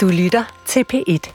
Du 0.00 0.08
lytter 0.08 0.44
til 0.66 0.84
P1. 0.92 1.32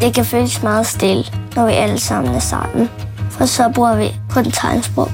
Det 0.00 0.14
kan 0.14 0.24
føles 0.24 0.62
meget 0.62 0.86
stille, 0.86 1.24
når 1.56 1.66
vi 1.66 1.72
alle 1.72 2.00
sammen 2.00 2.34
er 2.34 2.40
sammen. 2.40 2.88
For 3.30 3.46
så 3.46 3.72
bruger 3.74 3.96
vi 3.96 4.14
kun 4.30 4.44
tegnsprog, 4.44 5.08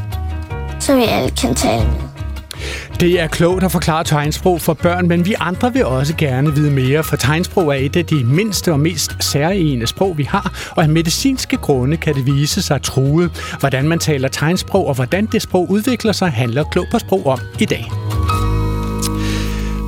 så 0.80 0.96
vi 0.96 1.02
alle 1.02 1.30
kan 1.30 1.54
tale 1.54 1.86
med. 1.86 2.05
Det 3.00 3.20
er 3.20 3.26
klogt 3.26 3.64
at 3.64 3.72
forklare 3.72 4.04
tegnsprog 4.04 4.60
for 4.60 4.74
børn, 4.74 5.08
men 5.08 5.26
vi 5.26 5.34
andre 5.40 5.72
vil 5.72 5.84
også 5.84 6.14
gerne 6.16 6.54
vide 6.54 6.70
mere, 6.70 7.04
for 7.04 7.16
tegnsprog 7.16 7.68
er 7.68 7.74
et 7.74 7.96
af 7.96 8.06
de 8.06 8.24
mindste 8.24 8.72
og 8.72 8.80
mest 8.80 9.16
særlige 9.20 9.86
sprog, 9.86 10.18
vi 10.18 10.22
har, 10.22 10.70
og 10.76 10.82
af 10.82 10.88
medicinske 10.88 11.56
grunde 11.56 11.96
kan 11.96 12.14
det 12.14 12.26
vise 12.26 12.62
sig 12.62 12.82
truet. 12.82 13.56
Hvordan 13.60 13.88
man 13.88 13.98
taler 13.98 14.28
tegnsprog 14.28 14.86
og 14.86 14.94
hvordan 14.94 15.26
det 15.26 15.42
sprog 15.42 15.70
udvikler 15.70 16.12
sig, 16.12 16.30
handler 16.30 16.64
Klog 16.64 16.86
på 16.90 16.98
Sprog 16.98 17.26
om 17.26 17.38
i 17.60 17.64
dag. 17.64 17.84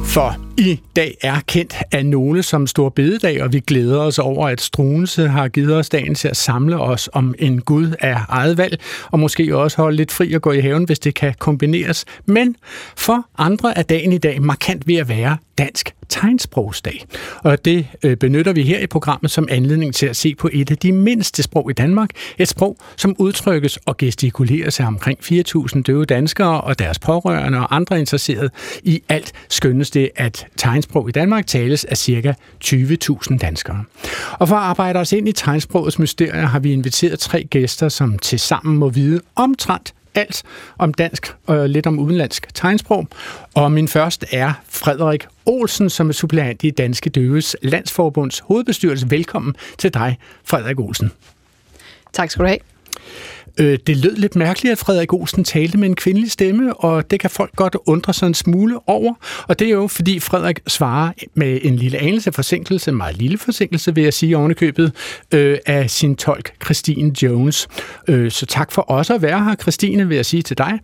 For 0.04 0.47
i 0.58 0.80
dag 0.96 1.16
er 1.20 1.40
kendt 1.46 1.76
af 1.92 2.06
nogle 2.06 2.42
som 2.42 2.66
stor 2.66 2.88
bededag, 2.88 3.42
og 3.42 3.52
vi 3.52 3.60
glæder 3.60 3.98
os 3.98 4.18
over, 4.18 4.48
at 4.48 4.60
Struense 4.60 5.28
har 5.28 5.48
givet 5.48 5.76
os 5.76 5.88
dagen 5.88 6.14
til 6.14 6.28
at 6.28 6.36
samle 6.36 6.80
os 6.80 7.08
om 7.12 7.34
en 7.38 7.60
Gud 7.60 7.94
af 8.00 8.16
eget 8.28 8.58
valg, 8.58 8.80
og 9.10 9.18
måske 9.18 9.56
også 9.56 9.76
holde 9.76 9.96
lidt 9.96 10.12
fri 10.12 10.32
og 10.32 10.42
gå 10.42 10.52
i 10.52 10.60
haven, 10.60 10.84
hvis 10.84 10.98
det 10.98 11.14
kan 11.14 11.34
kombineres. 11.38 12.04
Men 12.26 12.56
for 12.96 13.26
andre 13.38 13.78
er 13.78 13.82
dagen 13.82 14.12
i 14.12 14.18
dag 14.18 14.42
markant 14.42 14.86
ved 14.88 14.96
at 14.96 15.08
være 15.08 15.36
dansk 15.58 15.94
tegnsprogsdag. 16.08 17.04
Og 17.42 17.64
det 17.64 17.86
øh, 18.02 18.16
benytter 18.16 18.52
vi 18.52 18.62
her 18.62 18.78
i 18.78 18.86
programmet 18.86 19.30
som 19.30 19.48
anledning 19.50 19.94
til 19.94 20.06
at 20.06 20.16
se 20.16 20.34
på 20.34 20.50
et 20.52 20.70
af 20.70 20.76
de 20.76 20.92
mindste 20.92 21.42
sprog 21.42 21.70
i 21.70 21.72
Danmark. 21.72 22.10
Et 22.38 22.48
sprog, 22.48 22.76
som 22.96 23.16
udtrykkes 23.18 23.76
og 23.76 23.96
gestikuleres 23.96 24.80
af 24.80 24.86
omkring 24.86 25.18
4.000 25.22 25.82
døve 25.82 26.04
danskere 26.04 26.60
og 26.60 26.78
deres 26.78 26.98
pårørende 26.98 27.58
og 27.58 27.76
andre 27.76 28.00
interesserede. 28.00 28.50
I 28.82 29.02
alt 29.08 29.32
skønnes 29.48 29.90
det, 29.90 30.10
at 30.16 30.46
tegnsprog 30.56 31.08
i 31.08 31.12
Danmark 31.12 31.46
tales 31.46 31.84
af 31.84 31.96
ca. 31.96 32.34
20.000 32.64 33.38
danskere. 33.38 33.84
Og 34.32 34.48
for 34.48 34.56
at 34.56 34.62
arbejde 34.62 34.98
os 34.98 35.12
ind 35.12 35.28
i 35.28 35.32
tegnsprogets 35.32 35.98
mysterier 35.98 36.46
har 36.46 36.58
vi 36.58 36.72
inviteret 36.72 37.18
tre 37.18 37.44
gæster, 37.44 37.88
som 37.88 38.18
tilsammen 38.18 38.78
må 38.78 38.88
vide 38.88 39.20
omtrent 39.36 39.94
alt 40.14 40.42
om 40.78 40.94
dansk 40.94 41.34
og 41.46 41.68
lidt 41.68 41.86
om 41.86 41.98
udenlandsk 41.98 42.54
tegnsprog. 42.54 43.08
Og 43.54 43.72
min 43.72 43.88
første 43.88 44.26
er 44.32 44.52
Frederik 44.68 45.26
Olsen, 45.46 45.90
som 45.90 46.08
er 46.08 46.12
suppleant 46.12 46.64
i 46.64 46.70
Danske 46.70 47.10
Døves 47.10 47.56
Landsforbunds 47.62 48.38
hovedbestyrelse. 48.38 49.10
Velkommen 49.10 49.54
til 49.78 49.94
dig, 49.94 50.18
Frederik 50.44 50.78
Olsen. 50.80 51.12
Tak 52.12 52.30
skal 52.30 52.42
du 52.42 52.48
have. 52.48 52.58
Øh, 53.58 53.78
det 53.86 53.96
lød 53.96 54.16
lidt 54.16 54.36
mærkeligt, 54.36 54.72
at 54.72 54.78
Frederik 54.78 55.12
Olsen 55.12 55.44
talte 55.44 55.78
med 55.78 55.88
en 55.88 55.96
kvindelig 55.96 56.30
stemme, 56.30 56.74
og 56.74 57.10
det 57.10 57.20
kan 57.20 57.30
folk 57.30 57.56
godt 57.56 57.76
undre 57.86 58.12
sig 58.12 58.26
en 58.26 58.34
smule 58.34 58.78
over. 58.86 59.14
Og 59.48 59.58
det 59.58 59.66
er 59.66 59.70
jo, 59.70 59.86
fordi 59.86 60.20
Frederik 60.20 60.60
svarer 60.66 61.12
med 61.34 61.58
en 61.62 61.76
lille 61.76 61.98
anelse 61.98 62.32
forsinkelse, 62.32 62.90
en 62.90 62.96
meget 62.96 63.16
lille 63.16 63.38
forsinkelse, 63.38 63.94
vil 63.94 64.04
jeg 64.04 64.14
sige 64.14 64.36
ovenikøbet, 64.36 64.92
øh, 65.34 65.58
af 65.66 65.90
sin 65.90 66.16
tolk, 66.16 66.52
Christine 66.64 67.12
Jones. 67.22 67.68
Øh, 68.08 68.30
så 68.30 68.46
tak 68.46 68.72
for 68.72 68.82
også 68.82 69.14
at 69.14 69.22
være 69.22 69.44
her, 69.44 69.54
Christine, 69.54 70.08
vil 70.08 70.14
jeg 70.14 70.26
sige 70.26 70.42
til 70.42 70.58
dig. 70.58 70.78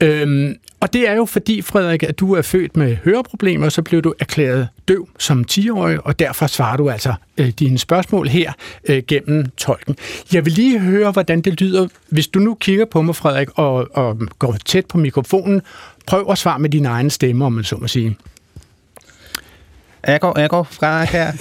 Øhm, 0.00 0.54
og 0.80 0.92
det 0.92 1.08
er 1.08 1.14
jo 1.14 1.24
fordi, 1.24 1.62
Frederik, 1.62 2.02
at 2.02 2.20
du 2.20 2.34
er 2.34 2.42
født 2.42 2.76
med 2.76 2.96
høreproblemer, 3.04 3.68
så 3.68 3.82
blev 3.82 4.02
du 4.02 4.14
erklæret 4.20 4.68
døv 4.88 5.08
som 5.18 5.44
10-årig, 5.50 6.06
og 6.06 6.18
derfor 6.18 6.46
svarer 6.46 6.76
du 6.76 6.90
altså 6.90 7.14
øh, 7.38 7.48
dine 7.48 7.78
spørgsmål 7.78 8.28
her 8.28 8.52
øh, 8.88 9.02
gennem 9.08 9.46
tolken. 9.56 9.96
Jeg 10.32 10.44
vil 10.44 10.52
lige 10.52 10.78
høre, 10.80 11.10
hvordan 11.10 11.40
det 11.40 11.60
lyder, 11.60 11.88
hvis 12.08 12.28
du 12.28 12.38
nu 12.38 12.54
kigger 12.54 12.84
på 12.84 13.02
mig, 13.02 13.16
Frederik, 13.16 13.48
og, 13.54 13.88
og 13.96 14.18
går 14.38 14.56
tæt 14.64 14.86
på 14.86 14.98
mikrofonen. 14.98 15.62
Prøv 16.06 16.26
at 16.30 16.38
svare 16.38 16.58
med 16.58 16.70
din 16.70 16.86
egen 16.86 17.10
stemme, 17.10 17.44
om 17.44 17.52
man 17.52 17.64
så 17.64 17.76
må 17.76 17.86
sige. 17.86 18.16
Jeg 20.06 20.20
går, 20.20 20.38
jeg 20.38 20.50
går 20.50 20.62
fra 20.62 21.04
her. 21.04 21.32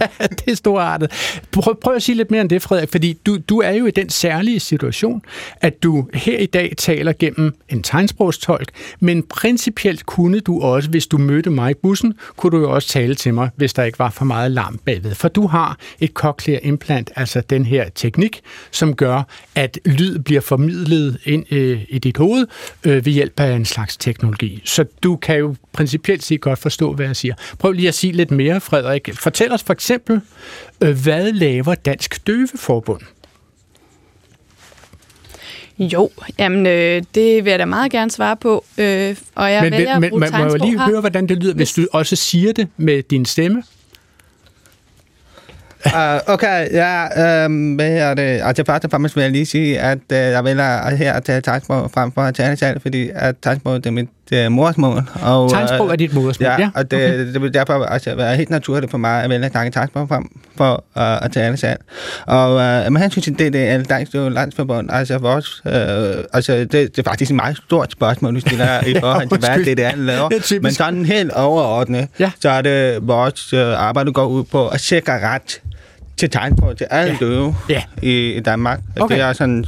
ja, 0.00 0.26
det 0.38 0.52
er 0.52 0.54
storartet. 0.54 1.40
Prøv, 1.52 1.80
prøv 1.80 1.94
at 1.94 2.02
sige 2.02 2.16
lidt 2.16 2.30
mere 2.30 2.40
om 2.40 2.48
det, 2.48 2.62
Frederik, 2.62 2.88
fordi 2.90 3.12
du, 3.26 3.38
du 3.48 3.60
er 3.60 3.70
jo 3.70 3.86
i 3.86 3.90
den 3.90 4.10
særlige 4.10 4.60
situation, 4.60 5.22
at 5.60 5.82
du 5.82 6.08
her 6.14 6.38
i 6.38 6.46
dag 6.46 6.74
taler 6.78 7.12
gennem 7.18 7.54
en 7.68 7.82
tegnsprogstolk, 7.82 8.70
men 9.00 9.22
principielt 9.22 10.06
kunne 10.06 10.40
du 10.40 10.60
også, 10.60 10.90
hvis 10.90 11.06
du 11.06 11.18
mødte 11.18 11.50
mig 11.50 11.70
i 11.70 11.74
bussen, 11.82 12.14
kunne 12.36 12.50
du 12.50 12.62
jo 12.62 12.74
også 12.74 12.88
tale 12.88 13.14
til 13.14 13.34
mig, 13.34 13.50
hvis 13.56 13.72
der 13.72 13.84
ikke 13.84 13.98
var 13.98 14.10
for 14.10 14.24
meget 14.24 14.50
larm 14.50 14.78
bagved. 14.84 15.14
For 15.14 15.28
du 15.28 15.46
har 15.46 15.78
et 16.00 16.10
cochlear 16.10 16.60
implant, 16.62 17.10
altså 17.16 17.40
den 17.40 17.64
her 17.64 17.88
teknik, 17.94 18.40
som 18.70 18.94
gør, 18.94 19.22
at 19.54 19.78
lyd 19.84 20.18
bliver 20.18 20.40
formidlet 20.40 21.18
ind 21.24 21.44
øh, 21.50 21.80
i 21.88 21.98
dit 21.98 22.16
hoved 22.16 22.46
øh, 22.84 23.04
ved 23.06 23.12
hjælp 23.12 23.40
af 23.40 23.52
en 23.52 23.64
slags 23.64 23.96
teknologi. 23.96 24.62
Så 24.64 24.84
du 25.02 25.16
kan 25.16 25.38
jo 25.38 25.54
principielt 25.72 26.24
set 26.24 26.40
godt 26.40 26.58
forstå, 26.58 26.92
hvad 26.92 27.06
jeg 27.06 27.16
siger. 27.16 27.34
Prøv 27.58 27.72
lige 27.72 27.88
at 27.88 27.94
sige 27.94 28.12
lidt 28.12 28.30
mere, 28.30 28.60
Frederik. 28.60 29.10
Fortæl 29.14 29.52
os 29.52 29.62
for 29.62 29.72
eksempel, 29.72 30.20
øh, 30.80 31.02
hvad 31.02 31.32
laver 31.32 31.74
Dansk 31.74 32.26
Døveforbund? 32.26 33.00
Jo, 35.78 36.10
jamen 36.38 36.66
øh, 36.66 37.02
det 37.14 37.44
vil 37.44 37.50
jeg 37.50 37.58
da 37.58 37.64
meget 37.64 37.92
gerne 37.92 38.10
svare 38.10 38.36
på, 38.36 38.64
øh, 38.78 39.16
og 39.34 39.52
jeg 39.52 39.62
men, 39.62 39.72
vælger 39.72 39.98
men, 39.98 40.10
men, 40.20 40.30
må 40.32 40.38
jeg 40.38 40.60
lige 40.60 40.78
her. 40.78 40.86
høre, 40.86 41.00
hvordan 41.00 41.26
det 41.26 41.36
lyder, 41.36 41.54
hvis 41.54 41.72
du 41.72 41.86
også 41.92 42.16
siger 42.16 42.52
det 42.52 42.68
med 42.76 43.02
din 43.02 43.24
stemme? 43.24 43.62
uh, 45.86 46.34
okay, 46.34 46.72
ja, 46.72 47.44
um, 47.46 47.74
hvad 47.74 47.96
er 47.96 48.14
det? 48.14 48.22
Altså 48.22 48.64
først 48.66 48.84
og 48.84 48.90
fremmest 48.90 49.16
vil 49.16 49.22
jeg 49.22 49.30
lige 49.30 49.46
sige, 49.46 49.80
at 49.80 49.98
uh, 49.98 50.16
jeg 50.16 50.44
vælger 50.44 50.96
her 50.96 51.12
at 51.12 51.24
tage 51.24 51.40
tegnsprog 51.40 51.90
frem 51.90 52.12
for 52.12 52.20
at 52.20 52.34
tale 52.34 52.56
selv, 52.56 52.80
fordi 52.80 53.10
at 53.14 53.34
tegnsprog 53.42 53.74
det 53.74 53.86
er 53.86 53.90
mit 53.90 54.08
uh, 54.32 54.52
modersmål. 54.52 55.02
Og, 55.22 55.50
tegnsprog 55.50 55.90
er 55.90 55.96
dit 55.96 56.14
modersmål, 56.14 56.46
ja. 56.46 56.56
ja. 56.58 56.70
og 56.74 56.90
det, 56.90 57.04
okay. 57.04 57.32
det, 57.32 57.42
vil 57.42 57.54
derfor 57.54 57.84
altså, 57.84 58.14
være 58.14 58.36
helt 58.36 58.50
naturligt 58.50 58.90
for 58.90 58.98
mig 58.98 59.22
at 59.22 59.30
vælge 59.30 59.46
at 59.46 59.52
tage 59.52 59.70
tegnsprog 59.70 60.08
frem 60.08 60.24
for 60.56 60.84
uh, 60.96 61.24
at 61.24 61.32
tale 61.32 61.56
selv. 61.56 61.78
Og 62.26 62.50
uh, 62.50 62.92
med 62.92 63.00
hensyn 63.00 63.22
til 63.22 63.38
det, 63.38 63.52
det 63.52 63.68
er 63.68 63.82
Dansk 63.82 64.12
Landsforbund, 64.14 64.90
altså 64.92 65.18
vores, 65.18 65.62
uh, 65.64 65.72
altså 66.32 66.52
det, 66.58 66.72
det 66.72 66.98
er 66.98 67.02
faktisk 67.02 67.30
et 67.30 67.36
meget 67.36 67.56
stort 67.56 67.92
spørgsmål, 67.92 68.34
du 68.34 68.40
stiller 68.40 68.84
i 68.96 69.00
forhold 69.00 69.28
til, 69.28 69.38
hvad 69.38 69.64
det, 69.64 69.80
er, 69.80 69.96
laver. 69.96 70.28
Det 70.28 70.62
Men 70.62 70.72
sådan 70.72 71.04
helt 71.04 71.32
overordnet, 71.32 72.08
ja. 72.20 72.30
så 72.40 72.48
er 72.48 72.62
det 72.62 73.08
vores 73.08 73.52
uh, 73.52 73.60
arbejde 73.60 74.12
går 74.12 74.26
ud 74.26 74.44
på 74.44 74.68
at 74.68 74.80
sikre 74.80 75.20
ret 75.34 75.60
til 76.18 76.30
tegnsprog 76.30 76.76
til 76.76 76.86
alle 76.90 77.12
ja. 77.20 77.26
døve 77.26 77.56
ja. 77.68 77.82
I, 78.02 78.32
i 78.32 78.40
Danmark. 78.40 78.80
Okay. 79.00 79.14
Det 79.14 79.24
er 79.24 79.32
sådan 79.32 79.64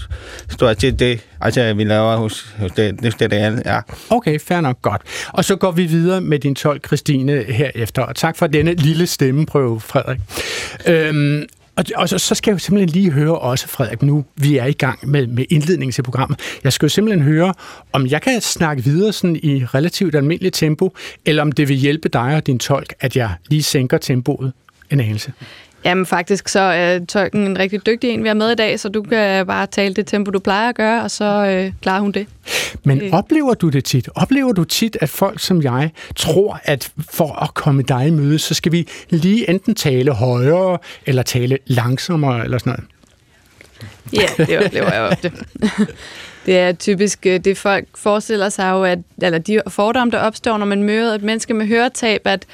stort 0.49 0.81
set 0.81 0.99
det, 0.99 1.21
altså, 1.41 1.75
vi 1.75 1.85
laver 1.85 2.17
hos, 2.17 2.55
hos 2.59 2.71
det, 2.73 3.03
det, 3.03 3.21
det, 3.21 3.31
det 3.31 3.63
ja. 3.67 3.81
Okay, 4.11 4.39
fair 4.41 4.61
nok, 4.61 4.83
godt. 4.83 5.03
Og 5.29 5.45
så 5.45 5.57
går 5.57 5.71
vi 5.71 5.87
videre 5.87 6.21
med 6.21 6.39
din 6.39 6.55
tolk, 6.55 6.87
Christine, 6.87 7.45
herefter. 7.49 8.03
Og 8.03 8.17
tak 8.17 8.37
for 8.37 8.47
denne 8.47 8.75
lille 8.75 9.07
stemmeprøve, 9.07 9.81
Frederik. 9.81 10.21
Øhm, 10.87 11.47
og, 11.77 11.85
og 11.97 12.09
så, 12.09 12.19
så 12.19 12.35
skal 12.35 12.51
jeg 12.51 12.55
jo 12.55 12.59
simpelthen 12.59 12.89
lige 12.89 13.11
høre 13.11 13.39
også, 13.39 13.69
Frederik, 13.69 14.03
nu 14.03 14.25
vi 14.37 14.57
er 14.57 14.67
i 14.67 14.73
gang 14.73 15.11
med, 15.11 15.27
med 15.27 15.45
indledningen 15.51 15.93
til 15.93 16.03
programmet. 16.03 16.41
Jeg 16.65 16.73
skal 16.73 16.87
jo 16.87 16.91
simpelthen 16.91 17.23
høre, 17.23 17.55
om 17.93 18.07
jeg 18.07 18.23
kan 18.23 18.41
snakke 18.41 18.85
videre 18.85 19.13
sådan 19.13 19.37
i 19.37 19.65
relativt 19.65 20.15
almindeligt 20.15 20.55
tempo, 20.55 20.95
eller 21.25 21.43
om 21.43 21.53
det 21.53 21.69
vil 21.69 21.77
hjælpe 21.77 22.09
dig 22.09 22.37
og 22.37 22.47
din 22.47 22.59
tolk, 22.59 22.95
at 23.01 23.17
jeg 23.17 23.31
lige 23.49 23.63
sænker 23.63 23.99
tempoet 23.99 24.53
en 24.91 25.01
anelse. 25.01 25.33
Jamen 25.85 26.07
faktisk 26.07 26.49
så 26.49 26.61
er 26.61 26.99
tolken 27.09 27.47
en 27.47 27.59
rigtig 27.59 27.87
dygtig 27.87 28.11
en, 28.11 28.23
vi 28.23 28.29
har 28.29 28.35
med 28.35 28.53
i 28.53 28.55
dag, 28.55 28.81
så 28.81 28.89
du 28.89 29.03
kan 29.03 29.47
bare 29.47 29.67
tale 29.67 29.95
det 29.95 30.07
tempo, 30.07 30.31
du 30.31 30.39
plejer 30.39 30.69
at 30.69 30.75
gøre, 30.75 31.03
og 31.03 31.11
så 31.11 31.25
øh, 31.25 31.73
klarer 31.83 32.01
hun 32.01 32.13
det. 32.13 32.27
Men 32.85 33.01
øh. 33.01 33.13
oplever 33.13 33.55
du 33.55 33.69
det 33.69 33.85
tit? 33.85 34.09
Oplever 34.15 34.53
du 34.53 34.65
tit, 34.65 34.97
at 35.01 35.09
folk 35.09 35.41
som 35.41 35.63
jeg 35.63 35.91
tror, 36.17 36.61
at 36.65 36.93
for 37.11 37.43
at 37.43 37.55
komme 37.55 37.83
dig 37.83 38.07
i 38.07 38.11
møde, 38.11 38.39
så 38.39 38.55
skal 38.55 38.73
vi 38.73 38.89
lige 39.11 39.51
enten 39.51 39.75
tale 39.75 40.13
højere, 40.13 40.79
eller 41.07 41.23
tale 41.23 41.59
langsommere, 41.67 42.45
eller 42.45 42.59
sådan 42.59 42.71
noget? 42.71 42.85
Ja, 44.13 44.45
det 44.45 44.65
oplever 44.65 44.93
jeg 44.93 45.03
ofte. 45.03 45.33
Det 46.47 46.59
er 46.59 46.73
typisk 46.73 47.27
øh, 47.27 47.41
det, 47.41 47.59
folk 47.59 47.85
forestiller 47.95 48.49
sig 48.49 48.71
jo, 48.71 48.85
at, 48.85 48.99
eller 49.23 49.39
de 49.39 49.61
fordomme, 49.69 50.11
der 50.11 50.19
opstår, 50.19 50.59
når 50.59 50.67
man 50.67 50.83
møder 50.83 51.15
et 51.15 51.23
menneske 51.23 51.55
med 51.55 51.67
høretab, 51.67 52.21
at 52.25 52.47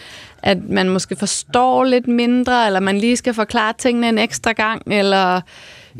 at 0.47 0.59
man 0.69 0.89
måske 0.89 1.17
forstår 1.17 1.85
lidt 1.85 2.09
mindre, 2.09 2.67
eller 2.67 2.81
man 2.81 2.99
lige 2.99 3.17
skal 3.17 3.35
forklare 3.35 3.73
tingene 3.79 4.09
en 4.09 4.19
ekstra 4.19 4.53
gang, 4.53 4.83
eller 4.93 5.41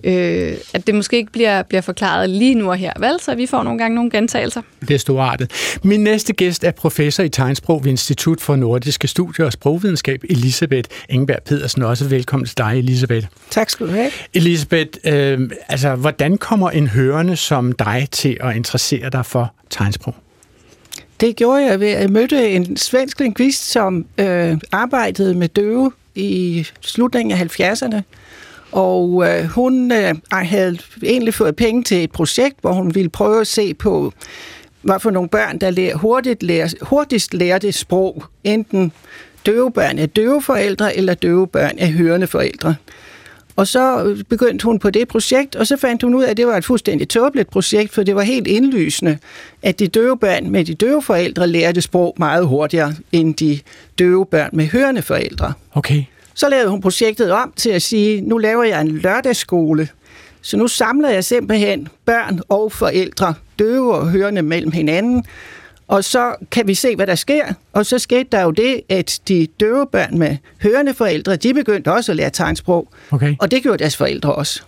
øh, 0.05 0.55
at 0.75 0.87
det 0.87 0.95
måske 0.95 1.17
ikke 1.17 1.33
bliver, 1.33 1.63
bliver 1.63 1.81
forklaret 1.81 2.31
lige 2.31 2.55
nu 2.55 2.71
og 2.71 2.77
her, 2.77 2.93
vel? 2.99 3.21
Så 3.21 3.35
vi 3.35 3.47
får 3.47 3.63
nogle 3.63 3.79
gange 3.79 3.95
nogle 3.95 4.11
gentagelser. 4.11 4.63
Det 4.81 4.91
er 4.91 4.99
storartet. 4.99 5.79
Min 5.83 6.01
næste 6.01 6.33
gæst 6.33 6.65
er 6.65 6.71
professor 6.71 7.23
i 7.23 7.29
tegnsprog 7.29 7.85
ved 7.85 7.91
Institut 7.91 8.41
for 8.41 8.57
Nordiske 8.57 9.09
Studier 9.09 9.47
og 9.47 9.53
Sprogvidenskab, 9.53 10.21
Elisabeth 10.31 10.89
Engberg 11.09 11.43
Pedersen. 11.43 11.83
Også 11.83 12.09
velkommen 12.09 12.47
til 12.47 12.59
dig, 12.59 12.79
Elisabeth. 12.79 13.27
Tak 13.51 13.71
skal 13.71 13.87
du 13.87 13.93
have. 13.93 14.11
Elisabeth, 14.35 14.99
øh, 15.05 15.51
altså, 15.69 15.95
hvordan 15.95 16.39
kommer 16.39 16.71
en 16.71 16.87
hørende 16.87 17.37
som 17.37 17.73
dig 17.73 18.09
til 18.13 18.37
at 18.41 18.57
interessere 18.57 19.11
dig 19.11 19.27
for 19.27 19.55
tegnsprog? 19.71 20.15
Det 21.21 21.37
gjorde 21.37 21.65
jeg 21.65 21.81
ved, 21.81 21.89
at 21.89 22.03
jeg 22.03 22.11
mødte 22.11 22.51
en 22.51 22.77
svensk 22.77 23.21
lingvist, 23.21 23.71
som 23.71 24.07
øh, 24.19 24.59
arbejdede 24.73 25.35
med 25.35 25.49
døve 25.49 25.93
i 26.15 26.67
slutningen 26.81 27.39
af 27.39 27.61
70'erne, 27.61 28.01
og 28.73 29.29
øh, 29.29 29.45
hun 29.45 29.93
øh, 29.93 30.15
havde 30.33 30.79
egentlig 31.03 31.35
fået 31.35 31.57
penge 31.57 31.83
til 31.83 32.05
et 32.05 32.13
projekt, 32.13 32.57
hvor 32.61 32.73
hun 32.73 32.95
ville 32.95 33.11
prøve 33.11 33.41
at 33.41 33.47
se 33.47 33.75
på, 33.75 34.13
hvad 34.83 35.01
for 35.01 35.11
nogle 35.11 35.29
børn, 35.29 35.59
der 35.59 35.71
lærer, 35.71 35.97
hurtigt 35.97 36.43
lærer, 36.43 36.69
hurtigst 36.83 37.35
lærte 37.35 37.73
sprog. 37.73 38.25
Enten 38.45 38.93
døve 39.47 39.73
børn 39.73 39.99
af 39.99 40.11
døve 40.11 40.43
forældre, 40.43 40.97
eller 40.97 41.15
døve 41.15 41.47
børn 41.47 41.79
af 41.79 41.93
hørende 41.93 42.27
forældre. 42.27 42.75
Og 43.57 43.67
så 43.67 44.17
begyndte 44.29 44.65
hun 44.65 44.79
på 44.79 44.91
det 44.91 45.09
projekt, 45.09 45.57
og 45.57 45.67
så 45.67 45.77
fandt 45.77 46.03
hun 46.03 46.15
ud 46.15 46.25
af, 46.25 46.31
at 46.31 46.37
det 46.37 46.47
var 46.47 46.57
et 46.57 46.65
fuldstændig 46.65 47.09
tåbeligt 47.09 47.51
projekt, 47.51 47.93
for 47.93 48.03
det 48.03 48.15
var 48.15 48.23
helt 48.23 48.47
indlysende, 48.47 49.19
at 49.63 49.79
de 49.79 49.87
døve 49.89 50.19
børn 50.19 50.51
med 50.51 50.65
de 50.65 50.75
døve 50.75 51.03
forældre 51.03 51.47
lærte 51.47 51.81
sprog 51.81 52.15
meget 52.19 52.47
hurtigere 52.47 52.95
end 53.13 53.35
de 53.35 53.61
døve 53.99 54.27
børn 54.27 54.51
med 54.53 54.67
hørende 54.67 55.03
forældre. 55.03 55.53
Okay. 55.75 56.05
Så 56.35 56.49
lavede 56.49 56.69
hun 56.69 56.81
projektet 56.81 57.33
om 57.33 57.53
til 57.57 57.71
at 57.71 57.83
sige, 57.83 58.21
nu 58.21 58.39
laver 58.39 58.65
jeg 58.65 58.81
en 58.81 58.99
lørdagsskole. 58.99 59.89
Så 60.43 60.57
nu 60.57 60.69
samler 60.69 61.11
jeg 61.11 61.25
simpelthen 61.25 61.89
børn 62.05 62.41
og 62.49 62.73
forældre, 62.73 63.35
døve 63.59 63.95
og 63.95 64.11
hørende 64.11 64.43
mellem 64.43 64.73
hinanden, 64.73 65.25
og 65.89 66.05
så 66.05 66.35
kan 66.51 66.67
vi 66.67 66.75
se, 66.75 66.97
hvad 66.97 67.07
der 67.07 67.15
sker. 67.15 67.45
Og 67.73 67.87
så 67.87 67.99
skete 67.99 68.29
der 68.33 68.43
jo 68.43 68.51
det, 68.51 68.81
at 68.89 69.21
de 69.29 69.47
døve 69.61 69.87
børn 69.93 70.19
med 70.19 70.37
hørende 70.63 70.95
forældre, 70.95 71.37
de 71.37 71.55
begyndte 71.55 71.93
også 71.93 72.13
at 72.13 72.17
lære 72.17 72.31
tegnsprog. 72.31 72.89
Okay. 73.11 73.35
Og 73.41 73.51
det 73.51 73.63
gjorde 73.63 73.79
deres 73.79 73.97
forældre 73.97 74.35
også. 74.35 74.63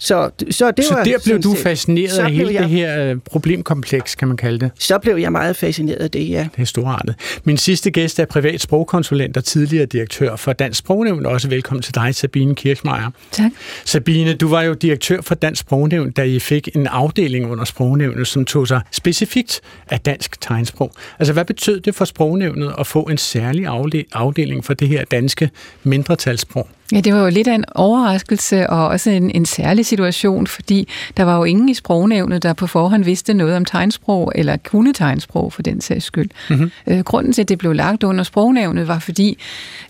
Så, 0.00 0.30
så, 0.50 0.70
det 0.70 0.84
Så 0.84 0.94
var 0.94 1.04
der 1.04 1.18
blev 1.24 1.42
du 1.42 1.54
set- 1.54 1.62
fascineret 1.62 2.10
så 2.10 2.22
af 2.22 2.30
hele 2.32 2.52
jeg, 2.54 2.62
det 2.62 2.70
her 2.70 3.04
øh, 3.10 3.16
problemkompleks, 3.30 4.14
kan 4.14 4.28
man 4.28 4.36
kalde 4.36 4.58
det. 4.58 4.70
Så 4.78 4.98
blev 4.98 5.16
jeg 5.16 5.32
meget 5.32 5.56
fascineret 5.56 5.96
af 5.98 6.10
det, 6.10 6.28
ja. 6.30 6.48
Det 6.56 6.62
er 6.62 6.66
storartet. 6.66 7.14
Min 7.44 7.56
sidste 7.56 7.90
gæst 7.90 8.18
er 8.20 8.24
privat 8.24 8.60
sprogkonsulent 8.60 9.36
og 9.36 9.44
tidligere 9.44 9.86
direktør 9.86 10.36
for 10.36 10.52
Dansk 10.52 10.78
Sprognævn. 10.78 11.26
Også 11.26 11.48
velkommen 11.48 11.82
til 11.82 11.94
dig, 11.94 12.14
Sabine 12.14 12.54
Kirchmeier. 12.54 13.10
Tak. 13.30 13.50
Sabine, 13.84 14.34
du 14.34 14.48
var 14.48 14.62
jo 14.62 14.72
direktør 14.74 15.20
for 15.20 15.34
Dansk 15.34 15.60
Sprognævn, 15.60 16.10
da 16.10 16.22
I 16.22 16.38
fik 16.38 16.68
en 16.76 16.86
afdeling 16.86 17.50
under 17.50 17.64
Sprognævnet, 17.64 18.26
som 18.26 18.44
tog 18.44 18.68
sig 18.68 18.80
specifikt 18.92 19.60
af 19.90 20.00
dansk 20.00 20.40
tegnsprog. 20.40 20.92
Altså, 21.18 21.32
hvad 21.32 21.44
betød 21.44 21.80
det 21.80 21.94
for 21.94 22.04
Sprognævnet 22.04 22.74
at 22.78 22.86
få 22.86 23.02
en 23.02 23.18
særlig 23.18 23.66
afde- 23.66 24.04
afdeling 24.12 24.64
for 24.64 24.74
det 24.74 24.88
her 24.88 25.04
danske 25.04 25.50
mindretalssprog? 25.82 26.68
Ja, 26.92 27.00
det 27.00 27.14
var 27.14 27.22
jo 27.22 27.28
lidt 27.28 27.48
af 27.48 27.54
en 27.54 27.64
overraskelse 27.74 28.70
og 28.70 28.88
også 28.88 29.10
en, 29.10 29.30
en 29.30 29.46
særlig 29.46 29.86
situation, 29.86 30.46
fordi 30.46 30.88
der 31.16 31.22
var 31.22 31.36
jo 31.36 31.44
ingen 31.44 31.68
i 31.68 31.74
sprognævnet, 31.74 32.42
der 32.42 32.52
på 32.52 32.66
forhånd 32.66 33.04
vidste 33.04 33.34
noget 33.34 33.56
om 33.56 33.64
tegnsprog, 33.64 34.32
eller 34.34 34.56
kunne 34.56 34.92
tegnsprog 34.92 35.52
for 35.52 35.62
den 35.62 35.80
sags 35.80 36.04
skyld. 36.04 36.30
Mm-hmm. 36.50 36.70
Øh, 36.86 37.00
grunden 37.00 37.32
til, 37.32 37.42
at 37.42 37.48
det 37.48 37.58
blev 37.58 37.72
lagt 37.72 38.02
under 38.04 38.24
sprognævnet, 38.24 38.88
var 38.88 38.98
fordi 38.98 39.38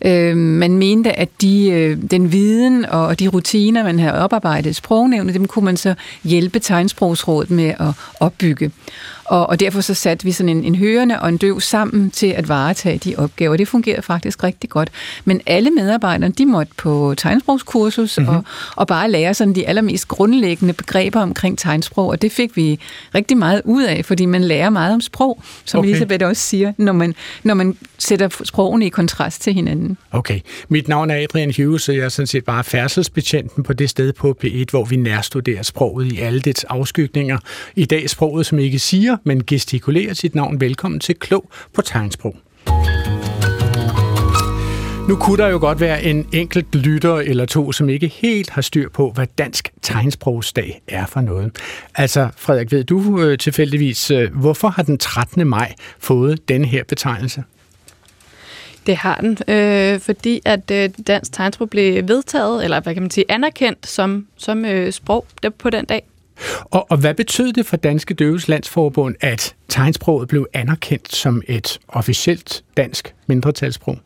øh, 0.05 0.37
man 0.37 0.79
mente, 0.79 1.13
at 1.13 1.29
de, 1.41 1.71
øh, 1.71 1.99
den 2.11 2.33
viden 2.33 2.87
og 2.87 3.21
de 3.21 3.29
rutiner, 3.29 3.85
man 3.85 3.99
havde 3.99 4.15
oparbejdet 4.15 4.71
i 4.71 4.73
sprognævnet, 4.73 5.35
dem 5.35 5.47
kunne 5.47 5.65
man 5.65 5.77
så 5.77 5.95
hjælpe 6.25 6.59
tegnsprogsrådet 6.59 7.51
med 7.51 7.75
at 7.81 7.93
opbygge. 8.21 8.71
Og, 9.29 9.49
og 9.49 9.61
derfor 9.61 9.81
så 9.81 9.95
satte 9.95 10.25
vi 10.25 10.33
sådan 10.33 10.49
en, 10.49 10.65
en 10.65 10.75
hørende 10.75 11.21
og 11.21 11.29
en 11.29 11.37
døv 11.37 11.61
sammen 11.61 12.11
til 12.11 12.27
at 12.27 12.49
varetage 12.49 12.99
de 12.99 13.17
opgaver. 13.17 13.57
Det 13.57 13.69
fungerede 13.69 14.03
faktisk 14.03 14.45
rigtig 14.45 14.71
godt. 14.71 14.91
Men 15.25 15.41
alle 15.47 15.71
medarbejderne, 15.71 16.35
de 16.39 16.47
måtte 16.47 16.73
på 16.77 17.15
tegnsprogskursus 17.17 18.19
mm-hmm. 18.19 18.35
og, 18.35 18.45
og 18.77 18.87
bare 18.87 19.11
lære 19.11 19.35
sådan 19.35 19.55
de 19.55 19.69
allermest 19.69 20.09
grundlæggende 20.09 20.75
begreber 20.75 21.21
omkring 21.21 21.59
tegnsprog, 21.59 22.09
og 22.09 22.23
det 22.23 22.33
fik 22.33 22.57
vi 22.57 22.81
rigtig 23.15 23.37
meget 23.37 23.63
ud 23.65 23.85
af, 23.85 24.05
fordi 24.05 24.27
man 24.27 24.45
lærer 24.45 24.71
meget 24.71 24.95
om 24.95 25.01
sprog, 25.01 25.43
som 25.65 25.79
Okay. 25.79 25.89
Elisabeth 25.89 26.27
også 26.27 26.43
siger, 26.43 26.73
når 26.77 26.93
man, 26.93 27.15
når 27.43 27.55
man 27.55 27.77
sætter 27.99 28.29
sprogene 28.45 28.87
i 28.87 28.89
kontrast 28.89 29.43
til 29.43 29.55
hinanden. 29.55 29.97
Okay. 30.11 30.41
Mit 30.69 30.89
navn 30.89 31.11
er 31.11 31.17
Adrian 31.17 31.53
Hughes, 31.57 31.89
og 31.89 31.97
jeg 31.97 32.05
er 32.05 32.09
sådan 32.09 32.27
set 32.27 32.45
bare 32.45 32.65
færdselsbetjenten 32.65 33.63
på 33.63 33.73
det 33.73 33.91
sted 33.91 34.13
på 34.13 34.37
P1, 34.45 34.65
hvor 34.71 34.85
vi 34.85 34.97
nærstuderer 34.97 35.63
sproget 35.63 36.13
i 36.13 36.19
alle 36.19 36.41
dets 36.41 36.65
afskygninger. 36.65 37.39
I 37.77 37.85
dag 37.85 38.11
sproget, 38.11 38.47
som 38.47 38.59
ikke 38.59 38.79
siger, 38.79 39.17
men 39.25 39.45
gestikulerer 39.47 40.15
sit 40.15 40.35
navn. 40.35 40.61
Velkommen 40.61 41.01
til 41.01 41.15
Klog 41.15 41.51
på 41.75 41.83
Tegnsprog. 41.83 42.37
Nu 45.09 45.17
kunne 45.17 45.37
der 45.37 45.49
jo 45.49 45.59
godt 45.59 45.81
være 45.81 46.03
en 46.03 46.29
enkelt 46.33 46.75
lytter 46.75 47.15
eller 47.17 47.47
to, 47.47 47.73
som 47.73 47.89
ikke 47.89 48.09
helt 48.09 48.51
har 48.51 48.63
styr 48.63 48.89
på, 48.89 49.11
hvad 49.11 49.27
dansk 49.39 49.73
tegnsprogsdag 49.83 50.83
er 50.89 51.07
for 51.07 51.21
noget. 51.21 51.57
Altså, 51.95 52.29
Frederik, 52.37 52.73
ved 52.73 52.85
du 52.85 53.21
øh, 53.21 53.39
tilfældigvis, 53.39 54.11
øh, 54.11 54.35
hvorfor 54.35 54.69
har 54.69 54.83
den 54.83 54.99
13. 54.99 55.47
maj 55.47 55.75
fået 55.99 56.49
den 56.49 56.65
her 56.65 56.85
betegnelse? 56.85 57.45
Det 58.87 58.97
har 58.97 59.21
den, 59.21 59.39
øh, 59.49 60.01
fordi 60.01 60.41
at 60.45 60.71
øh, 60.71 60.91
dansk 61.07 61.33
tegnsprog 61.33 61.71
blev 61.71 62.09
vedtaget, 62.09 62.65
eller 62.65 62.81
hvad 62.81 62.95
kan 62.95 63.03
man 63.03 63.11
sige, 63.11 63.25
anerkendt 63.29 63.87
som, 63.87 64.27
som 64.37 64.65
øh, 64.65 64.93
sprog 64.93 65.27
der 65.43 65.51
på 65.51 65.71
den 65.71 65.85
dag. 65.85 66.03
Og, 66.65 66.87
og 66.91 66.97
hvad 66.97 67.15
betød 67.15 67.53
det 67.53 67.67
for 67.67 67.77
Danske 67.77 68.15
Døves 68.15 68.49
Landsforbund, 68.49 69.15
at 69.21 69.55
tegnsproget 69.69 70.29
blev 70.29 70.47
anerkendt 70.53 71.15
som 71.15 71.43
et 71.49 71.81
officielt 71.89 72.65
dansk 72.77 73.15
mindretalssprog? 73.27 73.99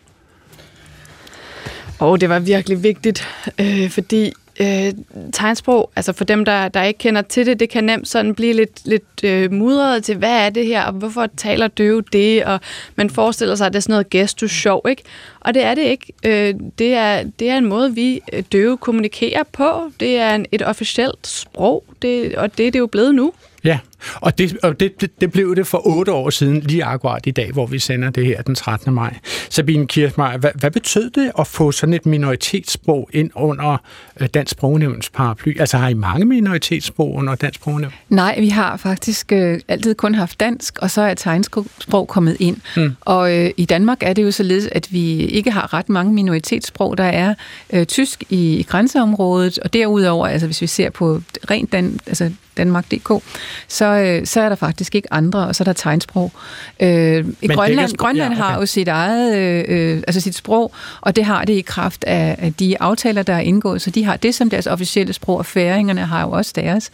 Og 1.99 2.21
det 2.21 2.29
var 2.29 2.39
virkelig 2.39 2.83
vigtigt, 2.83 3.29
øh, 3.61 3.91
fordi 3.91 4.33
øh, 4.61 4.93
tegnsprog, 5.33 5.91
altså 5.97 6.13
for 6.13 6.25
dem, 6.25 6.45
der, 6.45 6.69
der 6.69 6.83
ikke 6.83 6.99
kender 6.99 7.23
til 7.23 7.47
det, 7.47 7.61
det 7.61 7.71
kan 7.71 7.85
nemt 7.85 8.09
sådan 8.09 8.35
blive 8.35 8.53
lidt, 8.53 8.87
lidt 8.87 9.25
øh, 9.25 9.53
mudret 9.53 10.05
til, 10.05 10.17
hvad 10.17 10.47
er 10.47 10.51
det 10.51 10.67
her, 10.67 10.85
og 10.85 10.93
hvorfor 10.93 11.27
taler 11.37 11.69
døve 11.69 12.03
det, 12.13 12.45
og 12.45 12.61
man 12.97 13.11
forestiller 13.11 13.55
sig, 13.55 13.67
at 13.67 13.73
det 13.73 13.77
er 13.77 13.81
sådan 13.81 13.93
noget 13.93 14.11
gestus 14.11 14.51
sjov, 14.51 14.87
ikke? 14.89 15.03
Og 15.41 15.55
det 15.55 15.65
er 15.65 15.75
det 15.75 15.83
ikke. 15.83 16.13
Øh, 16.25 16.55
det, 16.79 16.95
er, 16.95 17.25
det 17.39 17.51
er 17.51 17.57
en 17.59 17.67
måde, 17.67 17.95
vi 17.95 18.21
øh, 18.33 18.43
døve 18.53 18.77
kommunikerer 18.77 19.43
på. 19.53 19.91
Det 20.01 20.17
er 20.17 20.35
en, 20.35 20.47
et 20.53 20.63
officielt 20.63 21.27
sprog, 21.27 21.85
det, 22.03 22.35
og 22.35 22.59
det 22.59 22.67
er 22.67 22.71
det 22.71 22.79
jo 22.79 22.87
blevet 22.87 23.15
nu. 23.15 23.33
Ja, 23.65 23.79
og, 24.15 24.39
det, 24.39 24.57
og 24.63 24.81
det, 24.81 25.01
det, 25.01 25.21
det 25.21 25.33
blev 25.33 25.57
det 25.57 25.67
for 25.67 25.87
otte 25.87 26.13
år 26.13 26.31
siden, 26.31 26.61
lige 26.61 26.85
akkurat 26.85 27.27
i 27.27 27.31
dag, 27.31 27.51
hvor 27.53 27.67
vi 27.67 27.79
sender 27.79 28.11
det 28.11 28.27
her 28.27 28.43
den 28.43 28.55
13. 28.55 28.95
maj. 28.95 29.15
Sabine 29.51 29.87
Kirchmeier, 29.87 30.39
hvad, 30.39 30.51
hvad 30.55 30.71
betød 30.71 31.11
det 31.11 31.33
at 31.39 31.47
få 31.47 31.73
sådan 31.73 31.95
et 31.95 32.07
minoritetssprog 32.07 33.11
ind 33.13 33.31
under 33.35 33.77
øh, 34.21 34.29
Dansk 34.29 34.51
Sprognævns 34.51 35.11
paraply? 35.11 35.61
Altså 35.61 35.79
har 35.79 35.89
I 35.89 35.95
mange 35.95 36.25
minoritetssprog 36.25 37.15
under 37.15 37.35
Dansk 37.35 37.61
Sprognævn? 37.61 37.93
Nej, 38.09 38.41
vi 38.41 38.49
har 38.49 38.77
faktisk 38.77 39.33
øh, 39.33 39.61
altid 39.69 39.95
kun 39.95 40.15
haft 40.15 40.41
dansk, 40.41 40.79
og 40.79 40.91
så 40.91 41.03
er 41.03 41.15
tegnsprog 41.15 42.09
kommet 42.09 42.37
ind. 42.41 42.57
Mm. 42.77 42.93
Og 43.01 43.39
øh, 43.39 43.51
i 43.57 43.65
Danmark 43.65 44.03
er 44.03 44.13
det 44.13 44.23
jo 44.23 44.31
således, 44.31 44.67
at 44.73 44.93
vi 44.93 45.17
ikke 45.17 45.51
har 45.51 45.75
ret 45.75 45.89
mange 45.89 46.13
minoritetssprog. 46.13 46.99
Der 46.99 47.05
er 47.05 47.35
øh, 47.73 47.87
tysk 47.87 48.25
i, 48.31 48.57
i 48.57 48.63
grænseområdet, 48.63 49.59
og 49.59 49.73
derudover, 49.73 50.27
altså 50.27 50.47
hvis 50.47 50.63
vi 50.63 50.67
ser 50.67 50.91
på 50.91 51.23
rent 51.51 51.73
dan, 51.73 52.01
altså 52.07 52.31
Danmark.dk, 52.57 53.23
så, 53.69 53.85
øh, 53.85 54.27
så 54.27 54.41
er 54.41 54.49
der 54.49 54.57
faktisk 54.57 54.95
ikke 54.95 55.13
andre, 55.13 55.47
og 55.47 55.55
så 55.55 55.63
er 55.63 55.65
der 55.65 55.73
tegnsprog. 55.73 56.33
Øh, 56.81 57.25
i 57.43 57.47
Grønland, 57.47 57.89
sprog- 57.89 57.97
Grønland 57.97 58.33
ja, 58.35 58.39
okay. 58.39 58.51
har 58.53 58.59
jo 58.61 58.67
sit 58.67 58.89
eget, 58.89 59.37
øh, 59.39 59.65
øh, 59.69 60.03
altså 60.07 60.21
sit 60.21 60.35
sprog, 60.35 60.73
og 61.01 61.17
det 61.17 61.25
har 61.25 61.45
det 61.45 61.53
i 61.53 61.61
kraft 61.61 62.05
af, 62.05 62.37
af 62.39 62.53
de 62.55 62.81
aftaler, 62.81 63.23
der 63.23 63.33
er 63.35 63.41
indgået, 63.41 63.83
så 63.83 63.91
de 63.91 64.05
har 64.05 64.17
det 64.17 64.35
som 64.35 64.51
deres 64.51 64.67
officielle 64.67 65.13
sprog, 65.13 65.39
og 65.39 65.47
færingerne 65.47 66.01
har 66.07 66.23
jo 66.23 66.31
også 66.31 66.53
deres. 66.57 66.91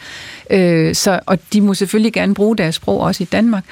Øh, 0.50 0.94
så, 0.94 1.20
og 1.26 1.38
de 1.52 1.60
må 1.60 1.74
selvfølgelig 1.74 2.12
gerne 2.12 2.34
bruge 2.34 2.56
deres 2.56 2.74
sprog 2.74 3.00
også 3.00 3.22
i 3.22 3.26
Danmark, 3.32 3.64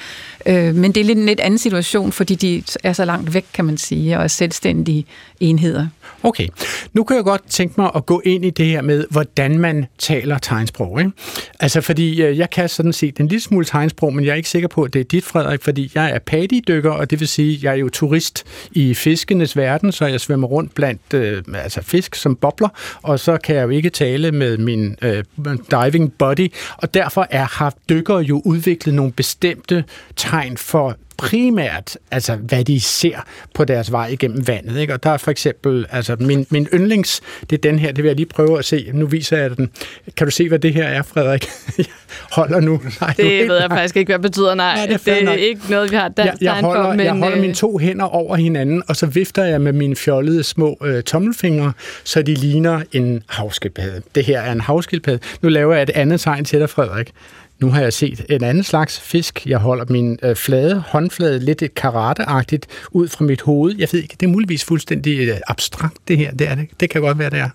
øh, 0.45 0.75
men 0.75 0.91
det 0.91 1.01
er 1.01 1.05
lidt 1.05 1.19
en 1.19 1.25
lidt 1.25 1.39
anden 1.39 1.57
situation, 1.59 2.11
fordi 2.11 2.35
de 2.35 2.63
er 2.83 2.93
så 2.93 3.05
langt 3.05 3.33
væk, 3.33 3.45
kan 3.53 3.65
man 3.65 3.77
sige, 3.77 4.17
og 4.17 4.23
er 4.23 4.27
selvstændige 4.27 5.05
enheder. 5.39 5.87
Okay, 6.23 6.47
nu 6.93 7.03
kan 7.03 7.15
jeg 7.15 7.23
godt 7.23 7.41
tænke 7.49 7.81
mig 7.81 7.91
at 7.95 8.05
gå 8.05 8.21
ind 8.25 8.45
i 8.45 8.49
det 8.49 8.65
her 8.65 8.81
med, 8.81 9.05
hvordan 9.09 9.59
man 9.59 9.85
taler 9.97 10.37
tegnsprog. 10.37 10.99
Ikke? 10.99 11.11
Altså, 11.59 11.76
Altså, 11.77 11.85
fordi 11.85 12.21
øh, 12.21 12.37
jeg 12.37 12.49
kan 12.49 12.69
sådan 12.69 12.93
set 12.93 13.19
en 13.19 13.27
lille 13.27 13.41
smule 13.41 13.65
tegnsprog, 13.65 14.13
men 14.13 14.25
jeg 14.25 14.31
er 14.31 14.35
ikke 14.35 14.49
sikker 14.49 14.67
på, 14.67 14.83
at 14.83 14.93
det 14.93 14.99
er 14.99 15.03
dit, 15.03 15.23
Frederik, 15.23 15.63
fordi 15.63 15.91
jeg 15.95 16.11
er 16.11 16.19
paddydykker, 16.19 16.91
og 16.91 17.09
det 17.09 17.19
vil 17.19 17.27
sige, 17.27 17.57
at 17.57 17.63
jeg 17.63 17.71
er 17.71 17.75
jo 17.75 17.89
turist 17.89 18.43
i 18.71 18.93
fiskenes 18.93 19.57
verden, 19.57 19.91
så 19.91 20.05
jeg 20.05 20.21
svømmer 20.21 20.47
rundt 20.47 20.75
blandt 20.75 21.13
øh, 21.13 21.43
altså 21.53 21.81
fisk 21.81 22.15
som 22.15 22.35
bobler, 22.35 22.69
og 23.01 23.19
så 23.19 23.37
kan 23.37 23.55
jeg 23.55 23.63
jo 23.63 23.69
ikke 23.69 23.89
tale 23.89 24.31
med 24.31 24.57
min 24.57 24.95
øh, 25.01 25.23
diving 25.71 26.13
buddy, 26.13 26.53
og 26.77 26.93
derfor 26.93 27.27
er, 27.29 27.45
har 27.45 27.73
dykkere 27.89 28.19
jo 28.19 28.41
udviklet 28.45 28.95
nogle 28.95 29.11
bestemte 29.11 29.83
tegn 30.15 30.57
for 30.57 30.97
primært, 31.17 31.97
altså 32.11 32.35
hvad 32.35 32.63
de 32.63 32.79
ser 32.81 33.17
på 33.53 33.65
deres 33.65 33.91
vej 33.91 34.07
igennem 34.07 34.47
vandet. 34.47 34.79
Ikke? 34.79 34.93
Og 34.93 35.03
der 35.03 35.09
er 35.09 35.17
for 35.17 35.31
eksempel, 35.31 35.85
altså 35.91 36.15
min, 36.19 36.45
min 36.49 36.67
yndlings, 36.73 37.21
det 37.49 37.57
er 37.57 37.61
den 37.61 37.79
her, 37.79 37.91
det 37.91 38.03
vil 38.03 38.09
jeg 38.09 38.15
lige 38.15 38.25
prøve 38.25 38.59
at 38.59 38.65
se. 38.65 38.89
Nu 38.93 39.05
viser 39.07 39.37
jeg 39.37 39.57
den. 39.57 39.69
Kan 40.17 40.27
du 40.27 40.31
se, 40.31 40.47
hvad 40.49 40.59
det 40.59 40.73
her 40.73 40.83
er, 40.83 41.01
Frederik? 41.01 41.47
Jeg 41.77 41.85
holder 42.31 42.59
nu. 42.59 42.81
Nej, 43.01 43.13
Det 43.17 43.49
ved 43.49 43.57
jeg 43.59 43.69
faktisk 43.69 43.97
ikke, 43.97 44.09
hvad 44.09 44.19
det 44.19 44.21
betyder. 44.31 44.55
Nej, 44.55 44.75
Nej, 44.75 44.85
det 44.85 44.93
er 44.93 44.97
det 45.13 45.21
er, 45.21 45.25
nok. 45.25 45.39
ikke 45.39 45.61
noget, 45.69 45.91
vi 45.91 45.95
har 45.95 46.07
dansk 46.07 46.41
jeg, 46.41 46.41
jeg 46.41 46.53
holder, 46.53 46.83
for. 46.83 46.89
Men, 46.93 46.99
jeg 47.05 47.13
holder 47.13 47.35
øh, 47.37 47.41
mine 47.41 47.53
to 47.53 47.77
hænder 47.77 48.05
over 48.05 48.35
hinanden, 48.35 48.83
og 48.87 48.95
så 48.95 49.05
vifter 49.05 49.43
jeg 49.43 49.61
med 49.61 49.73
mine 49.73 49.95
fjollede 49.95 50.43
små 50.43 50.77
øh, 50.85 51.03
tommelfingre, 51.03 51.73
så 52.03 52.21
de 52.21 52.33
ligner 52.33 52.81
en 52.91 53.23
havskildpadde. 53.27 54.01
Det 54.15 54.25
her 54.25 54.41
er 54.41 54.51
en 54.51 54.61
havskildpadde. 54.61 55.19
Nu 55.41 55.49
laver 55.49 55.73
jeg 55.73 55.83
et 55.83 55.89
andet 55.89 56.21
tegn 56.21 56.45
til 56.45 56.59
dig, 56.59 56.69
Frederik. 56.69 57.11
Nu 57.59 57.69
har 57.69 57.81
jeg 57.81 57.93
set 57.93 58.25
en 58.29 58.43
anden 58.43 58.63
slags 58.63 58.99
fisk. 58.99 59.45
Jeg 59.45 59.57
holder 59.57 59.85
min 59.89 60.19
øh, 60.23 60.35
flade 60.35 60.83
håndflade 60.87 61.39
lidt 61.39 61.63
karateagtigt 61.75 62.67
ud 62.91 63.07
fra 63.07 63.25
mit 63.25 63.41
hoved. 63.41 63.75
Jeg 63.77 63.87
ved 63.91 64.01
ikke, 64.01 64.15
det 64.19 64.25
er 64.25 64.31
muligvis 64.31 64.65
fuldstændig 64.65 65.29
øh, 65.29 65.37
abstrakt 65.47 65.97
det 66.07 66.17
her. 66.17 66.31
Det, 66.31 66.49
er 66.49 66.55
det. 66.55 66.67
det 66.79 66.89
kan 66.89 67.01
godt 67.01 67.19
være, 67.19 67.29
det 67.29 67.39
er. 67.39 67.49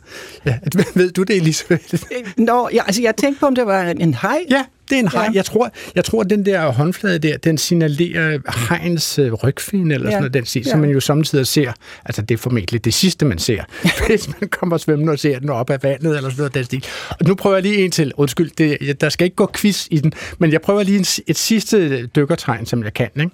Ja. 0.47 0.59
Ved 0.95 1.11
du 1.11 1.23
det, 1.23 1.37
Elisabeth? 1.37 1.95
Nå, 2.37 2.69
ja, 2.73 2.83
altså 2.87 3.03
jeg 3.03 3.17
tænkte 3.17 3.41
på, 3.41 3.47
om 3.47 3.55
det 3.55 3.67
var 3.67 3.83
en 3.83 4.15
hej. 4.15 4.39
Ja, 4.51 4.65
det 4.91 4.97
er 4.97 4.99
en 4.99 5.09
hej. 5.09 5.23
Ja. 5.23 5.31
Jeg, 5.35 5.45
tror, 5.45 5.71
jeg 5.95 6.05
tror, 6.05 6.21
at 6.21 6.31
den 6.31 6.47
der 6.47 6.73
håndflade 6.73 7.19
der, 7.19 7.37
den 7.37 7.59
signalerer 7.59 8.39
hegns 8.69 9.19
øh, 9.19 9.33
rygfinde 9.33 9.95
eller 9.95 10.07
ja. 10.07 10.11
sådan 10.11 10.23
noget, 10.23 10.35
den 10.35 10.47
siger, 10.47 10.65
ja. 10.67 10.71
som 10.71 10.81
man 10.81 10.91
jo 10.91 11.01
samtidig 11.01 11.47
ser. 11.47 11.73
Altså, 12.05 12.23
det 12.23 12.35
er 12.35 12.39
formentlig 12.39 12.85
det 12.85 12.95
sidste, 12.95 13.25
man 13.25 13.39
ser, 13.39 13.65
hvis 14.07 14.29
man 14.41 14.49
kommer 14.49 14.77
svømmende 14.77 15.13
og 15.13 15.19
ser 15.19 15.39
den 15.39 15.51
op 15.51 15.71
af 15.71 15.83
vandet 15.83 16.17
eller 16.17 16.31
sådan 16.31 16.37
noget 16.37 16.55
den 16.55 16.65
stil. 16.65 16.85
Og 17.11 17.27
nu 17.27 17.35
prøver 17.35 17.57
jeg 17.57 17.63
lige 17.63 17.85
en 17.85 17.91
til. 17.91 18.13
Undskyld, 18.17 18.51
det, 18.59 19.01
der 19.01 19.09
skal 19.09 19.25
ikke 19.25 19.37
gå 19.37 19.51
quiz 19.57 19.87
i 19.91 19.99
den, 19.99 20.13
men 20.39 20.53
jeg 20.53 20.61
prøver 20.61 20.83
lige 20.83 20.99
en, 20.99 21.07
et 21.27 21.39
sidste 21.39 22.07
dykkertegn, 22.07 22.67
som 22.67 22.85
jeg 22.85 22.95
kan. 22.95 23.11
Ikke? 23.17 23.31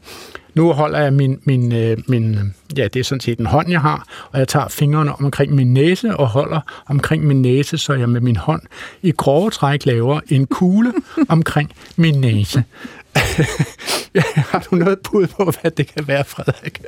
Nu 0.54 0.72
holder 0.72 0.98
jeg 0.98 1.12
min, 1.12 1.40
min, 1.44 1.72
øh, 1.72 1.96
min, 2.08 2.54
ja, 2.76 2.88
det 2.88 3.00
er 3.00 3.04
sådan 3.04 3.20
set 3.20 3.38
en 3.38 3.46
hånd, 3.46 3.70
jeg 3.70 3.80
har, 3.80 4.28
og 4.32 4.38
jeg 4.38 4.48
tager 4.48 4.68
fingrene 4.68 5.12
om 5.12 5.24
omkring 5.24 5.54
min 5.54 5.74
næse 5.74 6.16
og 6.16 6.28
holder 6.28 6.60
omkring 6.86 7.26
min 7.26 7.42
næse, 7.42 7.78
så 7.78 7.92
jeg 7.92 8.08
med 8.08 8.20
min 8.20 8.36
hånd 8.36 8.62
i 9.02 9.12
grove 9.12 9.50
træk 9.50 9.86
laver 9.86 10.20
en 10.28 10.46
kugle 10.46 10.92
omkring 11.28 11.72
min 11.96 12.20
næse. 12.20 12.64
har 14.50 14.66
du 14.70 14.76
noget 14.76 14.98
bud 15.10 15.26
på, 15.26 15.52
hvad 15.60 15.70
det 15.70 15.94
kan 15.94 16.08
være, 16.08 16.24
Frederik? 16.24 16.80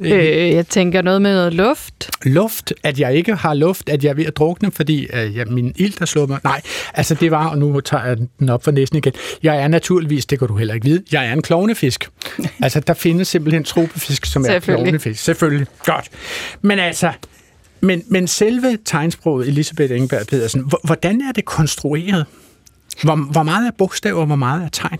Øh, 0.00 0.50
jeg 0.50 0.66
tænker 0.66 1.02
noget 1.02 1.22
med 1.22 1.34
noget 1.34 1.54
luft. 1.54 2.10
Luft? 2.22 2.72
At 2.82 3.00
jeg 3.00 3.14
ikke 3.14 3.34
har 3.34 3.54
luft? 3.54 3.88
At 3.88 4.04
jeg 4.04 4.10
er 4.10 4.14
ved 4.14 4.26
at 4.26 4.36
drukne, 4.36 4.70
fordi 4.70 5.06
øh, 5.12 5.36
ja, 5.36 5.44
min 5.44 5.72
ild 5.76 5.98
har 5.98 6.06
slået 6.06 6.28
mig? 6.28 6.38
Nej, 6.44 6.60
altså 6.94 7.14
det 7.14 7.30
var, 7.30 7.48
og 7.48 7.58
nu 7.58 7.80
tager 7.80 8.04
jeg 8.04 8.16
den 8.38 8.50
op 8.50 8.64
for 8.64 8.70
næsten 8.70 8.98
igen. 8.98 9.12
Jeg 9.42 9.56
er 9.62 9.68
naturligvis, 9.68 10.26
det 10.26 10.38
kan 10.38 10.48
du 10.48 10.56
heller 10.56 10.74
ikke 10.74 10.86
vide, 10.86 11.02
jeg 11.12 11.26
er 11.26 11.32
en 11.32 11.42
klovnefisk. 11.42 12.08
altså 12.64 12.80
der 12.80 12.94
findes 12.94 13.28
simpelthen 13.28 13.64
tropefisk, 13.64 14.26
som 14.26 14.44
er 14.48 14.58
klovnefisk. 14.58 15.24
Selvfølgelig. 15.24 15.66
Godt. 15.84 16.10
Men 16.62 16.78
altså, 16.78 17.12
men, 17.80 18.02
men 18.08 18.28
selve 18.28 18.78
tegnsproget, 18.84 19.48
Elisabeth 19.48 19.94
Engberg 19.94 20.26
Pedersen, 20.26 20.72
hvordan 20.84 21.20
er 21.20 21.32
det 21.32 21.44
konstrueret? 21.44 22.26
Hvor, 23.02 23.16
hvor 23.16 23.42
meget 23.42 23.66
er 23.66 23.70
bogstaver, 23.78 24.20
og 24.20 24.26
hvor 24.26 24.36
meget 24.36 24.64
er 24.64 24.68
tegn? 24.68 24.98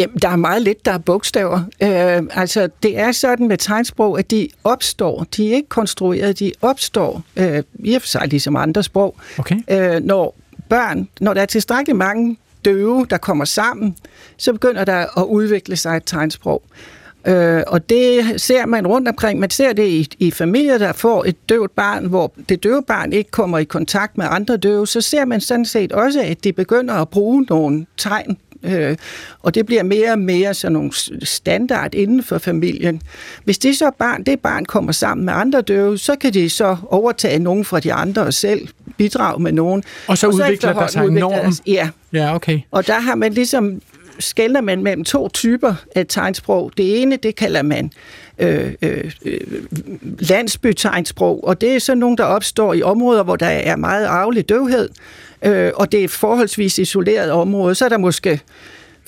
Jamen, 0.00 0.16
der 0.22 0.28
er 0.28 0.36
meget 0.36 0.62
lidt, 0.62 0.84
der 0.84 0.92
er 0.92 0.98
bogstaver. 0.98 1.60
Øh, 1.82 2.22
altså, 2.30 2.68
det 2.82 2.98
er 2.98 3.12
sådan 3.12 3.48
med 3.48 3.58
tegnsprog, 3.58 4.18
at 4.18 4.30
de 4.30 4.48
opstår. 4.64 5.26
De 5.36 5.50
er 5.50 5.56
ikke 5.56 5.68
konstrueret, 5.68 6.38
de 6.38 6.52
opstår 6.62 7.22
øh, 7.36 7.62
i 7.78 7.94
og 7.94 8.02
for 8.02 8.08
sig 8.08 8.28
ligesom 8.28 8.56
andre 8.56 8.82
sprog. 8.82 9.16
Okay. 9.38 9.56
Øh, 9.70 10.02
når 10.02 10.34
børn, 10.68 11.08
når 11.20 11.34
der 11.34 11.42
er 11.42 11.46
tilstrækkeligt 11.46 11.98
mange 11.98 12.36
døve, 12.64 13.06
der 13.10 13.16
kommer 13.16 13.44
sammen, 13.44 13.96
så 14.36 14.52
begynder 14.52 14.84
der 14.84 15.20
at 15.20 15.24
udvikle 15.24 15.76
sig 15.76 15.96
et 15.96 16.02
tegnsprog. 16.06 16.62
Øh, 17.26 17.62
og 17.66 17.90
det 17.90 18.40
ser 18.40 18.66
man 18.66 18.86
rundt 18.86 19.08
omkring. 19.08 19.40
Man 19.40 19.50
ser 19.50 19.72
det 19.72 19.88
i, 19.88 20.08
i 20.18 20.30
familier, 20.30 20.78
der 20.78 20.92
får 20.92 21.24
et 21.24 21.48
døvt 21.48 21.70
barn, 21.70 22.06
hvor 22.06 22.32
det 22.48 22.62
døve 22.62 22.82
barn 22.82 23.12
ikke 23.12 23.30
kommer 23.30 23.58
i 23.58 23.64
kontakt 23.64 24.18
med 24.18 24.26
andre 24.30 24.56
døve. 24.56 24.86
Så 24.86 25.00
ser 25.00 25.24
man 25.24 25.40
sådan 25.40 25.64
set 25.64 25.92
også, 25.92 26.20
at 26.22 26.44
de 26.44 26.52
begynder 26.52 26.94
at 26.94 27.08
bruge 27.08 27.46
nogle 27.48 27.86
tegn 27.96 28.38
Øh, 28.62 28.96
og 29.40 29.54
det 29.54 29.66
bliver 29.66 29.82
mere 29.82 30.12
og 30.12 30.18
mere 30.18 30.54
sådan 30.54 30.72
nogle 30.72 30.90
standard 31.22 31.94
inden 31.94 32.22
for 32.22 32.38
familien. 32.38 33.02
Hvis 33.44 33.58
det 33.58 33.76
så 33.76 33.90
barn, 33.98 34.24
det 34.24 34.40
barn 34.40 34.64
kommer 34.64 34.92
sammen 34.92 35.24
med 35.24 35.32
andre 35.32 35.60
døve, 35.60 35.98
så 35.98 36.16
kan 36.16 36.34
de 36.34 36.50
så 36.50 36.76
overtage 36.88 37.38
nogen 37.38 37.64
fra 37.64 37.80
de 37.80 37.92
andre 37.92 38.22
og 38.22 38.34
selv 38.34 38.68
bidrage 38.96 39.42
med 39.42 39.52
nogen. 39.52 39.82
Og 40.06 40.18
så, 40.18 40.26
og 40.26 40.32
så 40.34 40.42
udvikler 40.42 40.72
der 40.72 40.86
sig 40.86 41.06
en 41.06 41.12
norm? 41.12 41.52
Ja. 41.66 41.88
ja, 42.12 42.34
okay. 42.34 42.60
Og 42.70 42.86
der 42.86 43.00
har 43.00 43.14
man 43.14 43.32
ligesom 43.32 43.80
skældner 44.18 44.60
man 44.60 44.82
mellem 44.82 45.04
to 45.04 45.28
typer 45.28 45.74
af 45.94 46.06
tegnsprog. 46.08 46.72
Det 46.76 47.02
ene, 47.02 47.16
det 47.16 47.36
kalder 47.36 47.62
man 47.62 47.92
øh, 48.38 48.72
øh, 48.82 49.10
landsbytegnsprog, 50.18 51.44
og 51.44 51.60
det 51.60 51.74
er 51.74 51.78
sådan 51.78 51.98
nogle, 51.98 52.16
der 52.16 52.24
opstår 52.24 52.74
i 52.74 52.82
områder, 52.82 53.22
hvor 53.22 53.36
der 53.36 53.46
er 53.46 53.76
meget 53.76 54.06
arvelig 54.06 54.48
døvhed, 54.48 54.88
øh, 55.44 55.72
og 55.74 55.92
det 55.92 56.00
er 56.00 56.04
et 56.04 56.10
forholdsvis 56.10 56.78
isoleret 56.78 57.30
område. 57.30 57.74
Så 57.74 57.84
er 57.84 57.88
der 57.88 57.98
måske 57.98 58.40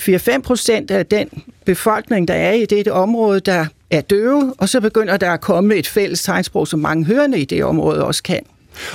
4-5 0.01 0.41
procent 0.41 0.91
af 0.91 1.07
den 1.07 1.29
befolkning, 1.65 2.29
der 2.29 2.35
er 2.35 2.53
i 2.53 2.67
det 2.67 2.89
område, 2.89 3.41
der 3.41 3.67
er 3.91 4.01
døve, 4.01 4.55
og 4.59 4.69
så 4.69 4.81
begynder 4.81 5.17
der 5.17 5.31
at 5.31 5.41
komme 5.41 5.75
et 5.75 5.87
fælles 5.87 6.23
tegnsprog, 6.23 6.69
som 6.69 6.81
mange 6.81 7.05
hørende 7.05 7.39
i 7.39 7.45
det 7.45 7.65
område 7.65 8.05
også 8.05 8.23
kan. 8.23 8.41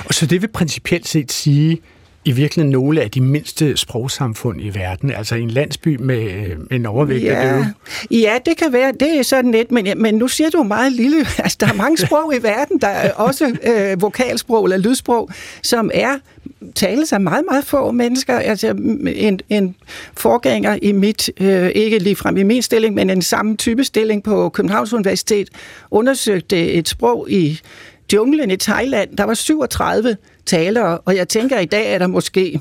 Og 0.04 0.14
så 0.14 0.26
det 0.26 0.42
vil 0.42 0.48
principielt 0.48 1.08
set 1.08 1.32
sige, 1.32 1.80
i 2.28 2.32
virkeligheden 2.32 2.72
nogle 2.72 3.02
af 3.02 3.10
de 3.10 3.20
mindste 3.20 3.76
sprogsamfund 3.76 4.60
i 4.60 4.74
verden, 4.74 5.10
altså 5.10 5.34
en 5.34 5.50
landsby 5.50 5.96
med, 6.00 6.48
med 6.56 6.78
en 6.78 6.86
overvægt 6.86 7.24
ja. 7.24 7.34
af 7.34 7.52
døve? 7.52 7.66
Ja, 8.10 8.38
det 8.46 8.56
kan 8.56 8.72
være. 8.72 8.92
Det 9.00 9.18
er 9.18 9.22
sådan 9.22 9.52
lidt, 9.52 9.72
men, 9.72 9.86
men 9.96 10.14
nu 10.14 10.28
siger 10.28 10.50
du 10.50 10.62
meget 10.62 10.92
lille. 10.92 11.16
Altså, 11.38 11.56
der 11.60 11.68
er 11.68 11.72
mange 11.74 11.98
sprog 11.98 12.34
i 12.36 12.42
verden, 12.42 12.78
der 12.78 12.88
er 12.88 13.12
også 13.12 13.56
øh, 13.62 14.02
vokalsprog 14.02 14.64
eller 14.64 14.76
lydsprog, 14.76 15.30
som 15.62 15.90
er 15.94 16.18
tales 16.74 17.12
af 17.12 17.20
meget, 17.20 17.44
meget 17.50 17.64
få 17.64 17.90
mennesker. 17.90 18.38
Altså 18.38 18.68
en, 19.14 19.40
en 19.48 19.74
forgænger 20.16 20.78
i 20.82 20.92
mit, 20.92 21.30
øh, 21.40 21.68
ikke 21.68 21.98
lige 21.98 22.16
frem 22.16 22.36
i 22.36 22.42
min 22.42 22.62
stilling, 22.62 22.94
men 22.94 23.10
en 23.10 23.22
samme 23.22 23.56
type 23.56 23.84
stilling 23.84 24.22
på 24.22 24.48
Københavns 24.48 24.92
Universitet, 24.92 25.48
undersøgte 25.90 26.72
et 26.72 26.88
sprog 26.88 27.30
i 27.30 27.60
junglen 28.12 28.50
i 28.50 28.56
Thailand. 28.56 29.16
Der 29.16 29.24
var 29.24 29.34
37 29.34 30.16
talere, 30.48 30.98
og 30.98 31.16
jeg 31.16 31.28
tænker, 31.28 31.56
at 31.56 31.62
i 31.62 31.66
dag 31.66 31.94
er 31.94 31.98
der 31.98 32.06
måske 32.06 32.60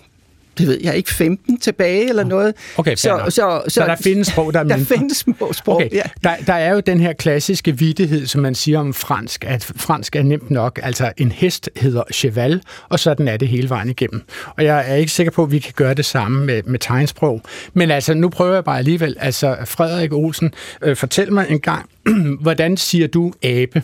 det 0.58 0.68
ved 0.68 0.80
jeg 0.84 0.96
ikke, 0.96 1.14
15 1.14 1.60
tilbage 1.60 2.10
eller 2.10 2.24
noget. 2.24 2.54
Okay, 2.78 2.96
så, 2.96 3.22
så, 3.26 3.30
så, 3.30 3.62
så 3.68 3.82
der 3.82 3.96
findes 3.96 4.28
sprog, 4.28 4.54
der 4.54 4.60
er 4.60 4.64
mindre. 4.76 4.80
Der 4.80 4.86
findes 4.86 5.18
små 5.18 5.54
sprog, 5.54 5.76
okay. 5.76 5.90
ja. 5.94 6.02
Der, 6.24 6.36
der 6.48 6.54
er 6.54 6.74
jo 6.74 6.80
den 6.80 7.00
her 7.00 7.14
klassiske 7.14 7.78
vidighed, 7.78 8.26
som 8.26 8.42
man 8.42 8.56
siger 8.56 8.80
om 8.80 8.94
fransk, 8.94 9.46
at 9.48 9.72
fransk 9.76 10.16
er 10.16 10.24
nemt 10.24 10.52
nok. 10.52 10.80
Altså, 10.84 11.12
en 11.18 11.32
hest 11.32 11.70
hedder 11.76 12.04
cheval, 12.14 12.62
og 12.90 13.00
sådan 13.00 13.28
er 13.28 13.38
det 13.38 13.48
hele 13.48 13.70
vejen 13.70 13.90
igennem. 13.90 14.22
Og 14.58 14.64
jeg 14.64 14.92
er 14.92 14.96
ikke 14.96 15.12
sikker 15.12 15.32
på, 15.32 15.44
at 15.44 15.52
vi 15.52 15.60
kan 15.60 15.74
gøre 15.76 15.94
det 15.94 16.06
samme 16.06 16.46
med, 16.46 16.64
med 16.64 16.80
tegnsprog. 16.80 17.42
Men 17.74 17.92
altså, 17.92 18.14
nu 18.14 18.30
prøver 18.30 18.54
jeg 18.54 18.64
bare 18.64 18.78
alligevel. 18.78 19.16
Altså, 19.20 19.56
Frederik 19.66 20.14
Olsen, 20.14 20.54
øh, 20.82 20.96
fortæl 20.96 21.34
mig 21.34 21.46
en 21.50 21.60
gang, 21.60 21.90
hvordan 22.42 22.78
siger 22.78 23.08
du 23.08 23.34
abe? 23.44 23.84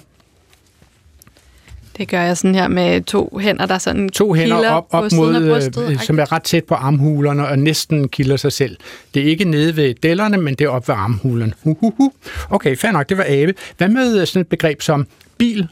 Det 1.97 2.07
gør 2.07 2.21
jeg 2.21 2.37
sådan 2.37 2.55
her 2.55 2.67
med 2.67 3.01
to 3.01 3.39
hænder, 3.41 3.65
der 3.65 3.77
sådan 3.77 4.09
To 4.09 4.33
hænder 4.33 4.69
op, 4.69 4.87
op 4.91 5.11
mod, 5.11 5.49
brystet, 5.49 5.89
øh, 5.89 5.99
som 5.99 6.19
er 6.19 6.31
ret 6.31 6.43
tæt 6.43 6.63
på 6.63 6.75
armhulerne 6.75 7.47
og 7.47 7.59
næsten 7.59 8.09
kilder 8.09 8.37
sig 8.37 8.51
selv. 8.51 8.77
Det 9.13 9.21
er 9.21 9.25
ikke 9.25 9.45
nede 9.45 9.75
ved 9.75 9.93
dellerne, 9.93 10.37
men 10.37 10.55
det 10.55 10.65
er 10.65 10.69
op 10.69 10.87
ved 10.87 10.95
armhulen. 10.95 11.53
Uhuhu. 11.63 12.11
Okay, 12.49 12.77
fair 12.77 12.91
nok, 12.91 13.09
det 13.09 13.17
var 13.17 13.25
abe. 13.27 13.53
Hvad 13.77 13.87
med 13.89 14.21
øh, 14.21 14.27
sådan 14.27 14.41
et 14.41 14.47
begreb 14.47 14.81
som 14.81 15.07
bil? 15.37 15.67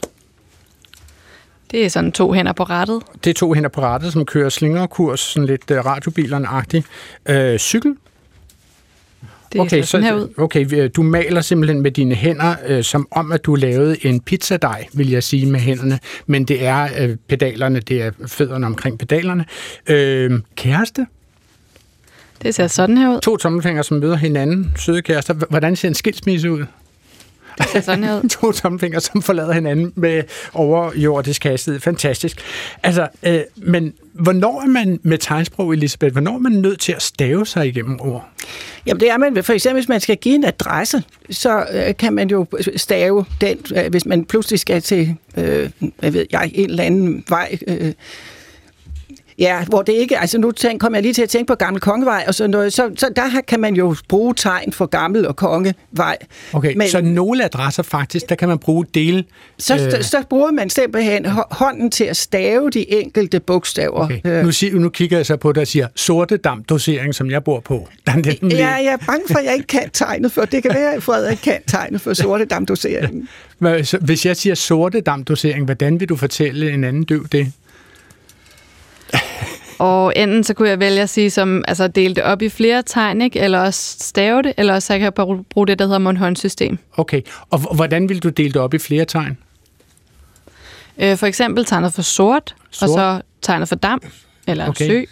Det 1.70 1.84
er 1.84 1.88
sådan 1.88 2.12
to 2.12 2.32
hænder 2.32 2.52
på 2.52 2.62
rattet. 2.62 3.02
Det 3.24 3.30
er 3.30 3.34
to 3.34 3.52
hænder 3.52 3.68
på 3.68 3.80
rattet, 3.80 4.12
som 4.12 4.26
kører 4.26 4.48
slingerkurs, 4.48 5.20
sådan 5.20 5.46
lidt 5.46 5.70
uh, 5.70 5.76
radiobilerne-agtigt. 5.76 6.86
Uh, 7.30 7.56
cykel? 7.56 7.96
Det 9.52 9.60
okay, 9.60 9.82
så, 9.82 10.00
her 10.00 10.14
ud. 10.14 10.28
Okay, 10.38 10.90
du 10.96 11.02
maler 11.02 11.40
simpelthen 11.40 11.80
med 11.80 11.90
dine 11.90 12.14
hænder, 12.14 12.54
øh, 12.66 12.84
som 12.84 13.08
om 13.10 13.32
at 13.32 13.44
du 13.44 13.54
lavede 13.54 14.06
en 14.06 14.20
pizzadej, 14.20 14.86
vil 14.92 15.10
jeg 15.10 15.22
sige 15.22 15.46
med 15.46 15.60
hænderne, 15.60 15.98
men 16.26 16.44
det 16.44 16.64
er 16.64 16.88
øh, 17.00 17.16
pedalerne, 17.28 17.80
det 17.80 18.02
er 18.02 18.10
fødderne 18.26 18.66
omkring 18.66 18.98
pedalerne. 18.98 19.44
Øh, 19.86 20.40
kæreste? 20.56 21.06
Det 22.42 22.54
ser 22.54 22.66
sådan 22.66 22.98
her 22.98 23.14
ud. 23.14 23.20
To 23.20 23.36
tommelfingre, 23.36 23.84
som 23.84 23.96
møder 23.96 24.16
hinanden, 24.16 24.72
søde 24.76 25.02
kærester. 25.02 25.34
Hvordan 25.34 25.76
ser 25.76 25.88
en 25.88 25.94
skilsmisse 25.94 26.50
ud? 26.50 26.64
Det 27.58 27.66
ser 27.68 27.80
sådan 27.80 28.04
ud. 28.04 28.28
to 28.40 28.52
tommelfingre, 28.52 29.00
som 29.00 29.22
forlader 29.22 29.52
hinanden 29.52 29.92
med 29.94 30.22
overjordisk 30.54 31.44
hastighed. 31.44 31.80
Fantastisk. 31.80 32.40
Altså, 32.82 33.08
øh, 33.22 33.40
men 33.56 33.92
hvornår 34.12 34.62
er 34.62 34.66
man 34.66 35.00
med 35.02 35.18
tegnsprog, 35.18 35.72
Elisabeth, 35.72 36.12
hvornår 36.12 36.34
er 36.34 36.38
man 36.38 36.52
nødt 36.52 36.80
til 36.80 36.92
at 36.92 37.02
stave 37.02 37.46
sig 37.46 37.68
igennem 37.68 38.00
ord? 38.00 38.28
Jamen 38.86 39.00
det 39.00 39.10
er 39.10 39.16
man, 39.16 39.44
for 39.44 39.52
eksempel 39.52 39.80
hvis 39.80 39.88
man 39.88 40.00
skal 40.00 40.16
give 40.16 40.34
en 40.34 40.44
adresse, 40.44 41.02
så 41.30 41.66
øh, 41.72 41.96
kan 41.96 42.12
man 42.12 42.30
jo 42.30 42.46
stave 42.76 43.24
den, 43.40 43.58
øh, 43.76 43.90
hvis 43.90 44.06
man 44.06 44.24
pludselig 44.24 44.60
skal 44.60 44.82
til, 44.82 45.16
øh, 45.36 45.70
jeg 46.02 46.14
ved 46.14 46.26
jeg, 46.32 46.50
en 46.54 46.70
eller 46.70 46.84
anden 46.84 47.24
vej, 47.28 47.58
øh, 47.66 47.92
Ja, 49.42 49.64
hvor 49.64 49.82
det 49.82 49.92
ikke, 49.92 50.18
altså 50.18 50.38
nu 50.38 50.50
tænk, 50.50 50.80
kom 50.80 50.94
jeg 50.94 51.02
lige 51.02 51.14
til 51.14 51.22
at 51.22 51.28
tænke 51.28 51.46
på 51.46 51.54
Gammel 51.54 51.80
Kongevej 51.80 52.24
og 52.28 52.34
sådan 52.34 52.50
noget, 52.50 52.72
så, 52.72 52.90
så 52.96 53.08
der 53.16 53.40
kan 53.48 53.60
man 53.60 53.74
jo 53.74 53.96
bruge 54.08 54.34
tegn 54.34 54.72
for 54.72 54.86
Gammel 54.86 55.26
og 55.26 55.36
Kongevej. 55.36 56.16
Okay, 56.52 56.74
Men, 56.76 56.88
så 56.88 57.00
nogle 57.00 57.44
adresser 57.44 57.82
faktisk, 57.82 58.28
der 58.28 58.34
kan 58.34 58.48
man 58.48 58.58
bruge 58.58 58.86
del... 58.94 59.24
Så, 59.58 59.74
øh... 59.74 60.02
så 60.02 60.22
bruger 60.30 60.50
man 60.50 60.70
simpelthen 60.70 61.26
hånden 61.50 61.90
til 61.90 62.04
at 62.04 62.16
stave 62.16 62.70
de 62.70 62.92
enkelte 62.92 63.40
bogstaver. 63.40 64.04
Okay. 64.04 64.20
Øh. 64.24 64.44
Nu, 64.44 64.52
sig, 64.52 64.74
nu 64.74 64.88
kigger 64.88 65.16
jeg 65.16 65.26
så 65.26 65.36
på 65.36 65.52
og 65.56 65.66
siger, 65.66 65.88
sorte 65.96 66.38
dosering, 66.68 67.14
som 67.14 67.30
jeg 67.30 67.44
bor 67.44 67.60
på. 67.60 67.88
Der 68.06 68.12
er 68.12 68.48
ja, 68.50 68.68
jeg 68.68 68.84
er 68.84 69.06
bange 69.06 69.24
for, 69.30 69.38
at 69.38 69.44
jeg 69.44 69.54
ikke 69.54 69.66
kan 69.66 69.90
tegne 69.90 70.30
for. 70.30 70.44
Det 70.44 70.62
kan 70.62 70.74
være, 70.74 70.94
at 70.94 71.02
Frederik 71.02 71.38
kan 71.42 71.58
tegne 71.66 71.98
for 71.98 72.14
sorte 72.14 72.44
dosering. 72.68 73.28
Hvis 74.00 74.26
jeg 74.26 74.36
siger 74.36 74.54
sorte 74.54 75.00
dosering, 75.00 75.64
hvordan 75.64 76.00
vil 76.00 76.08
du 76.08 76.16
fortælle 76.16 76.72
en 76.72 76.84
anden 76.84 77.04
døv 77.04 77.26
det? 77.32 77.52
Og 79.82 80.12
enten 80.16 80.44
så 80.44 80.54
kunne 80.54 80.68
jeg 80.68 80.80
vælge 80.80 81.00
at 81.00 81.08
sige, 81.08 81.30
som, 81.30 81.64
altså 81.68 81.88
dele 81.88 82.14
det 82.14 82.22
op 82.22 82.42
i 82.42 82.48
flere 82.48 82.82
tegn, 82.82 83.22
ikke? 83.22 83.40
eller 83.40 83.58
også 83.58 83.96
stave 84.00 84.42
det, 84.42 84.52
eller 84.56 84.74
også 84.74 84.86
så 84.86 84.92
kan 84.92 85.02
jeg 85.02 85.14
bare 85.14 85.44
bruge 85.50 85.66
det, 85.66 85.78
der 85.78 85.84
hedder 85.84 85.98
mundhåndssystem. 85.98 86.78
Okay, 86.96 87.20
og 87.50 87.74
hvordan 87.74 88.08
vil 88.08 88.22
du 88.22 88.28
dele 88.28 88.48
det 88.52 88.56
op 88.56 88.74
i 88.74 88.78
flere 88.78 89.04
tegn? 89.04 89.38
Øh, 90.98 91.16
for 91.16 91.26
eksempel 91.26 91.64
tegnet 91.64 91.92
for 91.92 92.02
sort, 92.02 92.54
sort, 92.70 92.88
og 92.88 92.94
så 92.94 93.20
tegnet 93.42 93.68
for 93.68 93.76
dam, 93.76 94.02
eller 94.46 94.68
okay. 94.68 94.86
sø. 94.86 95.04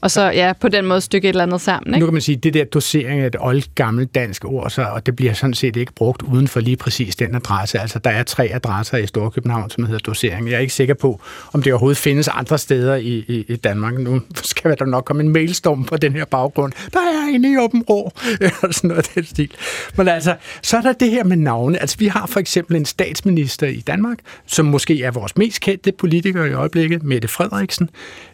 Og 0.00 0.10
så 0.10 0.22
ja, 0.22 0.52
på 0.60 0.68
den 0.68 0.86
måde 0.86 1.00
stykke 1.00 1.28
et 1.28 1.32
eller 1.32 1.42
andet 1.42 1.60
sammen. 1.60 1.90
Nu 1.90 1.96
Ikke? 1.96 2.06
kan 2.06 2.12
man 2.12 2.22
sige, 2.22 2.36
at 2.36 2.44
det 2.44 2.54
der 2.54 2.64
dosering 2.64 3.20
er 3.20 3.26
et 3.26 3.36
oldgammelt 3.40 4.14
dansk 4.14 4.44
ord, 4.44 4.70
så, 4.70 4.82
og 4.82 5.06
det 5.06 5.16
bliver 5.16 5.32
sådan 5.32 5.54
set 5.54 5.76
ikke 5.76 5.92
brugt 5.92 6.22
uden 6.22 6.48
for 6.48 6.60
lige 6.60 6.76
præcis 6.76 7.16
den 7.16 7.34
adresse. 7.34 7.78
Altså, 7.78 7.98
der 7.98 8.10
er 8.10 8.22
tre 8.22 8.50
adresser 8.52 8.98
i 8.98 9.06
Storkøbenhavn, 9.06 9.70
som 9.70 9.84
hedder 9.84 9.98
dosering. 9.98 10.50
Jeg 10.50 10.56
er 10.56 10.60
ikke 10.60 10.74
sikker 10.74 10.94
på, 10.94 11.20
om 11.52 11.62
det 11.62 11.72
overhovedet 11.72 11.98
findes 11.98 12.28
andre 12.28 12.58
steder 12.58 12.94
i, 12.94 13.24
i, 13.28 13.44
i 13.48 13.56
Danmark. 13.56 13.98
Nu 13.98 14.20
skal 14.34 14.78
der 14.78 14.84
nok 14.84 15.04
komme 15.04 15.22
en 15.22 15.28
mailstorm 15.28 15.84
på 15.84 15.96
den 15.96 16.12
her 16.12 16.24
baggrund. 16.24 16.72
Der 16.92 17.00
er 17.00 17.34
en 17.34 17.44
i 17.44 17.56
Åben 17.56 17.82
Rå, 17.82 18.12
eller 18.40 18.72
sådan 18.72 18.88
noget 18.88 19.08
af 19.08 19.12
den 19.14 19.24
stil. 19.24 19.50
Men 19.96 20.08
altså, 20.08 20.36
så 20.62 20.76
er 20.76 20.80
der 20.80 20.92
det 20.92 21.10
her 21.10 21.24
med 21.24 21.36
navne. 21.36 21.78
Altså, 21.78 21.96
vi 21.98 22.06
har 22.06 22.26
for 22.26 22.40
eksempel 22.40 22.76
en 22.76 22.84
statsminister 22.84 23.66
i 23.66 23.80
Danmark, 23.80 24.18
som 24.46 24.66
måske 24.66 25.02
er 25.02 25.10
vores 25.10 25.36
mest 25.36 25.60
kendte 25.60 25.92
politiker 25.92 26.44
i 26.44 26.52
øjeblikket, 26.52 27.02
Mette 27.02 27.28
Frederiksen. 27.28 27.90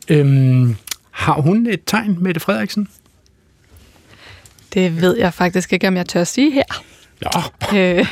Øhm, 0.09 0.77
har 1.17 1.41
hun 1.41 1.67
et 1.67 1.81
tegn, 1.87 2.17
Mette 2.21 2.41
Frederiksen? 2.41 2.89
Det 4.75 5.01
ved 5.01 5.17
jeg 5.17 5.35
faktisk 5.35 5.73
ikke, 5.73 5.89
om 5.89 5.97
jeg 5.97 6.07
tør 6.07 6.25
sige 6.25 6.51
her. 6.53 6.85
Nå, 7.23 7.31
Øh, 7.79 7.97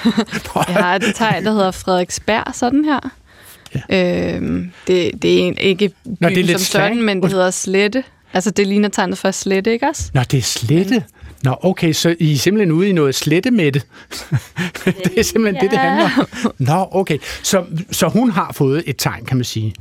jeg 0.69 0.77
har 0.77 0.95
et 0.95 1.03
tegn, 1.15 1.45
der 1.45 1.53
hedder 1.53 1.71
Frederiksberg, 1.71 2.55
sådan 2.55 2.85
her. 2.85 3.01
Ja. 3.91 4.35
Øh, 4.37 4.67
det, 4.87 5.23
det 5.23 5.49
er 5.49 5.53
ikke 5.59 5.89
byen 6.05 6.17
Nå, 6.21 6.29
det 6.29 6.39
er 6.39 6.47
som 6.47 6.49
sådan, 6.49 6.59
slang. 6.59 6.97
men 7.05 7.23
det 7.23 7.31
hedder 7.33 7.51
Slette. 7.51 8.05
Altså, 8.33 8.51
det 8.51 8.67
ligner 8.67 8.89
tegnet 8.89 9.19
for 9.19 9.31
Slette, 9.31 9.73
ikke 9.73 9.87
også? 9.89 10.11
Nå, 10.15 10.21
det 10.23 10.39
er 10.39 10.43
slette. 10.43 11.05
Nå, 11.45 11.57
okay, 11.63 11.93
så 11.93 12.17
I 12.19 12.33
er 12.33 12.37
simpelthen 12.37 12.73
ude 12.73 12.89
i 12.89 12.93
noget 12.93 13.15
slettemætte. 13.15 13.83
det 15.05 15.19
er 15.19 15.23
simpelthen 15.23 15.63
det, 15.63 15.71
det 15.71 15.79
handler 15.79 16.11
om. 16.19 16.53
Nå, 16.59 16.89
okay. 16.91 17.19
Så, 17.43 17.65
så 17.91 18.09
hun 18.09 18.31
har 18.31 18.53
fået 18.53 18.83
et 18.87 18.97
tegn, 18.99 19.25
kan 19.25 19.37
man 19.37 19.45
sige. 19.45 19.75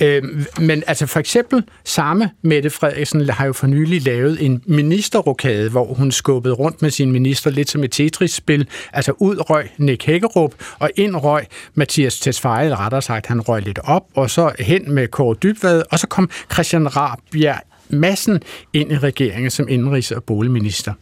Øhm, 0.00 0.46
men 0.60 0.82
altså 0.86 1.06
for 1.06 1.20
eksempel, 1.20 1.62
samme 1.84 2.30
Mette 2.42 2.70
Frederiksen 2.70 3.28
har 3.28 3.46
jo 3.46 3.52
for 3.52 3.66
nylig 3.66 4.02
lavet 4.02 4.44
en 4.44 4.62
ministerrokade, 4.66 5.70
hvor 5.70 5.94
hun 5.94 6.12
skubbede 6.12 6.54
rundt 6.54 6.82
med 6.82 6.90
sin 6.90 7.12
minister 7.12 7.50
lidt 7.50 7.70
som 7.70 7.84
et 7.84 7.90
Tetris-spil. 7.90 8.68
Altså 8.92 9.12
ud 9.18 9.50
røg 9.50 9.70
Nick 9.78 10.06
Hækkerup, 10.06 10.54
og 10.78 10.90
ind 10.96 11.16
røg 11.16 11.44
Mathias 11.74 12.20
Tesfaye, 12.20 12.64
eller 12.64 12.80
rettere 12.80 13.02
sagt, 13.02 13.26
han 13.26 13.40
røg 13.40 13.62
lidt 13.62 13.78
op, 13.84 14.04
og 14.14 14.30
så 14.30 14.52
hen 14.58 14.92
med 14.92 15.08
Kåre 15.08 15.36
Dybvad, 15.42 15.82
og 15.90 15.98
så 15.98 16.06
kom 16.06 16.30
Christian 16.52 16.96
Rabjerg 16.96 17.60
massen 17.92 18.42
ind 18.72 18.92
i 18.92 18.98
regeringen 18.98 19.50
som 19.50 19.68
indrigs- 19.68 20.12
og 20.12 20.24
boligminister. 20.24 20.92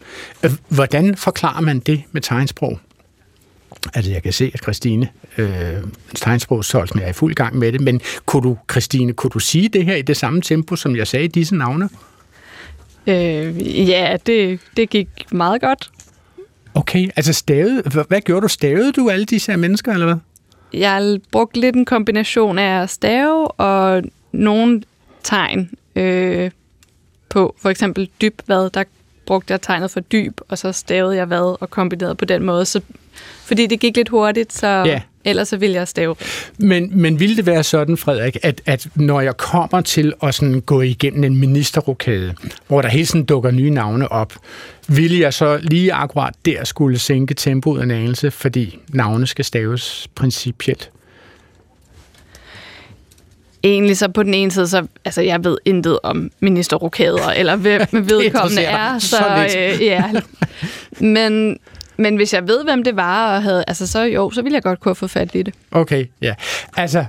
Øh, 0.44 0.50
Hvordan 0.68 1.16
forklarer 1.16 1.60
man 1.60 1.78
det 1.78 2.02
med 2.12 2.22
tegnsprog? 2.22 2.78
Altså, 3.94 4.10
jeg 4.10 4.22
kan 4.22 4.32
se, 4.32 4.50
at 4.54 4.62
Christine, 4.62 5.08
øh, 5.38 5.50
tegnsprogstolken 6.14 7.00
er 7.00 7.08
i 7.08 7.12
fuld 7.12 7.34
gang 7.34 7.58
med 7.58 7.72
det, 7.72 7.80
men 7.80 8.00
kunne 8.26 8.42
du, 8.42 8.58
Christine, 8.70 9.12
kunne 9.12 9.30
du 9.30 9.38
sige 9.38 9.68
det 9.68 9.84
her 9.84 9.96
i 9.96 10.02
det 10.02 10.16
samme 10.16 10.40
tempo, 10.40 10.76
som 10.76 10.96
jeg 10.96 11.06
sagde 11.06 11.24
i 11.24 11.28
disse 11.28 11.56
navne? 11.56 11.88
Øh, 13.06 13.88
ja, 13.88 14.16
det, 14.26 14.60
det 14.76 14.90
gik 14.90 15.08
meget 15.32 15.60
godt. 15.60 15.90
Okay, 16.74 17.08
altså 17.16 17.32
stavede, 17.32 17.82
hvad, 17.82 18.04
hvad 18.08 18.20
gjorde 18.20 18.42
du? 18.42 18.48
Stavede 18.48 18.92
du 18.92 19.10
alle 19.10 19.24
disse 19.24 19.52
her 19.52 19.56
mennesker, 19.56 19.92
eller 19.92 20.06
hvad? 20.06 20.16
Jeg 20.72 21.18
brugte 21.32 21.60
lidt 21.60 21.76
en 21.76 21.84
kombination 21.84 22.58
af 22.58 22.90
stave 22.90 23.48
og 23.50 24.02
nogle 24.32 24.82
tegn 25.22 25.70
øh, 25.96 26.50
på. 27.28 27.54
For 27.62 27.70
eksempel 27.70 28.08
dyb 28.20 28.40
hvad, 28.46 28.70
der 28.70 28.84
brugte 29.26 29.52
jeg 29.52 29.62
tegnet 29.62 29.90
for 29.90 30.00
dyb, 30.00 30.40
og 30.48 30.58
så 30.58 30.72
stavede 30.72 31.16
jeg 31.16 31.24
hvad 31.24 31.56
og 31.60 31.70
kombinerede 31.70 32.14
på 32.14 32.24
den 32.24 32.42
måde. 32.42 32.64
Så, 32.64 32.80
fordi 33.44 33.66
det 33.66 33.80
gik 33.80 33.96
lidt 33.96 34.08
hurtigt, 34.08 34.52
så 34.52 34.66
Ja. 34.66 35.00
ellers 35.24 35.48
så 35.48 35.56
ville 35.56 35.74
jeg 35.76 35.88
stave. 35.88 36.16
Men, 36.58 36.90
men 37.00 37.20
ville 37.20 37.36
det 37.36 37.46
være 37.46 37.62
sådan, 37.62 37.96
Frederik, 37.96 38.36
at, 38.42 38.60
at 38.66 38.88
når 38.94 39.20
jeg 39.20 39.36
kommer 39.36 39.80
til 39.80 40.12
at 40.22 40.34
sådan 40.34 40.60
gå 40.60 40.80
igennem 40.80 41.24
en 41.24 41.36
ministerrokade, 41.36 42.34
hvor 42.68 42.82
der 42.82 42.88
hele 42.88 43.06
tiden 43.06 43.24
dukker 43.24 43.50
nye 43.50 43.70
navne 43.70 44.12
op, 44.12 44.32
ville 44.88 45.20
jeg 45.20 45.34
så 45.34 45.58
lige 45.62 45.92
akkurat 45.92 46.34
der 46.44 46.64
skulle 46.64 46.98
sænke 46.98 47.34
tempoet 47.34 47.82
en 47.82 47.90
anelse, 47.90 48.30
fordi 48.30 48.78
navne 48.92 49.26
skal 49.26 49.44
staves 49.44 50.08
principielt? 50.14 50.90
Egentlig 53.68 53.96
så 53.96 54.08
på 54.08 54.22
den 54.22 54.34
ene 54.34 54.50
side, 54.50 54.68
så 54.68 54.86
altså, 55.04 55.22
jeg 55.22 55.44
ved 55.44 55.58
intet 55.64 55.98
om 56.02 56.30
ministerrokader, 56.40 57.28
eller 57.30 57.56
hvem 57.56 57.80
vedkommende 58.10 58.62
er. 58.62 58.98
Så, 58.98 59.16
så 59.48 59.58
øh, 59.58 59.82
ja. 59.82 60.04
Men, 61.00 61.58
men 61.96 62.16
hvis 62.16 62.34
jeg 62.34 62.48
ved, 62.48 62.64
hvem 62.64 62.84
det 62.84 62.96
var, 62.96 63.34
og 63.34 63.42
havde, 63.42 63.64
altså, 63.66 63.86
så 63.86 64.02
jo, 64.02 64.30
så 64.30 64.42
ville 64.42 64.54
jeg 64.54 64.62
godt 64.62 64.80
kunne 64.80 64.94
få 64.94 65.06
fat 65.06 65.30
i 65.34 65.42
det. 65.42 65.54
Okay, 65.70 66.06
ja. 66.22 66.34
Altså, 66.76 67.04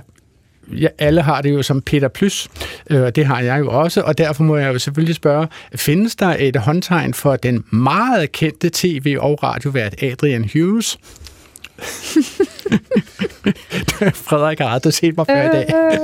ja, 0.72 0.88
alle 0.98 1.22
har 1.22 1.42
det 1.42 1.50
jo 1.52 1.62
som 1.62 1.82
Peter 1.82 2.08
Plus, 2.08 2.48
øh, 2.90 3.02
og 3.02 3.16
det 3.16 3.26
har 3.26 3.40
jeg 3.40 3.58
jo 3.58 3.70
også, 3.70 4.00
og 4.00 4.18
derfor 4.18 4.42
må 4.42 4.56
jeg 4.56 4.74
jo 4.74 4.78
selvfølgelig 4.78 5.14
spørge, 5.14 5.46
findes 5.74 6.16
der 6.16 6.36
et 6.38 6.56
håndtegn 6.56 7.14
for 7.14 7.36
den 7.36 7.64
meget 7.72 8.32
kendte 8.32 8.70
tv- 8.72 9.16
og 9.18 9.42
radiovært 9.42 10.02
Adrian 10.02 10.50
Hughes? 10.54 10.98
Frederik 14.26 14.58
har 14.58 14.68
aldrig 14.68 14.94
set 14.94 15.16
mig 15.16 15.26
før 15.26 15.42
i 15.42 15.48
dag. 15.48 15.74
Øh, 15.74 15.98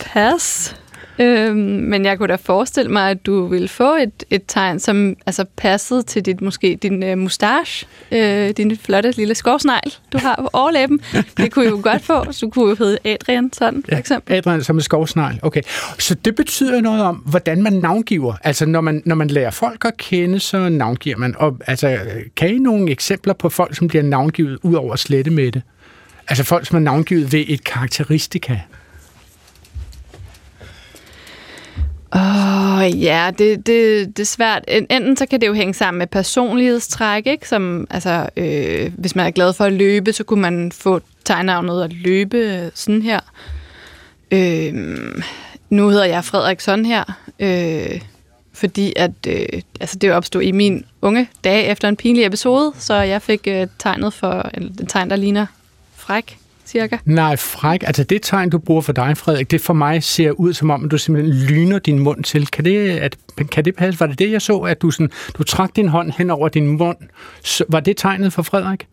pas. 0.00 0.76
Øhm, 1.18 1.56
men 1.58 2.04
jeg 2.04 2.18
kunne 2.18 2.28
da 2.28 2.36
forestille 2.36 2.90
mig, 2.90 3.10
at 3.10 3.26
du 3.26 3.46
ville 3.46 3.68
få 3.68 3.94
et, 3.94 4.24
et 4.30 4.42
tegn, 4.48 4.78
som 4.78 5.16
altså, 5.26 5.44
passede 5.56 6.02
til 6.02 6.22
dit, 6.22 6.40
måske 6.40 6.78
din 6.82 7.02
øh, 7.02 7.18
mustache, 7.18 7.86
øh, 8.12 8.50
din 8.50 8.76
flotte 8.76 9.10
lille 9.10 9.34
skovsnegl, 9.34 9.94
du 10.12 10.18
har 10.18 10.36
på 10.40 10.50
overlæben. 10.52 11.00
Det 11.36 11.52
kunne 11.52 11.68
jo 11.68 11.80
godt 11.82 12.02
få, 12.02 12.32
så 12.32 12.46
du 12.46 12.50
kunne 12.50 12.68
jo 12.68 12.76
hedde 12.78 12.98
Adrian 13.04 13.52
sådan, 13.52 13.84
for 13.88 13.98
eksempel. 13.98 14.34
Adrian 14.34 14.62
som 14.62 14.76
en 14.76 14.82
skovsnegl. 14.82 15.38
Okay. 15.42 15.62
Så 15.98 16.14
det 16.14 16.34
betyder 16.34 16.80
noget 16.80 17.02
om, 17.02 17.16
hvordan 17.16 17.62
man 17.62 17.72
navngiver. 17.72 18.34
Altså, 18.44 18.66
når 18.66 18.80
man, 18.80 19.02
når 19.04 19.14
man 19.14 19.28
lærer 19.28 19.50
folk 19.50 19.84
at 19.84 19.96
kende, 19.96 20.40
så 20.40 20.68
navngiver 20.68 21.16
man. 21.16 21.34
Og, 21.38 21.58
altså, 21.66 21.98
kan 22.36 22.54
I 22.54 22.58
nogle 22.58 22.90
eksempler 22.90 23.32
på 23.32 23.48
folk, 23.48 23.76
som 23.76 23.88
bliver 23.88 24.02
navngivet 24.02 24.58
ud 24.62 24.74
over 24.74 24.96
slette 24.96 25.30
med 25.30 25.52
det? 25.52 25.62
Altså 26.28 26.44
folk, 26.44 26.66
som 26.66 26.76
er 26.76 26.80
navngivet 26.80 27.32
ved 27.32 27.44
et 27.48 27.64
karakteristika. 27.64 28.58
Åh, 32.14 32.78
oh, 32.78 33.02
ja, 33.02 33.30
det, 33.38 33.66
det, 33.66 34.08
det 34.16 34.22
er 34.22 34.26
svært. 34.26 34.64
Enten 34.68 35.16
så 35.16 35.26
kan 35.26 35.40
det 35.40 35.46
jo 35.46 35.52
hænge 35.52 35.74
sammen 35.74 35.98
med 35.98 36.06
personlighedstræk, 36.06 37.26
ikke? 37.26 37.48
Som, 37.48 37.86
altså, 37.90 38.28
øh, 38.36 38.92
hvis 38.98 39.16
man 39.16 39.26
er 39.26 39.30
glad 39.30 39.52
for 39.52 39.64
at 39.64 39.72
løbe, 39.72 40.12
så 40.12 40.24
kunne 40.24 40.40
man 40.40 40.72
få 40.72 41.00
tegnavnet 41.24 41.84
at 41.84 41.92
løbe 41.92 42.70
sådan 42.74 43.02
her. 43.02 43.20
Øh, 44.30 44.74
nu 45.70 45.88
hedder 45.88 46.04
jeg 46.04 46.24
Frederik 46.24 46.60
sådan 46.60 46.86
her, 46.86 47.04
øh, 47.40 48.00
fordi 48.52 48.92
at, 48.96 49.10
øh, 49.28 49.62
altså 49.80 49.98
det 49.98 50.12
opstod 50.12 50.42
i 50.42 50.52
min 50.52 50.84
unge 51.02 51.28
dage 51.44 51.64
efter 51.64 51.88
en 51.88 51.96
pinlig 51.96 52.24
episode, 52.24 52.72
så 52.78 52.94
jeg 52.94 53.22
fik 53.22 53.46
øh, 53.46 53.66
tegnet 53.78 54.12
for, 54.12 54.50
eller 54.54 54.70
tegn, 54.88 55.10
der 55.10 55.16
ligner 55.16 55.46
fræk, 55.96 56.38
cirka. 56.66 56.96
Nej, 57.04 57.36
fræk. 57.36 57.82
Altså 57.86 58.04
det 58.04 58.22
tegn, 58.22 58.50
du 58.50 58.58
bruger 58.58 58.80
for 58.82 58.92
dig, 58.92 59.16
Frederik, 59.16 59.50
det 59.50 59.60
for 59.60 59.74
mig 59.74 60.02
ser 60.02 60.30
ud 60.30 60.52
som 60.52 60.70
om, 60.70 60.84
at 60.84 60.90
du 60.90 60.98
simpelthen 60.98 61.34
lyner 61.46 61.78
din 61.78 61.98
mund 61.98 62.24
til. 62.24 62.46
Kan 62.46 62.64
det, 62.64 62.90
at, 62.90 63.16
kan 63.52 63.64
det 63.64 63.76
passe? 63.76 64.00
Var 64.00 64.06
det 64.06 64.18
det, 64.18 64.30
jeg 64.30 64.42
så, 64.42 64.58
at 64.58 64.82
du, 64.82 64.90
sådan, 64.90 65.10
du 65.38 65.42
trak 65.42 65.70
din 65.76 65.88
hånd 65.88 66.12
hen 66.18 66.30
over 66.30 66.48
din 66.48 66.66
mund? 66.68 66.96
Så, 67.42 67.64
var 67.68 67.80
det 67.80 67.96
tegnet 67.96 68.32
for 68.32 68.42
Frederik? 68.42 68.86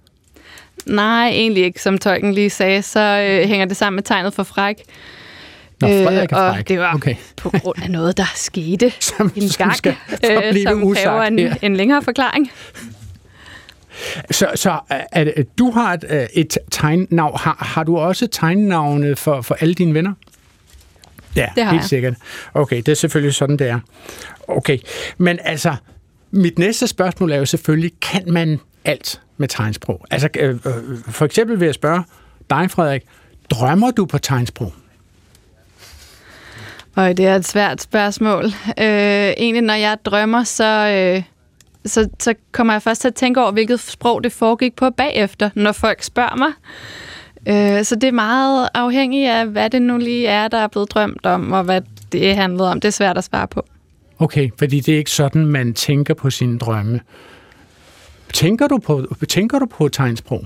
Nej, 0.85 1.27
egentlig 1.29 1.63
ikke. 1.63 1.81
Som 1.81 1.97
tolken 1.97 2.33
lige 2.33 2.49
sagde, 2.49 2.81
så 2.81 2.99
øh, 2.99 3.47
hænger 3.47 3.65
det 3.65 3.77
sammen 3.77 3.95
med 3.95 4.03
tegnet 4.03 4.33
for 4.33 4.43
fræk. 4.43 4.75
Nå, 5.81 5.87
Frederik 5.87 6.31
er 6.31 6.35
og 6.37 6.55
fræk. 6.55 6.67
det 6.67 6.79
var 6.79 6.93
Okay. 6.95 7.15
på 7.37 7.49
grund 7.49 7.83
af 7.83 7.91
noget, 7.91 8.17
der 8.17 8.31
skete 8.35 8.91
Som- 8.99 9.31
en 9.35 9.49
som 9.49 9.63
gang, 9.65 9.77
skal 9.77 9.95
øh, 10.11 10.35
forblive 10.35 10.63
som 10.67 10.93
kræver 10.95 11.21
en, 11.23 11.39
en 11.61 11.75
længere 11.75 12.01
forklaring. 12.01 12.51
Så, 14.31 14.51
så 14.55 14.79
at, 14.89 15.27
at 15.27 15.45
du 15.57 15.71
har 15.71 15.93
et, 15.93 16.05
øh, 16.09 16.27
et 16.33 16.57
tegnnavn. 16.71 17.37
Har, 17.39 17.57
har 17.59 17.83
du 17.83 17.97
også 17.97 18.27
tegnnavne 18.27 19.15
for, 19.15 19.41
for 19.41 19.55
alle 19.59 19.73
dine 19.73 19.93
venner? 19.93 20.13
Ja, 21.35 21.47
Det 21.55 21.63
har 21.63 21.71
helt 21.71 21.81
jeg. 21.81 21.89
sikkert. 21.89 22.13
Okay, 22.53 22.77
det 22.77 22.87
er 22.89 22.93
selvfølgelig 22.93 23.33
sådan, 23.35 23.57
det 23.57 23.67
er. 23.69 23.79
Okay, 24.47 24.77
men 25.17 25.39
altså, 25.43 25.75
mit 26.31 26.59
næste 26.59 26.87
spørgsmål 26.87 27.31
er 27.31 27.37
jo 27.37 27.45
selvfølgelig, 27.45 27.91
kan 28.01 28.23
man 28.27 28.59
alt 28.85 29.21
med 29.37 29.47
tegnsprog? 29.47 30.05
Altså, 30.11 30.29
øh, 30.39 30.49
øh, 30.49 30.61
for 31.07 31.25
eksempel 31.25 31.59
vil 31.59 31.65
jeg 31.65 31.75
spørge 31.75 32.03
dig, 32.49 32.71
Frederik, 32.71 33.01
drømmer 33.49 33.91
du 33.91 34.05
på 34.05 34.17
tegnsprog? 34.17 34.73
Og 36.95 37.17
det 37.17 37.25
er 37.27 37.35
et 37.35 37.47
svært 37.47 37.81
spørgsmål. 37.81 38.45
Øh, 38.45 39.33
egentlig, 39.37 39.61
når 39.61 39.73
jeg 39.73 39.97
drømmer, 40.05 40.43
så, 40.43 40.87
øh, 40.87 41.23
så, 41.85 42.09
så 42.19 42.33
kommer 42.51 42.73
jeg 42.73 42.81
først 42.81 43.01
til 43.01 43.07
at 43.07 43.15
tænke 43.15 43.41
over, 43.41 43.51
hvilket 43.51 43.79
sprog 43.79 44.23
det 44.23 44.31
foregik 44.31 44.75
på 44.75 44.89
bagefter, 44.89 45.49
når 45.55 45.71
folk 45.71 46.03
spørger 46.03 46.35
mig. 46.35 46.51
Øh, 47.47 47.85
så 47.85 47.95
det 47.95 48.07
er 48.07 48.11
meget 48.11 48.69
afhængigt 48.73 49.29
af, 49.29 49.45
hvad 49.47 49.69
det 49.69 49.81
nu 49.81 49.97
lige 49.97 50.27
er, 50.27 50.47
der 50.47 50.57
er 50.57 50.67
blevet 50.67 50.91
drømt 50.91 51.25
om, 51.25 51.51
og 51.51 51.63
hvad 51.63 51.81
det 52.11 52.35
handlede 52.35 52.71
om. 52.71 52.81
Det 52.81 52.87
er 52.87 52.91
svært 52.91 53.17
at 53.17 53.23
svare 53.23 53.47
på. 53.47 53.65
Okay, 54.19 54.49
fordi 54.57 54.79
det 54.79 54.93
er 54.93 54.97
ikke 54.97 55.11
sådan, 55.11 55.45
man 55.45 55.73
tænker 55.73 56.13
på 56.13 56.29
sine 56.29 56.59
drømme. 56.59 56.99
Tænker 58.33 58.67
du 58.67 58.77
på, 58.77 59.05
tænker 59.29 59.59
du 59.59 59.65
på 59.65 59.87
tegnsprog? 59.87 60.45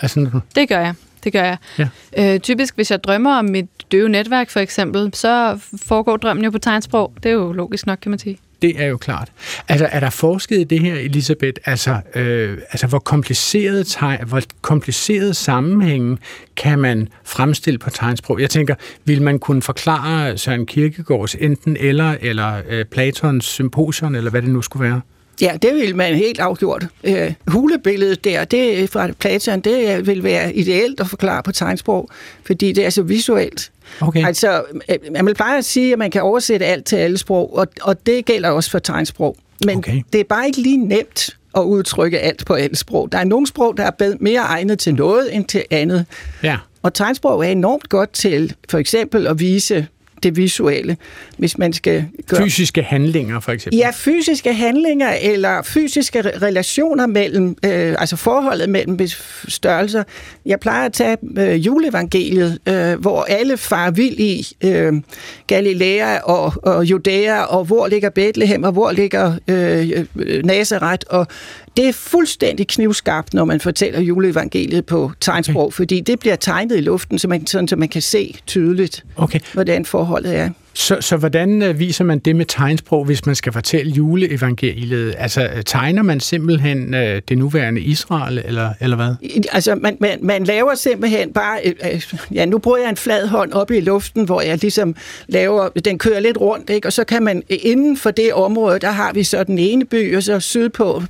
Altså. 0.00 0.40
Det 0.54 0.68
gør 0.68 0.80
jeg. 0.80 0.94
Det 1.24 1.32
gør 1.32 1.44
jeg. 1.44 1.56
Ja. 1.78 1.88
Øh, 2.34 2.40
typisk, 2.40 2.74
hvis 2.74 2.90
jeg 2.90 3.04
drømmer 3.04 3.38
om 3.38 3.44
mit 3.44 3.66
døve 3.92 4.08
netværk, 4.08 4.50
for 4.50 4.60
eksempel, 4.60 5.14
så 5.14 5.60
foregår 5.82 6.16
drømmen 6.16 6.44
jo 6.44 6.50
på 6.50 6.58
tegnsprog. 6.58 7.12
Det 7.22 7.28
er 7.28 7.32
jo 7.32 7.52
logisk 7.52 7.86
nok, 7.86 7.98
kan 8.02 8.10
man 8.10 8.18
sige. 8.18 8.38
Det 8.62 8.82
er 8.82 8.86
jo 8.86 8.96
klart. 8.96 9.32
Altså, 9.68 9.88
er 9.92 10.00
der 10.00 10.10
forsket 10.10 10.60
i 10.60 10.64
det 10.64 10.80
her, 10.80 10.94
Elisabeth? 10.94 11.60
Altså, 11.64 12.00
øh, 12.14 12.58
altså 12.70 12.86
hvor 12.86 12.98
komplicerede 12.98 13.84
tegn, 13.84 14.28
hvor 14.28 14.42
komplicerede 14.62 15.34
sammenhænge 15.34 16.18
kan 16.56 16.78
man 16.78 17.08
fremstille 17.24 17.78
på 17.78 17.90
tegnsprog? 17.90 18.40
Jeg 18.40 18.50
tænker, 18.50 18.74
vil 19.04 19.22
man 19.22 19.38
kunne 19.38 19.62
forklare 19.62 20.38
Søren 20.38 20.66
Kierkegaards 20.66 21.34
enten 21.34 21.76
eller, 21.80 22.16
eller 22.20 22.62
øh, 22.68 22.84
Platons 22.84 23.44
symposion, 23.44 24.14
eller 24.14 24.30
hvad 24.30 24.42
det 24.42 24.50
nu 24.50 24.62
skulle 24.62 24.88
være? 24.88 25.00
Ja, 25.40 25.56
det 25.62 25.74
vil 25.74 25.96
man 25.96 26.14
helt 26.14 26.40
afgjort. 26.40 26.86
Øh, 27.04 27.32
hulebilledet 27.46 28.24
der, 28.24 28.44
det 28.44 28.90
fra 28.90 29.08
Platon, 29.18 29.60
det 29.60 30.06
vil 30.06 30.22
være 30.22 30.54
ideelt 30.54 31.00
at 31.00 31.06
forklare 31.06 31.42
på 31.42 31.52
tegnsprog, 31.52 32.08
fordi 32.46 32.72
det 32.72 32.86
er 32.86 32.90
så 32.90 33.02
visuelt. 33.02 33.70
Okay. 34.00 34.26
Altså, 34.26 34.62
øh, 34.88 34.96
man 35.12 35.26
vil 35.26 35.34
pleje 35.34 35.58
at 35.58 35.64
sige, 35.64 35.92
at 35.92 35.98
man 35.98 36.10
kan 36.10 36.22
oversætte 36.22 36.66
alt 36.66 36.84
til 36.84 36.96
alle 36.96 37.18
sprog, 37.18 37.56
og, 37.56 37.66
og 37.82 38.06
det 38.06 38.24
gælder 38.24 38.50
også 38.50 38.70
for 38.70 38.78
tegnsprog. 38.78 39.36
Men 39.64 39.78
okay. 39.78 40.02
det 40.12 40.20
er 40.20 40.24
bare 40.24 40.46
ikke 40.46 40.60
lige 40.60 40.76
nemt 40.76 41.36
at 41.56 41.60
udtrykke 41.60 42.20
alt 42.20 42.46
på 42.46 42.54
alle 42.54 42.76
sprog. 42.76 43.12
Der 43.12 43.18
er 43.18 43.24
nogle 43.24 43.46
sprog, 43.46 43.76
der 43.76 43.84
er 43.84 44.16
mere 44.20 44.40
egnet 44.40 44.78
til 44.78 44.94
noget 44.94 45.34
end 45.34 45.44
til 45.44 45.64
andet. 45.70 46.06
Ja. 46.42 46.56
Og 46.82 46.94
tegnsprog 46.94 47.46
er 47.46 47.50
enormt 47.50 47.88
godt 47.88 48.12
til 48.12 48.54
for 48.68 48.78
eksempel 48.78 49.26
at 49.26 49.40
vise 49.40 49.86
det 50.22 50.36
visuelle, 50.36 50.96
hvis 51.36 51.58
man 51.58 51.72
skal 51.72 52.04
gøre... 52.26 52.42
Fysiske 52.42 52.82
handlinger, 52.82 53.40
for 53.40 53.52
eksempel? 53.52 53.78
Ja, 53.78 53.90
fysiske 53.94 54.54
handlinger, 54.54 55.12
eller 55.22 55.62
fysiske 55.62 56.20
relationer 56.20 57.06
mellem, 57.06 57.56
øh, 57.64 57.94
altså 57.98 58.16
forholdet 58.16 58.68
mellem 58.68 58.98
størrelser. 59.48 60.02
Jeg 60.46 60.60
plejer 60.60 60.86
at 60.86 60.92
tage 60.92 61.16
øh, 61.38 61.66
juleevangeliet, 61.66 62.58
øh, 62.68 63.00
hvor 63.00 63.22
alle 63.22 63.56
far 63.56 63.90
vild 63.90 64.20
i 64.20 64.46
øh, 64.64 64.92
Galilea 65.46 66.18
og, 66.18 66.52
og 66.62 66.84
Judæa, 66.84 67.42
og 67.42 67.64
hvor 67.64 67.86
ligger 67.86 68.10
Bethlehem, 68.10 68.64
og 68.64 68.72
hvor 68.72 68.90
ligger 68.90 69.34
øh, 69.48 70.06
Nazareth, 70.44 71.06
og 71.10 71.26
det 71.76 71.88
er 71.88 71.92
fuldstændig 71.92 72.68
knivskarpt, 72.68 73.34
når 73.34 73.44
man 73.44 73.60
fortæller 73.60 74.00
juleevangeliet 74.00 74.86
på 74.86 75.12
tegnsprog, 75.20 75.66
okay. 75.66 75.74
fordi 75.74 76.00
det 76.00 76.18
bliver 76.18 76.36
tegnet 76.36 76.76
i 76.76 76.80
luften, 76.80 77.18
så 77.18 77.28
man, 77.28 77.46
sådan, 77.46 77.68
så 77.68 77.76
man 77.76 77.88
kan 77.88 78.02
se 78.02 78.34
tydeligt, 78.46 79.04
okay. 79.16 79.40
hvordan 79.52 79.84
forholdet 79.84 80.07
er. 80.16 80.50
Så, 80.78 80.96
så 81.00 81.16
hvordan 81.16 81.62
øh, 81.62 81.78
viser 81.78 82.04
man 82.04 82.18
det 82.18 82.36
med 82.36 82.46
tegnsprog, 82.46 83.04
hvis 83.04 83.26
man 83.26 83.34
skal 83.34 83.52
fortælle 83.52 83.92
juleevangeliet? 83.92 85.14
Altså, 85.18 85.42
øh, 85.42 85.62
tegner 85.66 86.02
man 86.02 86.20
simpelthen 86.20 86.94
øh, 86.94 87.22
det 87.28 87.38
nuværende 87.38 87.80
Israel, 87.80 88.42
eller, 88.44 88.70
eller 88.80 88.96
hvad? 88.96 89.14
Altså, 89.52 89.74
man, 89.74 89.96
man, 90.00 90.18
man 90.22 90.44
laver 90.44 90.74
simpelthen 90.74 91.32
bare... 91.32 91.58
Øh, 91.64 92.02
ja, 92.34 92.44
nu 92.44 92.58
bruger 92.58 92.78
jeg 92.78 92.88
en 92.88 92.96
flad 92.96 93.26
hånd 93.26 93.52
op 93.52 93.70
i 93.70 93.80
luften, 93.80 94.24
hvor 94.24 94.40
jeg 94.40 94.58
ligesom 94.60 94.96
laver... 95.26 95.68
Den 95.68 95.98
kører 95.98 96.20
lidt 96.20 96.40
rundt, 96.40 96.70
ikke? 96.70 96.88
Og 96.88 96.92
så 96.92 97.04
kan 97.04 97.22
man 97.22 97.42
inden 97.48 97.96
for 97.96 98.10
det 98.10 98.32
område, 98.32 98.78
der 98.78 98.90
har 98.90 99.12
vi 99.12 99.24
så 99.24 99.44
den 99.44 99.58
ene 99.58 99.84
by, 99.84 100.16
og 100.16 100.22
så 100.22 100.40
sydpå 100.40 101.02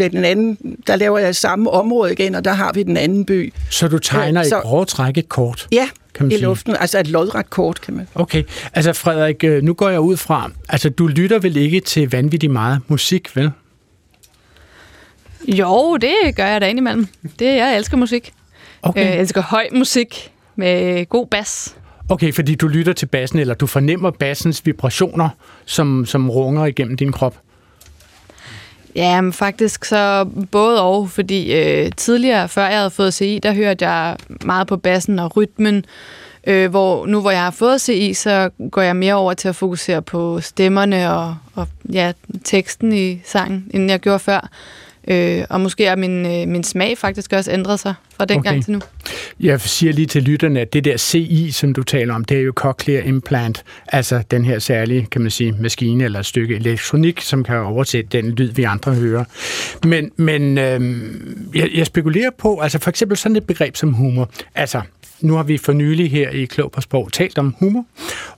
den 0.00 0.24
anden, 0.24 0.58
der 0.86 0.96
laver 0.96 1.18
jeg 1.18 1.36
samme 1.36 1.70
område 1.70 2.12
igen, 2.12 2.34
og 2.34 2.44
der 2.44 2.52
har 2.52 2.72
vi 2.72 2.82
den 2.82 2.96
anden 2.96 3.24
by. 3.24 3.52
Så 3.70 3.88
du 3.88 3.98
tegner 3.98 4.42
så, 4.42 4.56
i 4.56 4.60
grove 4.60 4.84
træk 4.84 5.18
et 5.18 5.28
kort? 5.28 5.68
Ja, 5.72 5.88
kan 6.16 6.26
man 6.26 6.32
i 6.32 6.34
sige. 6.34 6.44
luften. 6.44 6.76
Altså 6.80 6.98
et 6.98 7.06
lodret 7.06 7.50
kort, 7.50 7.80
kan 7.80 7.94
man. 7.94 8.08
Okay. 8.14 8.42
Altså 8.74 8.92
Frederik, 8.92 9.44
øh, 9.44 9.62
nu 9.62 9.74
går 9.74 9.88
jeg 9.88 10.00
ud 10.00 10.16
fra, 10.16 10.50
altså 10.68 10.88
du 10.88 11.06
lytter 11.06 11.38
vel 11.38 11.56
ikke 11.56 11.80
til 11.80 12.10
vanvittigt 12.10 12.52
meget 12.52 12.80
musik, 12.88 13.36
vel? 13.36 13.50
Jo, 15.48 15.96
det 15.96 16.36
gør 16.36 16.46
jeg 16.46 16.60
da 16.60 16.68
indimellem. 16.68 17.06
Det, 17.38 17.56
jeg 17.56 17.76
elsker 17.76 17.96
musik. 17.96 18.32
Okay. 18.82 19.00
Øh, 19.00 19.06
jeg 19.06 19.20
elsker 19.20 19.42
høj 19.42 19.68
musik 19.72 20.32
med 20.56 21.06
god 21.06 21.26
bas. 21.26 21.76
Okay, 22.08 22.32
fordi 22.32 22.54
du 22.54 22.68
lytter 22.68 22.92
til 22.92 23.06
bassen, 23.06 23.38
eller 23.38 23.54
du 23.54 23.66
fornemmer 23.66 24.10
bassens 24.10 24.66
vibrationer, 24.66 25.28
som, 25.64 26.06
som 26.06 26.30
runger 26.30 26.66
igennem 26.66 26.96
din 26.96 27.12
krop? 27.12 27.36
Ja, 28.96 29.20
men 29.20 29.32
faktisk 29.32 29.84
så 29.84 30.28
både 30.50 30.82
og, 30.82 31.10
fordi 31.10 31.54
øh, 31.54 31.92
tidligere, 31.96 32.48
før 32.48 32.66
jeg 32.66 32.78
havde 32.78 32.90
fået 32.90 33.14
CI, 33.14 33.38
der 33.42 33.52
hørte 33.52 33.88
jeg 33.88 34.16
meget 34.44 34.66
på 34.66 34.76
bassen 34.76 35.18
og 35.18 35.36
rytmen, 35.36 35.84
øh, 36.46 36.70
hvor 36.70 37.06
nu 37.06 37.20
hvor 37.20 37.30
jeg 37.30 37.42
har 37.42 37.50
fået 37.50 37.80
CI, 37.80 38.14
så 38.14 38.50
går 38.70 38.82
jeg 38.82 38.96
mere 38.96 39.14
over 39.14 39.34
til 39.34 39.48
at 39.48 39.56
fokusere 39.56 40.02
på 40.02 40.40
stemmerne 40.40 41.14
og, 41.14 41.36
og 41.54 41.68
ja, 41.92 42.12
teksten 42.44 42.92
i 42.92 43.20
sangen, 43.24 43.70
end 43.74 43.90
jeg 43.90 44.00
gjorde 44.00 44.18
før. 44.18 44.48
Øh, 45.08 45.44
og 45.50 45.60
måske 45.60 45.86
har 45.86 45.96
min, 45.96 46.26
øh, 46.26 46.48
min 46.48 46.64
smag 46.64 46.98
faktisk 46.98 47.32
også 47.32 47.52
ændret 47.52 47.80
sig 47.80 47.94
fra 48.16 48.24
den 48.24 48.38
okay. 48.38 48.62
til 48.62 48.72
nu. 48.72 48.80
Jeg 49.40 49.60
siger 49.60 49.92
lige 49.92 50.06
til 50.06 50.22
lytterne, 50.22 50.60
at 50.60 50.72
det 50.72 50.84
der 50.84 50.96
CI, 50.96 51.50
som 51.50 51.72
du 51.72 51.82
taler 51.82 52.14
om, 52.14 52.24
det 52.24 52.36
er 52.36 52.42
jo 52.42 52.52
cochlear 52.56 53.02
implant, 53.02 53.64
altså 53.88 54.22
den 54.30 54.44
her 54.44 54.58
særlige, 54.58 55.06
kan 55.10 55.20
man 55.20 55.30
sige, 55.30 55.52
maskine 55.52 56.04
eller 56.04 56.20
et 56.20 56.26
stykke 56.26 56.54
elektronik, 56.54 57.20
som 57.20 57.44
kan 57.44 57.56
oversætte 57.56 58.22
den 58.22 58.30
lyd, 58.30 58.52
vi 58.52 58.62
andre 58.62 58.94
hører. 58.94 59.24
Men, 59.84 60.10
men 60.16 60.58
øh, 60.58 60.80
jeg, 61.54 61.70
jeg 61.74 61.86
spekulerer 61.86 62.30
på, 62.38 62.58
altså 62.58 62.78
for 62.78 62.90
eksempel 62.90 63.16
sådan 63.16 63.36
et 63.36 63.46
begreb 63.46 63.76
som 63.76 63.92
humor. 63.92 64.30
Altså, 64.54 64.80
nu 65.20 65.34
har 65.34 65.42
vi 65.42 65.58
for 65.58 65.72
nylig 65.72 66.10
her 66.10 66.30
i 66.30 66.44
Klog 66.44 66.72
på 66.72 66.80
Sprog 66.80 67.12
talt 67.12 67.38
om 67.38 67.54
humor, 67.58 67.84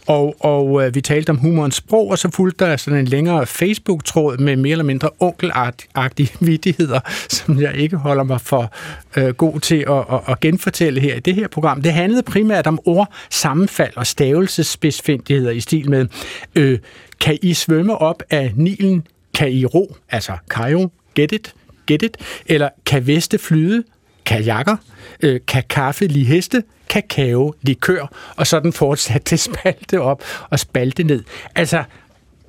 og, 0.06 0.36
og 0.40 0.86
øh, 0.86 0.94
vi 0.94 1.00
talte 1.00 1.30
om 1.30 1.36
humorens 1.36 1.74
sprog, 1.74 2.10
og 2.10 2.18
så 2.18 2.30
fulgte 2.30 2.64
der 2.64 2.76
sådan 2.76 2.98
en 2.98 3.06
længere 3.06 3.46
Facebook-tråd 3.46 4.38
med 4.38 4.56
mere 4.56 4.72
eller 4.72 4.84
mindre 4.84 5.10
onkelagtige 5.20 6.32
vidigheder, 6.46 7.00
som 7.28 7.60
jeg 7.60 7.74
ikke 7.76 7.96
holder 7.96 8.22
mig 8.22 8.40
for 8.40 8.72
øh, 9.16 9.28
god 9.28 9.60
til 9.68 9.84
at, 9.88 10.14
at, 10.14 10.20
at 10.28 10.40
genfortælle 10.40 11.00
her 11.00 11.14
i 11.14 11.20
det 11.20 11.34
her 11.34 11.48
program. 11.48 11.82
Det 11.82 11.92
handlede 11.92 12.22
primært 12.22 12.66
om 12.66 12.78
ord, 12.84 13.12
sammenfald 13.30 13.92
og 13.96 14.06
stavelsesspidsfindigheder 14.06 15.50
i 15.50 15.60
stil 15.60 15.90
med, 15.90 16.06
øh, 16.54 16.78
kan 17.20 17.38
I 17.42 17.54
svømme 17.54 17.98
op 17.98 18.22
af 18.30 18.52
Nilen? 18.56 19.06
Kan 19.34 19.52
I 19.52 19.64
ro? 19.64 19.96
Altså, 20.08 20.32
Kajo, 20.50 20.90
get 21.14 21.32
it? 21.32 21.54
Get 21.86 22.02
it? 22.02 22.16
Eller 22.46 22.68
kan 22.86 23.06
Veste 23.06 23.38
flyde? 23.38 23.84
kajakker, 24.28 24.76
øh, 25.22 25.40
kan 25.46 25.62
kaffe 25.70 26.06
lige 26.06 26.24
heste, 26.24 26.62
kakao, 26.88 27.54
likør, 27.62 28.12
og 28.36 28.46
sådan 28.46 28.72
fortsat 28.72 29.22
til 29.22 29.38
spalte 29.48 30.00
op 30.00 30.22
og 30.50 30.58
spalte 30.58 31.04
ned. 31.04 31.24
Altså, 31.54 31.84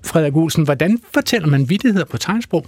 Frederik 0.04 0.36
Olsen, 0.36 0.64
hvordan 0.64 1.00
fortæller 1.14 1.48
man 1.48 1.70
vidtigheder 1.70 2.06
på 2.06 2.18
tegnsprog? 2.18 2.66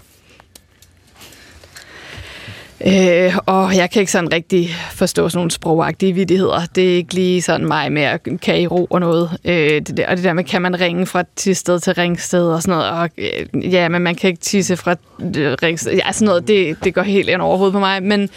Øh, 2.86 3.38
og 3.46 3.76
jeg 3.76 3.90
kan 3.90 4.00
ikke 4.00 4.12
sådan 4.12 4.34
rigtig 4.34 4.70
forstå 4.92 5.30
sådan 5.30 5.38
nogle 5.38 5.52
sprogagtige 5.52 6.14
vidigheder. 6.14 6.66
Det 6.76 6.92
er 6.92 6.96
ikke 6.96 7.14
lige 7.14 7.42
sådan 7.42 7.68
mig 7.68 7.92
med 7.92 8.02
at 8.02 8.28
kan 8.42 8.62
i 8.62 8.68
ro 8.68 8.88
og 8.90 9.00
noget. 9.00 9.30
Øh, 9.46 9.82
det 9.82 9.98
der, 9.98 10.08
og 10.08 10.18
det 10.18 10.24
der 10.24 10.34
med, 10.34 10.44
kan 10.44 10.62
man 10.62 10.80
ringe 10.80 11.06
fra 11.06 11.24
Tisted 11.36 11.80
til 11.80 11.94
ringsted 11.94 12.48
og 12.48 12.62
sådan 12.62 12.78
noget. 12.78 12.92
Og, 12.92 13.10
øh, 13.18 13.74
ja, 13.74 13.90
men 13.90 14.02
man 14.02 14.16
kan 14.16 14.28
ikke 14.28 14.42
tisse 14.42 14.78
fra 14.78 14.96
øh, 15.38 15.58
ringsted. 15.64 15.94
Ja, 15.94 16.12
sådan 16.12 16.26
noget, 16.26 16.48
det, 16.48 16.84
det 16.84 16.94
går 16.94 17.02
helt 17.02 17.30
ind 17.30 17.42
overhovedet 17.42 17.74
på 17.74 17.80
mig. 17.80 18.04
Men 18.04 18.30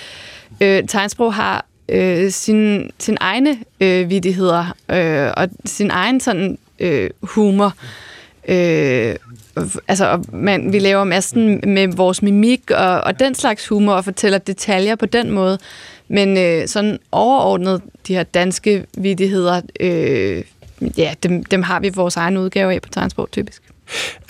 øh, 0.60 0.84
tegnsprog 0.88 1.34
har 1.34 1.66
øh, 1.88 2.30
sin, 2.30 2.90
sin 2.98 3.16
egne 3.20 3.58
øh, 3.80 4.10
vidigheder 4.10 4.74
øh, 4.90 5.32
og 5.36 5.48
sin 5.64 5.90
egen 5.90 6.20
sådan 6.20 6.58
øh, 6.78 7.10
humor. 7.22 7.72
Øh, 8.48 9.14
altså, 9.88 10.22
man, 10.32 10.72
vi 10.72 10.78
laver 10.78 11.04
massen 11.04 11.60
med 11.66 11.88
vores 11.88 12.22
mimik 12.22 12.70
og, 12.70 13.00
og 13.00 13.20
den 13.20 13.34
slags 13.34 13.68
humor 13.68 13.92
og 13.92 14.04
fortæller 14.04 14.38
detaljer 14.38 14.96
på 14.96 15.06
den 15.06 15.30
måde. 15.30 15.58
Men 16.08 16.38
øh, 16.38 16.68
sådan 16.68 16.98
overordnet, 17.12 17.82
de 18.08 18.14
her 18.14 18.22
danske 18.22 18.86
vidigheder, 18.96 19.60
øh, 19.80 20.42
ja, 20.98 21.14
dem, 21.22 21.44
dem 21.44 21.62
har 21.62 21.80
vi 21.80 21.88
vores 21.88 22.16
egen 22.16 22.36
udgave 22.36 22.74
af 22.74 22.82
på 22.82 22.88
tegnsprog 22.88 23.30
typisk. 23.30 23.62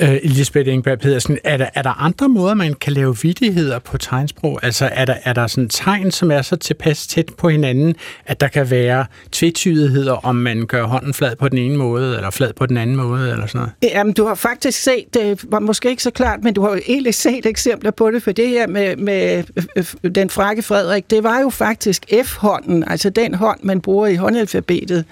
Øh, 0.03 0.17
Elisabeth 0.23 0.69
Engberg 0.69 0.99
Pedersen, 0.99 1.39
er 1.45 1.57
der, 1.57 1.67
er 1.75 1.83
der 1.83 2.03
andre 2.03 2.29
måder, 2.29 2.55
man 2.55 2.75
kan 2.75 2.93
lave 2.93 3.17
vidigheder 3.23 3.79
på 3.79 3.99
tegnsprog? 3.99 4.61
Altså 4.63 4.91
er 4.93 5.05
der, 5.05 5.15
er 5.25 5.33
der 5.33 5.47
sådan 5.47 5.69
tegn, 5.69 6.11
som 6.11 6.31
er 6.31 6.43
så 6.43 6.57
tilpas 6.57 7.07
tæt 7.07 7.31
på 7.39 7.49
hinanden, 7.49 7.95
at 8.27 8.41
der 8.41 8.49
kan 8.49 8.71
være 8.71 9.07
tvetydigheder, 9.33 10.13
om 10.13 10.37
man 10.37 10.67
gør 10.67 10.85
hånden 10.85 11.15
flad 11.15 11.37
på 11.37 11.49
den 11.49 11.59
ene 11.59 11.77
måde, 11.77 12.17
eller 12.17 12.31
flad 12.31 12.53
på 12.53 12.67
den 12.67 12.77
anden 12.77 12.97
måde, 12.97 13.31
eller 13.31 13.47
sådan 13.47 13.59
noget? 13.59 13.73
Jamen, 13.83 14.13
du 14.13 14.27
har 14.27 14.35
faktisk 14.35 14.83
set, 14.83 15.15
det 15.15 15.45
var 15.49 15.61
måske 15.61 15.91
ikke 15.91 16.03
så 16.03 16.11
klart, 16.11 16.43
men 16.43 16.55
du 16.55 16.63
har 16.63 16.71
jo 16.71 16.81
egentlig 16.89 17.15
set 17.15 17.47
eksempler 17.47 17.91
på 17.91 18.11
det, 18.11 18.23
for 18.23 18.33
det 18.33 18.49
her 18.49 18.67
med, 18.67 18.97
med 18.97 19.45
øh, 19.57 19.85
øh, 20.05 20.11
den 20.11 20.31
frakke 20.31 20.63
Frederik, 20.63 21.11
det 21.11 21.23
var 21.23 21.41
jo 21.41 21.51
faktisk 21.51 22.07
F-hånden, 22.25 22.85
altså 22.89 23.11
den 23.11 23.35
hånd, 23.35 23.61
man 23.63 23.81
bruger 23.81 24.07
i 24.07 24.15
håndalfabetet 24.15 25.05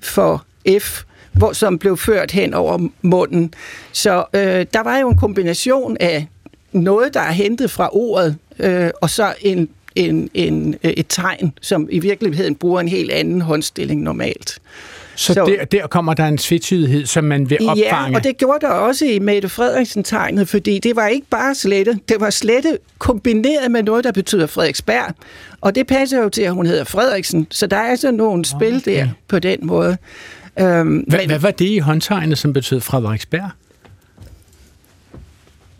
for 0.00 0.44
F, 0.80 1.02
hvor, 1.32 1.52
som 1.52 1.78
blev 1.78 1.96
ført 1.96 2.30
hen 2.30 2.54
over 2.54 2.88
munden. 3.02 3.54
Så 3.92 4.24
øh, 4.34 4.66
der 4.74 4.82
var 4.82 4.98
jo 4.98 5.08
en 5.08 5.16
kombination 5.16 5.96
af 6.00 6.26
noget, 6.72 7.14
der 7.14 7.20
er 7.20 7.32
hentet 7.32 7.70
fra 7.70 7.88
ordet, 7.92 8.36
øh, 8.58 8.90
og 9.00 9.10
så 9.10 9.34
en, 9.40 9.68
en, 9.94 10.30
en, 10.34 10.74
øh, 10.84 10.90
et 10.90 11.06
tegn, 11.08 11.52
som 11.60 11.88
i 11.90 11.98
virkeligheden 11.98 12.54
bruger 12.54 12.80
en 12.80 12.88
helt 12.88 13.10
anden 13.10 13.40
håndstilling 13.40 14.02
normalt. 14.02 14.58
Så, 15.14 15.34
så 15.34 15.44
der, 15.44 15.64
der 15.64 15.86
kommer 15.86 16.14
der 16.14 16.24
en 16.24 16.38
tvetydighed, 16.38 17.06
som 17.06 17.24
man 17.24 17.50
vil 17.50 17.58
opfange? 17.60 18.10
Ja, 18.10 18.14
og 18.14 18.24
det 18.24 18.36
gjorde 18.36 18.66
der 18.66 18.72
også 18.72 19.04
i 19.04 19.18
Mette 19.18 19.48
Frederiksen-tegnet, 19.48 20.48
fordi 20.48 20.78
det 20.78 20.96
var 20.96 21.06
ikke 21.06 21.26
bare 21.30 21.54
slette, 21.54 21.98
det 22.08 22.20
var 22.20 22.30
slette 22.30 22.78
kombineret 22.98 23.70
med 23.70 23.82
noget, 23.82 24.04
der 24.04 24.12
betyder 24.12 24.46
Frederiksberg. 24.46 25.14
Og 25.60 25.74
det 25.74 25.86
passer 25.86 26.22
jo 26.22 26.28
til, 26.28 26.42
at 26.42 26.52
hun 26.52 26.66
hedder 26.66 26.84
Frederiksen, 26.84 27.46
så 27.50 27.66
der 27.66 27.76
er 27.76 27.96
sådan 27.96 28.14
nogle 28.14 28.44
spil 28.44 28.76
okay. 28.76 28.96
der 28.96 29.08
på 29.28 29.38
den 29.38 29.58
måde. 29.62 29.96
Øhm, 30.58 31.04
hvad, 31.08 31.18
men, 31.18 31.28
hvad 31.28 31.38
var 31.38 31.50
det 31.50 31.64
i 31.64 31.78
håndtegnet, 31.78 32.38
som 32.38 32.52
betød 32.52 32.80
Frederiksberg? 32.80 33.50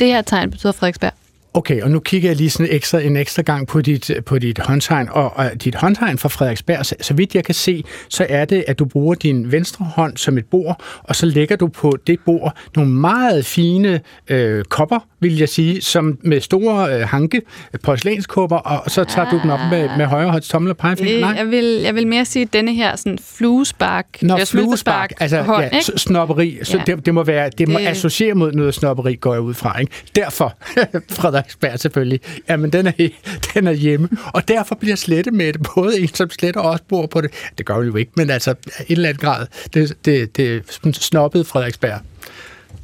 Det 0.00 0.08
her 0.08 0.22
tegn 0.22 0.50
betyder 0.50 0.72
Frederiksberg. 0.72 1.12
Okay, 1.54 1.82
og 1.82 1.90
nu 1.90 2.00
kigger 2.00 2.28
jeg 2.28 2.36
lige 2.36 2.50
sådan 2.50 2.68
ekstra, 2.70 3.00
en 3.00 3.16
ekstra 3.16 3.42
gang 3.42 3.66
på 3.66 3.80
dit, 3.80 4.10
på 4.26 4.38
dit 4.38 4.58
håndtegn, 4.58 5.08
og, 5.10 5.36
og 5.36 5.50
dit 5.64 5.74
håndtegn 5.74 6.18
fra 6.18 6.28
Frederiksberg, 6.28 6.86
så, 6.86 6.94
så 7.00 7.14
vidt 7.14 7.34
jeg 7.34 7.44
kan 7.44 7.54
se, 7.54 7.84
så 8.08 8.26
er 8.28 8.44
det, 8.44 8.64
at 8.68 8.78
du 8.78 8.84
bruger 8.84 9.14
din 9.14 9.52
venstre 9.52 9.84
hånd 9.84 10.16
som 10.16 10.38
et 10.38 10.46
bord, 10.46 10.82
og 11.02 11.16
så 11.16 11.26
lægger 11.26 11.56
du 11.56 11.66
på 11.66 11.96
det 12.06 12.20
bord 12.26 12.56
nogle 12.76 12.90
meget 12.90 13.46
fine 13.46 14.00
øh, 14.28 14.64
kopper, 14.64 14.98
vil 15.20 15.38
jeg 15.38 15.48
sige, 15.48 15.82
som 15.82 16.18
med 16.22 16.40
store 16.40 16.94
øh, 16.94 17.08
hanke, 17.08 17.42
porcelænskopper, 17.82 18.56
og 18.56 18.90
så 18.90 19.04
tager 19.04 19.26
ah, 19.26 19.32
du 19.32 19.40
den 19.42 19.50
op 19.50 19.60
med, 19.70 19.88
med 19.96 20.06
højre 20.06 20.30
hånds 20.30 20.48
tommel 20.48 20.70
og 20.70 20.76
pegefinger? 20.76 21.20
Nej? 21.20 21.34
Jeg 21.36 21.46
vil, 21.46 21.64
jeg 21.64 21.94
vil 21.94 22.06
mere 22.06 22.24
sige, 22.24 22.42
at 22.42 22.52
denne 22.52 22.74
her 22.74 22.96
sådan 22.96 23.18
fluespark, 23.18 24.06
Nå, 24.22 24.38
fluespark, 24.46 25.12
altså 25.20 25.42
hånd, 25.42 25.64
ja, 25.72 25.80
snopperi, 25.80 26.58
så 26.62 26.78
ja. 26.78 26.94
det, 26.94 27.06
det, 27.06 27.14
må 27.14 27.22
være, 27.22 27.50
det 27.58 27.68
må 27.68 27.78
det... 27.78 27.86
associere 27.86 28.34
mod 28.34 28.52
noget 28.52 28.74
snopperi, 28.74 29.14
går 29.14 29.32
jeg 29.32 29.42
ud 29.42 29.54
fra, 29.54 29.78
ikke? 29.78 29.92
Derfor, 30.16 30.56
Frederiksberg 31.42 31.80
selvfølgelig, 31.80 32.20
jamen 32.48 32.72
den 32.72 32.86
er, 32.86 32.92
den 33.54 33.66
er 33.66 33.72
hjemme, 33.72 34.08
og 34.34 34.48
derfor 34.48 34.74
bliver 34.74 34.96
slette 34.96 35.30
med 35.30 35.52
det, 35.52 35.66
både 35.74 36.00
en 36.00 36.08
som 36.08 36.30
sletter 36.30 36.60
og 36.60 36.70
også 36.70 36.84
bor 36.88 37.06
på 37.06 37.20
det, 37.20 37.30
det 37.58 37.66
gør 37.66 37.78
vi 37.78 37.86
jo 37.86 37.96
ikke, 37.96 38.12
men 38.16 38.30
altså 38.30 38.50
en 38.50 38.56
eller 38.88 39.08
anden 39.08 39.20
grad, 39.20 39.46
det, 39.74 39.96
det, 40.04 40.36
det 40.36 40.80
snoppede 40.94 41.44
Frederiksberg. 41.44 42.00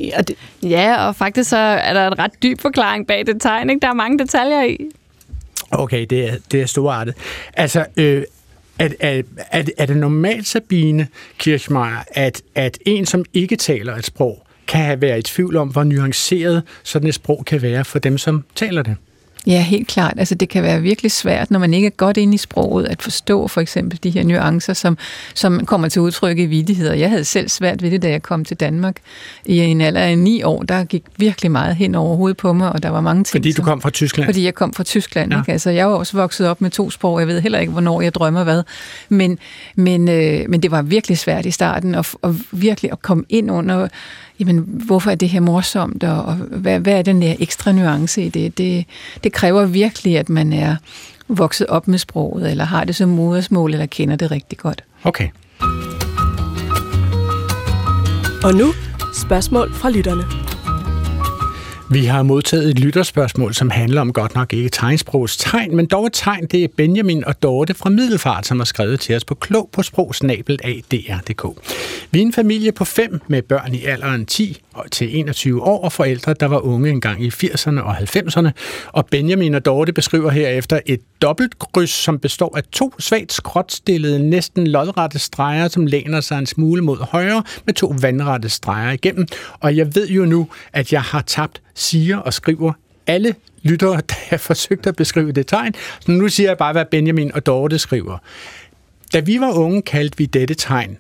Ja, 0.01 0.21
det... 0.29 0.37
ja, 0.63 1.07
og 1.07 1.17
faktisk 1.17 1.51
så 1.51 1.57
er 1.57 1.93
der 1.93 2.07
en 2.07 2.19
ret 2.19 2.43
dyb 2.43 2.61
forklaring 2.61 3.07
bag 3.07 3.27
det 3.27 3.43
tegn. 3.43 3.71
Ikke? 3.71 3.81
Der 3.81 3.89
er 3.89 3.95
mange 3.95 4.19
detaljer 4.19 4.63
i. 4.63 4.79
Okay, 5.71 6.07
det 6.11 6.29
er, 6.29 6.37
det 6.53 6.63
er 6.63 6.67
storartet. 6.67 7.15
Altså, 7.55 7.87
øh, 7.97 8.25
er, 8.79 8.89
er, 9.01 9.23
er, 9.51 9.65
er 9.79 9.87
det 9.87 9.97
normalt, 9.97 10.47
Sabine 10.47 11.07
Kirchmeier, 11.39 12.05
at, 12.09 12.43
at 12.55 12.79
en, 12.87 13.07
som 13.07 13.25
ikke 13.35 13.57
taler 13.57 13.97
et 13.97 14.05
sprog, 14.05 14.47
kan 14.69 15.01
være 15.01 15.19
i 15.19 15.23
tvivl 15.23 15.57
om, 15.57 15.69
hvor 15.69 15.85
nuanceret 15.85 16.63
sådan 16.83 17.09
et 17.09 17.15
sprog 17.15 17.45
kan 17.47 17.63
være 17.63 17.85
for 17.85 17.99
dem, 17.99 18.19
som 18.19 18.45
taler 18.55 18.83
det? 18.83 18.97
Ja, 19.47 19.63
helt 19.63 19.89
klart. 19.89 20.15
Altså, 20.17 20.35
det 20.35 20.49
kan 20.49 20.63
være 20.63 20.83
virkelig 20.83 21.13
svært, 21.13 21.51
når 21.51 21.59
man 21.59 21.75
ikke 21.75 21.87
er 21.87 21.91
godt 21.91 22.17
inde 22.17 22.35
i 22.35 22.39
sproget, 22.39 22.87
at 22.87 23.03
forstå 23.03 23.49
for 23.49 23.61
eksempel 23.61 23.99
de 24.03 24.11
her 24.11 24.25
nuancer, 24.25 24.73
som, 24.73 24.99
som 25.35 25.67
kommer 25.67 25.89
til 25.89 26.03
udtryk 26.03 26.39
i 26.39 26.47
vidigheder. 26.47 26.95
Jeg 26.95 27.11
havde 27.11 27.25
selv 27.25 27.49
svært 27.49 27.83
ved 27.83 27.91
det, 27.91 28.03
da 28.03 28.11
jeg 28.11 28.23
kom 28.23 28.45
til 28.45 28.57
Danmark. 28.57 28.97
I 29.45 29.59
en 29.59 29.81
alder 29.81 30.01
af 30.01 30.19
ni 30.19 30.43
år, 30.43 30.63
der 30.63 30.85
gik 30.85 31.03
virkelig 31.17 31.51
meget 31.51 31.77
hen 31.77 31.95
over 31.95 32.17
hovedet 32.17 32.37
på 32.37 32.53
mig, 32.53 32.73
og 32.73 32.83
der 32.83 32.89
var 32.89 33.01
mange 33.01 33.25
ting. 33.25 33.33
Fordi 33.33 33.53
du 33.53 33.63
kom 33.63 33.81
fra 33.81 33.91
Tyskland? 33.91 34.29
Fordi 34.29 34.45
jeg 34.45 34.55
kom 34.55 34.73
fra 34.73 34.85
Tyskland. 34.85 35.33
Ja. 35.33 35.39
Ikke? 35.39 35.53
Altså, 35.53 35.71
jeg 35.71 35.83
er 35.83 35.87
også 35.87 36.17
vokset 36.17 36.49
op 36.49 36.61
med 36.61 36.71
to 36.71 36.91
sprog. 36.91 37.21
Jeg 37.21 37.29
ved 37.29 37.41
heller 37.41 37.59
ikke, 37.59 37.73
hvornår 37.73 38.01
jeg 38.01 38.15
drømmer 38.15 38.45
hvad. 38.45 38.63
Men, 39.09 39.39
men, 39.75 40.09
øh, 40.09 40.45
men 40.49 40.63
det 40.63 40.71
var 40.71 40.83
virkelig 40.83 41.19
svært 41.19 41.47
i 41.47 41.51
starten, 41.51 41.95
at, 41.95 42.15
at 42.25 42.31
virkelig 42.53 42.93
at 42.93 43.03
komme 43.03 43.25
ind 43.29 43.51
under 43.51 43.89
jamen, 44.41 44.65
hvorfor 44.87 45.11
er 45.11 45.15
det 45.15 45.29
her 45.29 45.41
morsomt, 45.41 46.05
og, 46.05 46.23
og 46.23 46.35
hvad, 46.35 46.81
hvad 46.81 46.99
er 46.99 47.03
den 47.03 47.23
der 47.23 47.35
ekstra 47.39 47.73
nuance 47.73 48.23
i 48.23 48.29
det? 48.29 48.59
det? 48.59 48.85
Det 49.25 49.33
kræver 49.33 49.67
virkelig, 49.67 50.19
at 50.19 50.29
man 50.29 50.53
er 50.53 50.77
vokset 51.29 51.67
op 51.67 51.89
med 51.89 51.99
sproget, 51.99 52.51
eller 52.51 52.65
har 52.65 52.85
det 52.85 52.97
som 52.97 53.09
modersmål, 53.09 53.73
eller 53.73 53.87
kender 53.87 54.17
det 54.17 54.31
rigtig 54.31 54.59
godt. 54.59 54.85
Okay. 55.05 55.29
Og 58.45 58.55
nu 58.55 58.73
spørgsmål 59.15 59.75
fra 59.75 59.91
lytterne. 59.91 60.48
Vi 61.91 62.05
har 62.05 62.23
modtaget 62.23 62.69
et 62.69 62.79
lytterspørgsmål, 62.79 63.55
som 63.55 63.71
handler 63.71 64.01
om 64.01 64.13
godt 64.13 64.35
nok 64.35 64.53
ikke 64.53 64.69
tegnsprogs 64.69 65.37
tegn, 65.37 65.77
men 65.77 65.87
dog 65.87 66.07
et 66.07 66.13
tegn, 66.13 66.47
det 66.47 66.65
er 66.65 66.69
Benjamin 66.77 67.25
og 67.25 67.43
Dorte 67.43 67.75
fra 67.75 67.91
Middelfart, 67.91 68.47
som 68.47 68.61
har 68.61 68.65
skrevet 68.65 69.01
til 69.01 69.17
os 69.17 69.25
på 69.25 69.35
klog 69.35 69.69
på 69.73 69.83
sprogsnabel.adr.dk. 69.83 71.45
Vi 72.11 72.19
er 72.19 72.23
en 72.23 72.33
familie 72.33 72.73
på 72.73 72.85
fem 72.85 73.21
med 73.27 73.43
børn 73.43 73.75
i 73.75 73.85
alderen 73.85 74.27
10 74.27 74.63
til 74.91 75.19
21 75.19 75.63
år 75.63 75.85
og 75.85 75.93
forældre, 75.93 76.35
der 76.41 76.47
var 76.47 76.59
unge 76.59 76.91
engang 76.91 77.25
i 77.25 77.29
80'erne 77.29 77.81
og 77.81 77.97
90'erne. 77.97 78.51
Og 78.87 79.07
Benjamin 79.07 79.55
og 79.55 79.65
Dorte 79.65 79.93
beskriver 79.93 80.31
herefter 80.31 80.81
et 80.87 81.01
dobbeltkryds, 81.23 81.91
som 81.91 82.19
består 82.19 82.57
af 82.57 82.63
to 82.73 82.95
svagt 82.99 83.33
skråtstillede, 83.33 84.19
næsten 84.31 84.67
lodrette 84.67 85.19
streger, 85.19 85.69
som 85.69 85.87
læner 85.87 86.21
sig 86.21 86.39
en 86.39 86.47
smule 86.47 86.83
mod 86.83 86.99
højre 86.99 87.43
med 87.67 87.75
to 87.75 87.95
vandrette 88.01 88.49
streger 88.49 88.91
igennem. 88.91 89.27
Og 89.61 89.77
jeg 89.77 89.95
ved 89.95 90.09
jo 90.09 90.25
nu, 90.25 90.49
at 90.73 90.93
jeg 90.93 91.03
har 91.03 91.23
tabt 91.23 91.63
siger 91.79 92.17
og 92.17 92.35
skriver 92.35 92.73
alle 93.07 93.35
lyttere, 93.63 93.97
der 94.11 94.15
har 94.31 94.37
forsøgt 94.37 94.87
at 94.87 94.97
beskrive 94.97 95.33
det 95.33 95.47
tegn. 95.47 95.75
Så 96.01 96.11
nu 96.11 96.29
siger 96.29 96.49
jeg 96.49 96.59
bare, 96.59 96.73
hvad 96.73 96.85
Benjamin 96.85 97.35
og 97.35 97.47
Dorte 97.47 97.79
skriver. 97.79 98.19
Da 99.13 99.21
vi 99.21 99.41
var 99.41 99.53
unge, 99.53 99.83
kaldte 99.83 100.19
vi 100.19 100.27
dette 100.27 100.55
tegn 100.55 100.99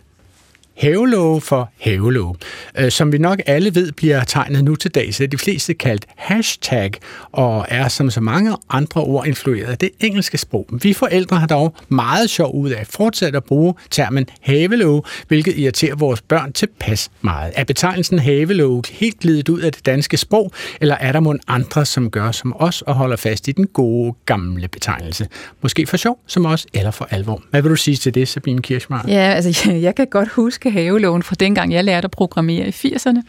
havelåge 0.79 1.41
for 1.41 1.71
havelåge. 1.81 2.35
Øh, 2.79 2.91
som 2.91 3.13
vi 3.13 3.19
nok 3.19 3.41
alle 3.47 3.75
ved, 3.75 3.93
bliver 3.93 4.25
tegnet 4.25 4.65
nu 4.65 4.75
til 4.75 4.91
dags, 4.91 5.21
er 5.21 5.27
de 5.27 5.39
fleste 5.39 5.75
kaldt 5.75 6.07
hashtag, 6.17 6.93
og 7.33 7.67
er 7.69 7.89
som 7.89 8.11
så 8.11 8.21
mange 8.21 8.57
andre 8.71 9.01
ord 9.01 9.27
influeret 9.27 9.71
af 9.71 9.79
det 9.79 9.91
engelske 10.01 10.39
sprog. 10.39 10.67
Vi 10.83 10.93
forældre 10.93 11.37
har 11.37 11.47
dog 11.47 11.75
meget 11.89 12.31
sjov 12.31 12.55
ud 12.55 12.71
af 12.71 12.87
fortsat 12.87 13.35
at 13.35 13.45
bruge 13.45 13.75
termen 13.91 14.27
havelåge, 14.41 15.03
hvilket 15.29 15.59
irriterer 15.59 15.97
vores 15.97 16.21
børn 16.21 16.53
tilpas 16.53 17.11
meget. 17.21 17.53
Er 17.57 17.65
betegnelsen 17.65 18.19
havelåge 18.19 18.83
helt 18.91 19.21
glidet 19.21 19.49
ud 19.49 19.61
af 19.61 19.73
det 19.73 19.87
danske 19.87 20.17
sprog, 20.17 20.53
eller 20.81 20.95
er 20.95 21.13
der 21.13 21.21
måske 21.21 21.39
andre, 21.49 21.85
som 21.87 22.11
gør 22.11 22.31
som 22.31 22.55
os 22.57 22.83
og 22.83 22.95
holder 22.95 23.17
fast 23.17 23.49
i 23.49 23.53
den 23.53 23.67
gode, 23.67 24.15
gamle 24.27 24.69
betegnelse? 24.69 25.29
Måske 25.63 25.87
for 25.87 25.97
sjov 25.97 26.19
som 26.27 26.47
os, 26.47 26.67
eller 26.75 26.91
for 26.91 27.09
alvor. 27.11 27.43
Hvad 27.51 27.63
vil 27.63 27.71
du 27.71 27.77
sige 27.77 27.97
til 27.97 28.15
det, 28.15 28.29
Sabine 28.29 28.63
Kirchmar? 28.63 29.05
Ja, 29.09 29.33
altså 29.35 29.73
jeg 29.73 29.95
kan 29.95 30.07
godt 30.07 30.29
huske 30.29 30.68
huske 30.69 30.81
haveloven 30.81 31.23
fra 31.23 31.35
dengang, 31.35 31.73
jeg 31.73 31.85
lærte 31.85 32.05
at 32.05 32.11
programmere 32.11 32.69
i 32.69 32.71
80'erne. 32.71 33.21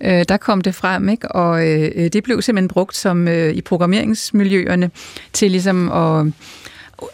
Øh, 0.00 0.24
der 0.28 0.36
kom 0.36 0.60
det 0.60 0.74
frem, 0.74 1.08
ikke? 1.08 1.32
og 1.32 1.68
øh, 1.68 2.12
det 2.12 2.22
blev 2.22 2.42
simpelthen 2.42 2.68
brugt 2.68 2.96
som 2.96 3.28
øh, 3.28 3.54
i 3.54 3.60
programmeringsmiljøerne 3.60 4.90
til 5.32 5.50
ligesom 5.50 5.92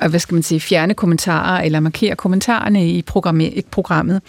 at 0.00 0.10
hvad 0.10 0.20
skal 0.20 0.34
man 0.34 0.42
sige, 0.42 0.60
fjerne 0.60 0.94
kommentarer 0.94 1.62
eller 1.62 1.80
markere 1.80 2.16
kommentarerne 2.16 2.88
i, 2.88 3.02
programmet. 3.70 4.22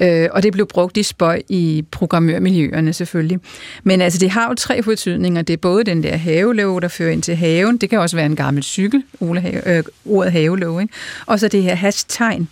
Øh, 0.00 0.28
og 0.32 0.42
det 0.42 0.52
blev 0.52 0.66
brugt 0.66 0.96
i 0.96 1.02
spøj 1.02 1.42
i 1.48 1.84
programmørmiljøerne 1.90 2.92
selvfølgelig. 2.92 3.38
Men 3.82 4.00
altså, 4.00 4.18
det 4.18 4.30
har 4.30 4.48
jo 4.48 4.54
tre 4.54 4.82
betydninger. 4.82 5.42
Det 5.42 5.52
er 5.52 5.56
både 5.56 5.84
den 5.84 6.02
der 6.02 6.16
havelov, 6.16 6.80
der 6.80 6.88
fører 6.88 7.10
ind 7.12 7.22
til 7.22 7.36
haven. 7.36 7.76
Det 7.76 7.90
kan 7.90 7.98
også 7.98 8.16
være 8.16 8.26
en 8.26 8.36
gammel 8.36 8.62
cykel, 8.62 9.02
Ole, 9.20 9.68
øh, 9.68 9.82
ordet 10.04 10.32
havelov. 10.32 10.80
Ikke? 10.80 10.94
Og 11.26 11.40
så 11.40 11.48
det 11.48 11.62
her 11.62 11.74
hash-tegn. 11.74 12.48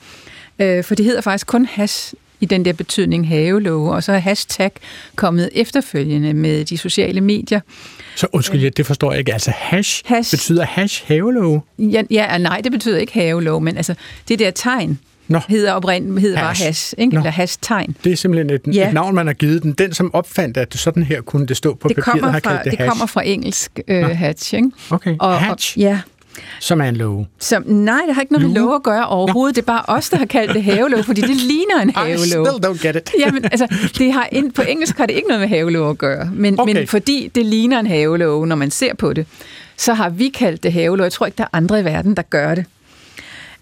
Øh, 0.59 0.85
for 0.85 0.94
det 0.94 1.04
hedder 1.04 1.20
faktisk 1.20 1.46
kun 1.46 1.66
hash 1.66 2.14
i 2.44 2.46
den 2.46 2.64
der 2.64 2.72
betydning 2.72 3.28
havelåge, 3.28 3.92
og 3.92 4.02
så 4.02 4.12
er 4.12 4.18
hashtag 4.18 4.70
kommet 5.16 5.50
efterfølgende 5.52 6.35
med 6.35 6.64
de 6.64 6.78
sociale 6.78 7.20
medier. 7.20 7.61
Så 8.16 8.26
undskyld, 8.33 8.61
ja, 8.61 8.68
det 8.68 8.87
forstår 8.87 9.12
jeg 9.12 9.18
ikke. 9.18 9.33
Altså 9.33 9.52
hash, 9.57 10.02
hash. 10.07 10.30
betyder 10.30 10.64
hash 10.64 11.04
havelåge? 11.07 11.61
Ja, 11.78 12.02
ja, 12.11 12.38
nej, 12.38 12.61
det 12.64 12.72
betyder 12.72 12.98
ikke 12.98 13.12
havelåge, 13.12 13.61
men 13.61 13.76
altså 13.76 13.94
det 14.28 14.38
der 14.38 14.50
tegn, 14.50 14.98
Nå. 15.28 15.40
hedder 15.48 15.72
oprindeligt 15.72 16.20
hedder 16.20 16.38
hash. 16.38 16.61
bare 16.61 16.66
hash, 16.66 16.94
ikke? 16.98 17.16
eller 17.16 17.30
hash-tegn. 17.30 17.96
Det 18.04 18.12
er 18.12 18.16
simpelthen 18.16 18.50
et, 18.50 18.74
ja. 18.74 18.88
et 18.88 18.94
navn, 18.94 19.14
man 19.14 19.26
har 19.26 19.35
givet 19.35 19.62
den. 19.62 19.72
Den, 19.72 19.94
som 19.94 20.14
opfandt, 20.14 20.57
at 20.57 20.74
sådan 20.74 21.02
her 21.02 21.20
kunne 21.20 21.46
det 21.46 21.57
stå 21.57 21.74
på 21.74 21.88
det 21.88 21.96
papiret, 21.96 22.33
har 22.33 22.40
kaldt 22.40 22.64
det, 22.64 22.70
det 22.70 22.78
hash. 22.78 22.80
Det 22.80 22.88
kommer 22.88 23.07
fra 23.07 23.26
engelsk 23.26 23.80
øh, 23.88 24.04
hatch, 24.04 24.54
ikke? 24.54 24.70
Okay, 24.90 25.16
og, 25.20 25.40
hatch. 25.40 25.76
Og, 25.76 25.80
ja, 25.80 26.00
som 26.61 26.81
er 26.81 26.85
en 26.85 26.97
låge? 26.97 27.29
Som, 27.38 27.62
nej, 27.66 28.01
det 28.07 28.14
har 28.14 28.23
ikke 28.23 28.33
noget 28.33 28.49
med 28.49 28.55
låge 28.55 28.75
at 28.75 28.83
gøre 28.83 29.07
overhovedet. 29.07 29.57
No. 29.57 29.61
Det 29.61 29.62
er 29.62 29.73
bare 29.73 29.97
os, 29.97 30.11
der 30.11 30.16
har 30.16 30.27
kaldt 30.27 30.55
det 30.55 30.64
havelåge, 30.64 31.03
fordi 31.05 31.20
det 31.20 31.37
ligner 31.37 31.81
en 31.83 31.90
havelåge. 31.97 32.25
I 32.25 32.29
still 32.29 32.66
don't 32.66 32.87
get 32.87 32.97
it. 32.97 33.11
Jamen, 33.20 33.44
altså, 33.44 33.66
det 33.99 34.12
har 34.12 34.29
ind, 34.33 34.53
på 34.53 34.62
engelsk 34.62 34.99
har 34.99 35.07
det 35.07 35.14
ikke 35.14 35.29
noget 35.29 35.40
med 35.40 35.49
havelåge 35.49 35.90
at 35.90 35.99
gøre. 35.99 36.31
Men, 36.35 36.61
okay. 36.61 36.75
men 36.75 36.87
fordi 36.87 37.31
det 37.35 37.47
ligner 37.47 37.79
en 37.81 37.87
havelåge, 37.87 38.47
når 38.47 38.57
man 38.57 38.70
ser 38.70 38.94
på 38.94 39.12
det, 39.12 39.27
så 39.77 39.94
har 39.94 40.11
vi 40.11 40.29
kaldt 40.29 40.62
det 40.62 40.73
havelåge. 40.73 41.05
Jeg 41.05 41.12
tror 41.12 41.27
ikke, 41.27 41.37
der 41.38 41.44
er 41.44 41.49
andre 41.53 41.81
i 41.81 41.85
verden, 41.85 42.16
der 42.16 42.23
gør 42.23 42.55
det. 42.55 42.64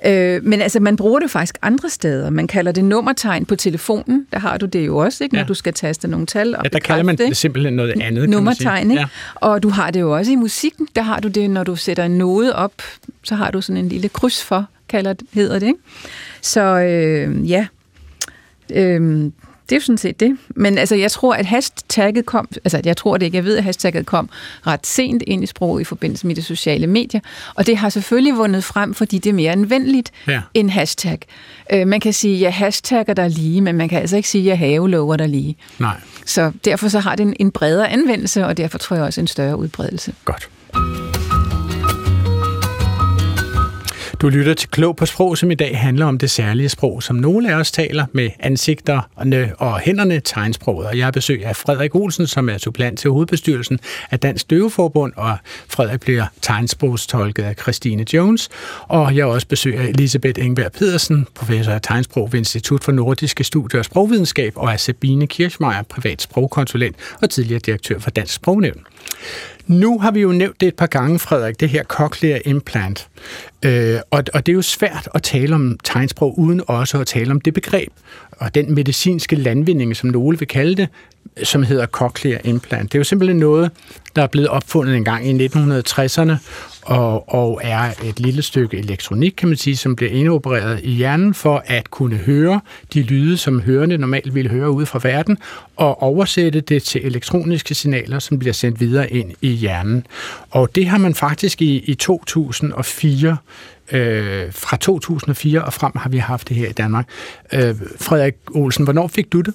Øh, 0.07 0.45
men 0.45 0.61
altså, 0.61 0.81
man 0.81 0.97
bruger 0.97 1.21
det 1.21 1.31
faktisk 1.31 1.59
andre 1.63 1.91
steder. 1.91 2.31
Man 2.31 2.47
kalder 2.47 2.73
det 2.73 2.85
nummertegn 2.85 3.47
på 3.47 3.57
telefonen. 3.57 4.27
Der 4.33 4.39
har 4.39 4.59
du 4.59 4.67
det 4.67 4.87
jo 4.87 4.97
også, 4.97 5.25
ikke, 5.25 5.35
når 5.35 5.43
ja. 5.43 5.47
du 5.47 5.55
skal 5.55 5.75
taste 5.75 6.09
nogle 6.09 6.27
tal 6.27 6.57
og 6.57 6.65
Ja, 6.65 6.69
der 6.69 6.79
kalder 6.79 7.05
man 7.05 7.19
det 7.19 7.37
simpelthen 7.37 7.75
noget 7.75 8.03
andet, 8.03 8.29
Nummertegn, 8.29 8.91
ikke? 8.91 9.01
Ja. 9.01 9.07
Og 9.35 9.63
du 9.63 9.69
har 9.69 9.91
det 9.91 10.01
jo 10.01 10.17
også 10.17 10.33
i 10.33 10.37
musikken. 10.37 10.89
Der 10.97 11.03
har 11.03 11.21
du 11.21 11.29
det, 11.29 11.51
når 11.51 11.65
du 11.65 11.77
sætter 11.77 12.05
en 12.05 12.19
node 12.19 12.57
op, 12.57 12.73
så 13.23 13.35
har 13.35 13.51
du 13.51 13.61
sådan 13.61 13.85
en 13.85 13.89
lille 13.89 14.09
kryds 14.09 14.45
for, 14.45 14.67
kalder 14.89 15.13
det, 15.13 15.27
hedder 15.33 15.59
det, 15.59 15.67
ikke? 15.67 15.79
Så 16.41 16.61
øh, 16.61 17.51
ja, 17.51 17.67
øh, 18.73 19.31
det 19.73 19.77
er 19.77 19.81
jo 19.81 19.85
sådan 19.85 19.99
set 19.99 20.21
det. 20.21 20.37
Men 20.57 20.79
altså, 20.79 20.95
jeg 20.95 21.11
tror, 21.11 21.35
at 21.35 21.47
hashtagget 21.47 22.27
kom, 22.27 22.49
altså 22.65 22.81
jeg 22.85 22.97
tror 22.97 23.17
det 23.17 23.27
ikke, 23.27 23.37
jeg 23.37 23.45
ved, 23.45 23.57
at 23.57 23.65
hashtagget 23.65 24.07
kom 24.07 24.31
ret 24.67 24.87
sent 24.87 25.23
ind 25.27 25.43
i 25.43 25.47
sproget 25.47 25.81
i 25.81 25.85
forbindelse 25.85 26.27
med 26.27 26.35
de 26.35 26.43
sociale 26.43 26.87
medier, 26.87 27.21
og 27.55 27.67
det 27.67 27.77
har 27.77 27.89
selvfølgelig 27.89 28.37
vundet 28.37 28.65
frem, 28.65 28.95
fordi 28.95 29.19
det 29.19 29.31
er 29.31 29.35
mere 29.35 29.53
anvendeligt 29.53 30.11
Ja. 30.29 30.41
end 30.55 30.71
hashtag. 30.71 31.19
Øh, 31.73 31.87
man 31.87 32.01
kan 32.01 32.13
sige, 32.13 32.41
jeg 32.41 32.55
hashtagger 32.55 33.15
der 33.15 33.29
lige, 33.29 33.61
men 33.61 33.77
man 33.77 33.89
kan 33.89 34.01
altså 34.01 34.17
ikke 34.17 34.29
sige, 34.29 34.47
jeg 34.47 34.59
havelover 34.59 35.17
der 35.17 35.27
lige. 35.27 35.57
Nej, 35.79 35.97
Så 36.27 36.53
derfor 36.65 36.89
så 36.89 36.99
har 37.01 37.17
det 37.17 37.23
en, 37.27 37.35
en 37.41 37.51
bredere 37.51 37.89
anvendelse, 37.89 38.47
og 38.47 38.57
derfor 38.57 38.79
tror 38.79 38.97
jeg 38.97 39.05
også 39.05 39.21
en 39.21 39.27
større 39.27 39.57
udbredelse. 39.57 40.15
godt. 40.25 40.49
Du 44.23 44.29
lytter 44.29 44.55
til 44.55 44.69
Klog 44.69 44.97
på 44.97 45.07
Sprog, 45.07 45.39
som 45.39 45.51
i 45.51 45.55
dag 45.55 45.79
handler 45.79 46.07
om 46.07 46.19
det 46.19 46.31
særlige 46.31 46.69
sprog, 46.69 47.03
som 47.03 47.17
nogle 47.17 47.53
af 47.53 47.59
os 47.59 47.73
taler 47.73 48.07
med 48.13 48.31
ansigterne 48.41 49.53
og 49.59 49.81
hænderne 49.81 50.21
tegnsproget. 50.21 50.87
Og 50.87 50.99
jeg 50.99 51.07
har 51.07 51.11
besøg 51.11 51.45
af 51.45 51.57
Frederik 51.57 51.95
Olsen, 51.95 52.27
som 52.27 52.49
er 52.49 52.59
supplant 52.59 52.99
til 52.99 53.11
hovedbestyrelsen 53.11 53.79
af 54.11 54.21
Dansk 54.21 54.51
Døveforbund, 54.51 55.13
og 55.17 55.37
Frederik 55.69 56.01
bliver 56.01 56.27
tegnsprogstolket 56.43 57.43
af 57.43 57.55
Christine 57.61 58.05
Jones. 58.15 58.49
Og 58.81 59.17
jeg 59.17 59.25
har 59.25 59.33
også 59.33 59.47
besøg 59.47 59.77
af 59.79 59.85
Elisabeth 59.85 60.45
Engberg 60.45 60.73
Pedersen, 60.73 61.27
professor 61.35 61.73
af 61.73 61.81
tegnsprog 61.83 62.33
ved 62.33 62.39
Institut 62.39 62.85
for 62.85 62.93
Nordiske 62.93 63.45
Studier 63.45 63.79
og 63.79 63.85
Sprogvidenskab, 63.85 64.53
og 64.57 64.73
af 64.73 64.81
Sabine 64.81 65.27
Kirchmeier, 65.27 65.83
privat 65.83 66.23
sprogkonsulent 66.23 66.97
og 67.23 67.31
tidligere 67.31 67.61
direktør 67.67 67.99
for 67.99 68.11
Dansk 68.11 68.35
Sprognævn. 68.35 68.81
Nu 69.67 69.99
har 69.99 70.11
vi 70.11 70.21
jo 70.21 70.33
nævnt 70.33 70.61
det 70.61 70.67
et 70.67 70.77
par 70.77 70.87
gange, 70.87 71.19
Frederik, 71.19 71.61
det 71.61 71.69
her 71.69 71.85
cochlear 71.85 72.39
implant. 72.45 73.09
Øh, 73.65 73.99
og, 74.11 74.25
og 74.35 74.47
det 74.47 74.53
er 74.53 74.57
jo 74.57 74.63
svært 74.63 75.09
at 75.15 75.23
tale 75.23 75.55
om 75.55 75.79
tegnsprog, 75.85 76.39
uden 76.39 76.63
også 76.67 77.01
at 77.01 77.07
tale 77.07 77.31
om 77.31 77.41
det 77.41 77.55
begreb. 77.55 77.93
Og 78.31 78.55
den 78.55 78.75
medicinske 78.75 79.37
landvinding, 79.37 79.97
som 79.97 80.11
nogle 80.11 80.39
vil 80.39 80.49
kalde 80.49 80.77
det, 80.77 80.89
som 81.43 81.63
hedder 81.63 81.87
cochlear 81.87 82.41
implant. 82.45 82.93
Det 82.93 82.99
er 82.99 83.01
jo 83.01 83.05
simpelthen 83.05 83.39
noget, 83.39 83.71
der 84.17 84.23
er 84.23 84.27
blevet 84.27 84.49
opfundet 84.49 84.97
en 84.97 85.05
gang 85.05 85.27
i 85.29 85.47
1960'erne, 85.47 86.33
og, 86.83 87.35
og 87.35 87.61
er 87.65 87.93
et 88.05 88.21
lille 88.21 88.43
stykke 88.43 88.79
elektronik, 88.79 89.33
kan 89.37 89.49
man 89.49 89.57
sige, 89.57 89.77
som 89.77 89.97
bliver 89.97 90.13
indopereret 90.13 90.81
i 90.83 90.91
hjernen 90.91 91.35
for 91.35 91.63
at 91.67 91.91
kunne 91.91 92.17
høre 92.17 92.61
de 92.95 93.03
lyde, 93.03 93.37
som 93.37 93.61
hørende 93.61 93.99
normalt 93.99 94.35
ville 94.35 94.51
høre 94.51 94.71
ude 94.71 94.87
fra 94.87 95.01
verden, 95.03 95.39
og 95.77 96.03
oversætte 96.03 96.61
det 96.61 96.83
til 96.83 97.07
elektroniske 97.07 97.75
signaler, 97.75 98.19
som 98.19 98.39
bliver 98.39 98.53
sendt 98.53 98.81
videre 98.81 99.13
ind 99.13 99.33
i 99.41 99.49
hjernen. 99.49 100.07
Og 100.51 100.75
det 100.75 100.87
har 100.87 100.99
man 100.99 101.15
faktisk 101.15 101.63
i, 101.63 101.77
i 101.77 101.95
2004 101.95 103.37
Øh, 103.93 104.53
fra 104.53 104.77
2004 104.77 105.65
og 105.65 105.73
frem 105.73 105.93
har 105.97 106.11
vi 106.11 106.19
haft 106.19 106.49
det 106.49 106.57
her 106.57 106.69
i 106.69 106.73
Danmark. 106.73 107.09
Øh, 107.53 107.77
Frederik 108.01 108.35
Olsen, 108.55 108.85
hvornår 108.85 109.09
fik 109.09 109.33
du 109.33 109.41
det? 109.41 109.55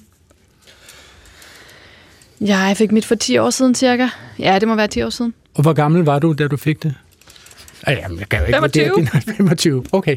Ja, 2.40 2.58
jeg 2.58 2.76
fik 2.76 2.92
mit 2.92 3.04
for 3.04 3.14
10 3.14 3.38
år 3.38 3.50
siden 3.50 3.74
cirka. 3.74 4.08
Ja, 4.38 4.58
det 4.58 4.68
må 4.68 4.74
være 4.74 4.86
10 4.86 5.02
år 5.02 5.10
siden. 5.10 5.34
Og 5.54 5.62
hvor 5.62 5.72
gammel 5.72 6.04
var 6.04 6.18
du, 6.18 6.32
da 6.32 6.48
du 6.48 6.56
fik 6.56 6.82
det? 6.82 6.94
Ah, 7.82 7.96
jamen, 7.96 8.18
jeg 8.18 8.28
kan 8.28 8.38
jo 8.38 8.44
ikke 8.44 8.56
25. 8.56 8.88
vurdere 8.88 9.20
din 9.26 9.34
25. 9.36 9.84
Okay. 9.92 10.16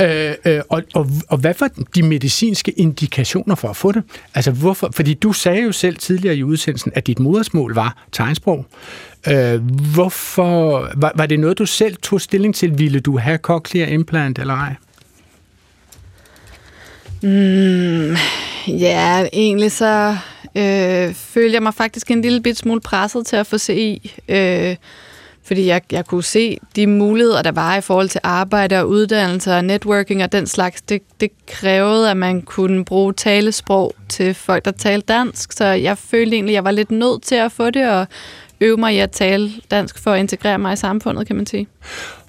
Øh, 0.00 0.34
øh, 0.44 0.60
og, 0.68 0.82
og, 0.94 1.10
og 1.28 1.38
hvad 1.38 1.54
var 1.60 1.70
de 1.94 2.02
medicinske 2.02 2.70
indikationer 2.70 3.54
for 3.54 3.68
at 3.68 3.76
få 3.76 3.92
det? 3.92 4.02
Altså, 4.34 4.50
hvorfor? 4.50 4.90
Fordi 4.94 5.14
du 5.14 5.32
sagde 5.32 5.62
jo 5.62 5.72
selv 5.72 5.96
tidligere 5.96 6.36
i 6.36 6.42
udsendelsen, 6.42 6.92
at 6.94 7.06
dit 7.06 7.18
modersmål 7.18 7.74
var 7.74 8.04
tegnsprog. 8.12 8.66
Øh, 9.28 9.60
hvorfor? 9.94 10.88
Var, 10.96 11.12
var 11.14 11.26
det 11.26 11.40
noget, 11.40 11.58
du 11.58 11.66
selv 11.66 11.96
tog 11.96 12.20
stilling 12.20 12.54
til? 12.54 12.78
Ville 12.78 13.00
du 13.00 13.18
have 13.18 13.38
cochlear 13.38 13.86
implant 13.86 14.38
eller 14.38 14.54
ej? 14.54 14.74
Mm, 17.22 18.16
ja, 18.68 19.26
egentlig 19.32 19.72
så 19.72 20.16
øh, 20.56 21.14
følte 21.14 21.54
jeg 21.54 21.62
mig 21.62 21.74
faktisk 21.74 22.10
en 22.10 22.22
lille 22.22 22.42
bit 22.42 22.56
smule 22.56 22.80
presset 22.80 23.26
til 23.26 23.36
at 23.36 23.46
få 23.46 23.58
CI. 23.58 24.14
Øh, 24.28 24.76
fordi 25.46 25.66
jeg, 25.66 25.82
jeg 25.92 26.06
kunne 26.06 26.22
se 26.22 26.58
de 26.76 26.86
muligheder, 26.86 27.42
der 27.42 27.52
var 27.52 27.76
i 27.76 27.80
forhold 27.80 28.08
til 28.08 28.20
arbejde 28.22 28.80
og 28.80 28.88
uddannelse 28.88 29.52
og 29.56 29.64
networking 29.64 30.22
og 30.22 30.32
den 30.32 30.46
slags. 30.46 30.82
Det, 30.82 31.02
det 31.20 31.30
krævede, 31.46 32.10
at 32.10 32.16
man 32.16 32.42
kunne 32.42 32.84
bruge 32.84 33.12
talesprog 33.12 33.94
til 34.08 34.34
folk, 34.34 34.64
der 34.64 34.70
talte 34.70 35.06
dansk. 35.06 35.52
Så 35.52 35.64
jeg 35.64 35.98
følte 35.98 36.36
egentlig, 36.36 36.52
at 36.52 36.54
jeg 36.54 36.64
var 36.64 36.70
lidt 36.70 36.90
nødt 36.90 37.22
til 37.22 37.34
at 37.34 37.52
få 37.52 37.70
det 37.70 37.90
og 37.90 38.06
øve 38.64 38.76
mig 38.76 38.94
i 38.94 38.98
at 38.98 39.10
tale 39.10 39.50
dansk 39.70 39.98
for 39.98 40.12
at 40.12 40.20
integrere 40.20 40.58
mig 40.58 40.72
i 40.72 40.76
samfundet, 40.76 41.26
kan 41.26 41.36
man 41.36 41.46
sige. 41.46 41.66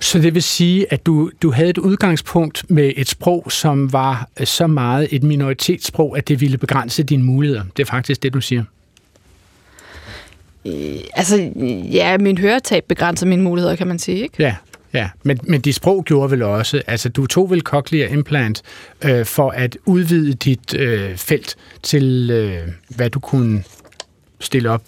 Så 0.02 0.20
det 0.20 0.34
vil 0.34 0.44
sige, 0.44 0.94
at 0.94 1.06
du, 1.06 1.32
du 1.42 1.52
havde 1.52 1.70
et 1.70 1.78
udgangspunkt 1.78 2.66
med 2.70 2.92
et 2.96 3.08
sprog, 3.08 3.52
som 3.52 3.94
var 3.94 4.30
så 4.44 4.68
meget 4.68 5.08
et 5.12 5.24
minoritetssprog, 5.24 6.18
at 6.18 6.28
det 6.28 6.42
ville 6.42 6.58
begrænse 6.58 7.04
dine 7.04 7.24
muligheder. 7.24 7.64
Det 7.78 7.84
er 7.84 7.88
faktisk 7.88 8.24
det, 8.24 8.34
du 8.34 8.42
siger. 8.42 8.64
Øh, 10.66 10.96
altså, 11.14 11.52
ja, 11.92 12.18
min 12.18 12.38
høretab 12.38 12.84
begrænser 12.88 13.28
mine 13.28 13.44
muligheder, 13.44 13.76
kan 13.76 13.88
man 13.88 14.00
sige, 14.00 14.18
ikke? 14.18 14.36
Ja, 14.40 14.56
ja. 14.94 15.10
Men, 15.24 15.40
men 15.44 15.62
dit 15.62 15.76
sprog 15.76 16.04
gjorde 16.06 16.32
vel 16.32 16.42
også, 16.42 16.82
altså 16.88 17.10
du 17.10 17.28
tog 17.28 17.50
vel 17.50 17.62
cochlear 17.62 18.08
implant 18.08 18.62
øh, 19.06 19.26
for 19.26 19.50
at 19.50 19.78
udvide 19.86 20.34
dit 20.34 20.76
øh, 20.76 21.18
felt 21.18 21.56
til, 21.84 22.30
øh, 22.32 22.68
hvad 22.96 23.10
du 23.10 23.20
kunne 23.20 23.64
stille 24.46 24.70
op. 24.70 24.82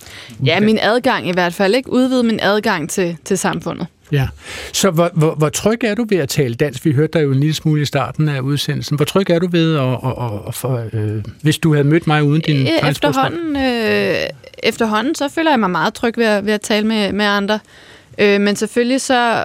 Ja, 0.45 0.59
min 0.59 0.79
adgang 0.81 1.29
i 1.29 1.31
hvert 1.31 1.53
fald, 1.53 1.75
ikke? 1.75 1.91
Udvide 1.91 2.23
min 2.23 2.39
adgang 2.41 2.89
til, 2.89 3.17
til 3.25 3.37
samfundet. 3.37 3.87
Ja. 4.11 4.27
Så 4.73 4.91
hvor, 4.91 5.09
hvor, 5.13 5.35
hvor 5.35 5.49
tryg 5.49 5.83
er 5.83 5.95
du 5.95 6.05
ved 6.09 6.17
at 6.17 6.29
tale 6.29 6.55
dansk? 6.55 6.85
Vi 6.85 6.91
hørte 6.91 7.19
dig 7.19 7.23
jo 7.23 7.31
en 7.31 7.39
lille 7.39 7.53
smule 7.53 7.81
i 7.81 7.85
starten 7.85 8.29
af 8.29 8.39
udsendelsen. 8.39 8.95
Hvor 8.95 9.05
tryg 9.05 9.29
er 9.29 9.39
du 9.39 9.47
ved, 9.51 9.75
at, 9.75 9.83
at, 9.83 9.93
at, 9.93 10.47
at 10.47 10.55
for, 10.55 10.85
øh, 10.93 11.23
hvis 11.41 11.57
du 11.57 11.73
havde 11.73 11.87
mødt 11.87 12.07
mig 12.07 12.23
uden 12.23 12.41
din 12.41 12.67
Øh? 12.67 12.89
Efterhånden, 12.89 13.55
øh, 13.55 14.15
efterhånden, 14.63 15.15
så 15.15 15.29
føler 15.29 15.51
jeg 15.51 15.59
mig 15.59 15.69
meget 15.69 15.93
tryg 15.93 16.17
ved 16.17 16.25
at, 16.25 16.45
ved 16.45 16.53
at 16.53 16.61
tale 16.61 16.87
med, 16.87 17.11
med 17.11 17.25
andre. 17.25 17.59
Øh, 18.17 18.41
men 18.41 18.55
selvfølgelig 18.55 19.01
så 19.01 19.43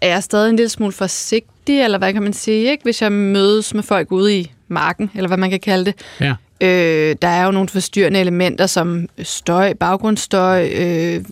er 0.00 0.08
jeg 0.08 0.22
stadig 0.22 0.50
en 0.50 0.56
lille 0.56 0.68
smule 0.68 0.92
forsigtig, 0.92 1.80
eller 1.80 1.98
hvad 1.98 2.12
kan 2.12 2.22
man 2.22 2.32
sige, 2.32 2.70
ikke? 2.70 2.82
hvis 2.82 3.02
jeg 3.02 3.12
mødes 3.12 3.74
med 3.74 3.82
folk 3.82 4.12
ude 4.12 4.38
i 4.38 4.52
marken, 4.68 5.10
eller 5.14 5.28
hvad 5.28 5.38
man 5.38 5.50
kan 5.50 5.60
kalde 5.60 5.84
det. 5.84 5.94
Ja. 6.20 6.34
Øh, 6.62 7.16
der 7.22 7.28
er 7.28 7.44
jo 7.44 7.50
nogle 7.50 7.68
forstyrrende 7.68 8.20
elementer 8.20 8.66
som 8.66 9.08
støj, 9.22 9.72
baggrundsstøj, 9.72 10.68
øh, 10.74 11.24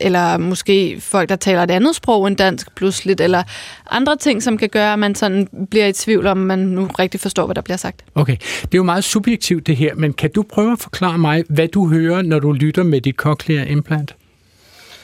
eller 0.00 0.38
måske 0.38 0.96
folk, 1.00 1.28
der 1.28 1.36
taler 1.36 1.62
et 1.62 1.70
andet 1.70 1.96
sprog 1.96 2.28
end 2.28 2.36
dansk 2.36 2.74
pludseligt, 2.74 3.20
eller 3.20 3.42
andre 3.90 4.16
ting, 4.16 4.42
som 4.42 4.58
kan 4.58 4.68
gøre, 4.68 4.92
at 4.92 4.98
man 4.98 5.14
sådan 5.14 5.48
bliver 5.70 5.86
i 5.86 5.92
tvivl 5.92 6.26
om, 6.26 6.36
man 6.36 6.58
nu 6.58 6.86
rigtig 6.98 7.20
forstår, 7.20 7.46
hvad 7.46 7.54
der 7.54 7.60
bliver 7.60 7.76
sagt. 7.76 8.04
Okay, 8.14 8.36
det 8.36 8.74
er 8.74 8.78
jo 8.78 8.82
meget 8.82 9.04
subjektivt 9.04 9.66
det 9.66 9.76
her, 9.76 9.94
men 9.94 10.12
kan 10.12 10.30
du 10.34 10.42
prøve 10.42 10.72
at 10.72 10.78
forklare 10.78 11.18
mig, 11.18 11.44
hvad 11.48 11.68
du 11.68 11.88
hører, 11.88 12.22
når 12.22 12.38
du 12.38 12.52
lytter 12.52 12.82
med 12.82 13.00
dit 13.00 13.16
cochlear 13.16 13.64
implant? 13.64 14.14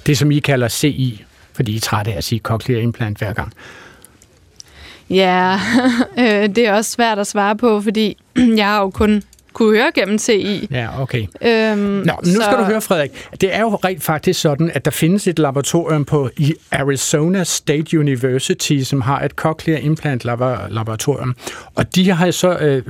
Det, 0.07 0.19
som 0.19 0.31
I 0.31 0.39
kalder 0.39 0.69
CI, 0.69 1.25
fordi 1.53 1.73
I 1.73 1.77
er 1.77 1.81
trætte 1.81 2.13
af 2.13 2.17
at 2.17 2.25
sige 2.25 2.39
cochlear 2.39 2.81
implant 2.81 3.19
hver 3.19 3.33
gang. 3.33 3.53
Ja, 5.11 5.59
øh, 6.19 6.49
det 6.57 6.59
er 6.59 6.73
også 6.73 6.91
svært 6.91 7.19
at 7.19 7.27
svare 7.27 7.57
på, 7.57 7.81
fordi 7.81 8.17
jeg 8.57 8.67
har 8.67 8.81
jo 8.81 8.91
kun 8.91 9.23
kunne 9.53 9.77
høre 9.77 9.91
gennem 9.95 10.19
CI. 10.19 10.69
Ja, 10.71 11.03
okay. 11.03 11.27
Øhm, 11.43 11.79
Nå, 11.81 12.13
nu 12.27 12.41
skal 12.41 12.59
du 12.59 12.65
høre, 12.65 12.81
Frederik. 12.81 13.11
Det 13.41 13.55
er 13.55 13.61
jo 13.61 13.69
rent 13.69 14.03
faktisk 14.03 14.41
sådan, 14.41 14.71
at 14.75 14.85
der 14.85 14.91
findes 14.91 15.27
et 15.29 15.39
laboratorium 15.39 16.05
på 16.05 16.31
i 16.37 16.55
Arizona 16.71 17.45
State 17.45 17.99
University, 17.99 18.79
som 18.83 19.01
har 19.01 19.21
et 19.21 19.31
cochlear 19.31 19.79
implant 19.79 20.25
labo- 20.25 20.69
laboratorium. 20.69 21.37
Og 21.75 21.95
de 21.95 22.11
har 22.11 22.31
så 22.31 22.59
øh, 22.59 22.83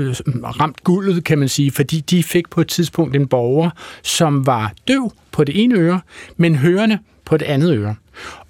ramt 0.61 0.85
guldet, 0.85 1.25
kan 1.25 1.39
man 1.39 1.49
sige, 1.49 1.71
fordi 1.71 2.01
de 2.01 2.23
fik 2.23 2.51
på 2.51 2.61
et 2.61 2.69
tidspunkt 2.69 3.17
en 3.17 3.27
borger, 3.27 3.71
som 4.03 4.47
var 4.47 4.73
døv 4.89 5.13
på 5.33 5.45
det 5.45 5.63
ene 5.65 5.75
øre, 5.75 6.01
men 6.37 6.55
hørende 6.57 6.99
på 7.25 7.37
det 7.37 7.47
andet 7.47 7.77
øre. 7.79 7.95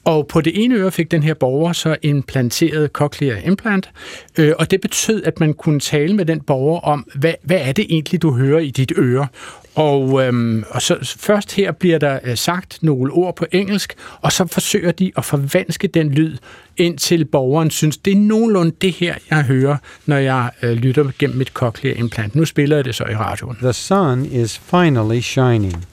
Og 0.05 0.27
på 0.27 0.41
det 0.41 0.65
ene 0.65 0.75
øre 0.75 0.91
fik 0.91 1.11
den 1.11 1.23
her 1.23 1.35
borger 1.35 1.73
så 1.73 1.97
implanteret 2.03 2.91
cochlear 2.93 3.39
implant, 3.45 3.91
øh, 4.39 4.53
og 4.59 4.71
det 4.71 4.81
betød, 4.81 5.23
at 5.23 5.41
man 5.41 5.55
kunne 5.55 5.81
tale 5.81 6.17
med 6.17 6.25
den 6.25 6.41
borger 6.41 6.81
om, 6.81 7.07
hvad, 7.15 7.35
hvad 7.43 7.59
er 7.61 7.73
det 7.73 7.87
egentlig, 7.89 8.23
du 8.23 8.33
hører 8.33 8.59
i 8.59 8.71
dit 8.71 8.93
øre? 8.99 9.27
Og, 9.75 10.27
øhm, 10.27 10.65
og 10.71 10.83
så 10.83 11.15
først 11.19 11.53
her 11.53 11.73
bliver 11.73 11.99
der 11.99 12.19
øh, 12.25 12.37
sagt 12.37 12.79
nogle 12.83 13.13
ord 13.13 13.37
på 13.37 13.47
engelsk, 13.53 13.95
og 14.21 14.33
så 14.33 14.47
forsøger 14.47 14.93
de 14.93 15.13
at 15.17 15.25
forvanske 15.25 15.89
den 15.89 16.11
lyd, 16.11 16.37
indtil 16.77 17.25
borgeren 17.25 17.71
synes, 17.71 17.97
det 17.97 18.13
er 18.13 18.17
nogenlunde 18.17 18.73
det 18.81 18.93
her, 18.93 19.15
jeg 19.31 19.43
hører, 19.43 19.77
når 20.07 20.17
jeg 20.17 20.51
øh, 20.63 20.73
lytter 20.73 21.11
gennem 21.19 21.39
mit 21.39 21.49
cochlear 21.49 21.95
implant. 21.95 22.35
Nu 22.35 22.45
spiller 22.45 22.77
jeg 22.77 22.85
det 22.85 22.95
så 22.95 23.05
i 23.05 23.15
radioen. 23.15 23.57
The 23.63 23.73
sun 23.73 24.25
is 24.25 24.59
finally 24.59 25.21
shining. 25.21 25.85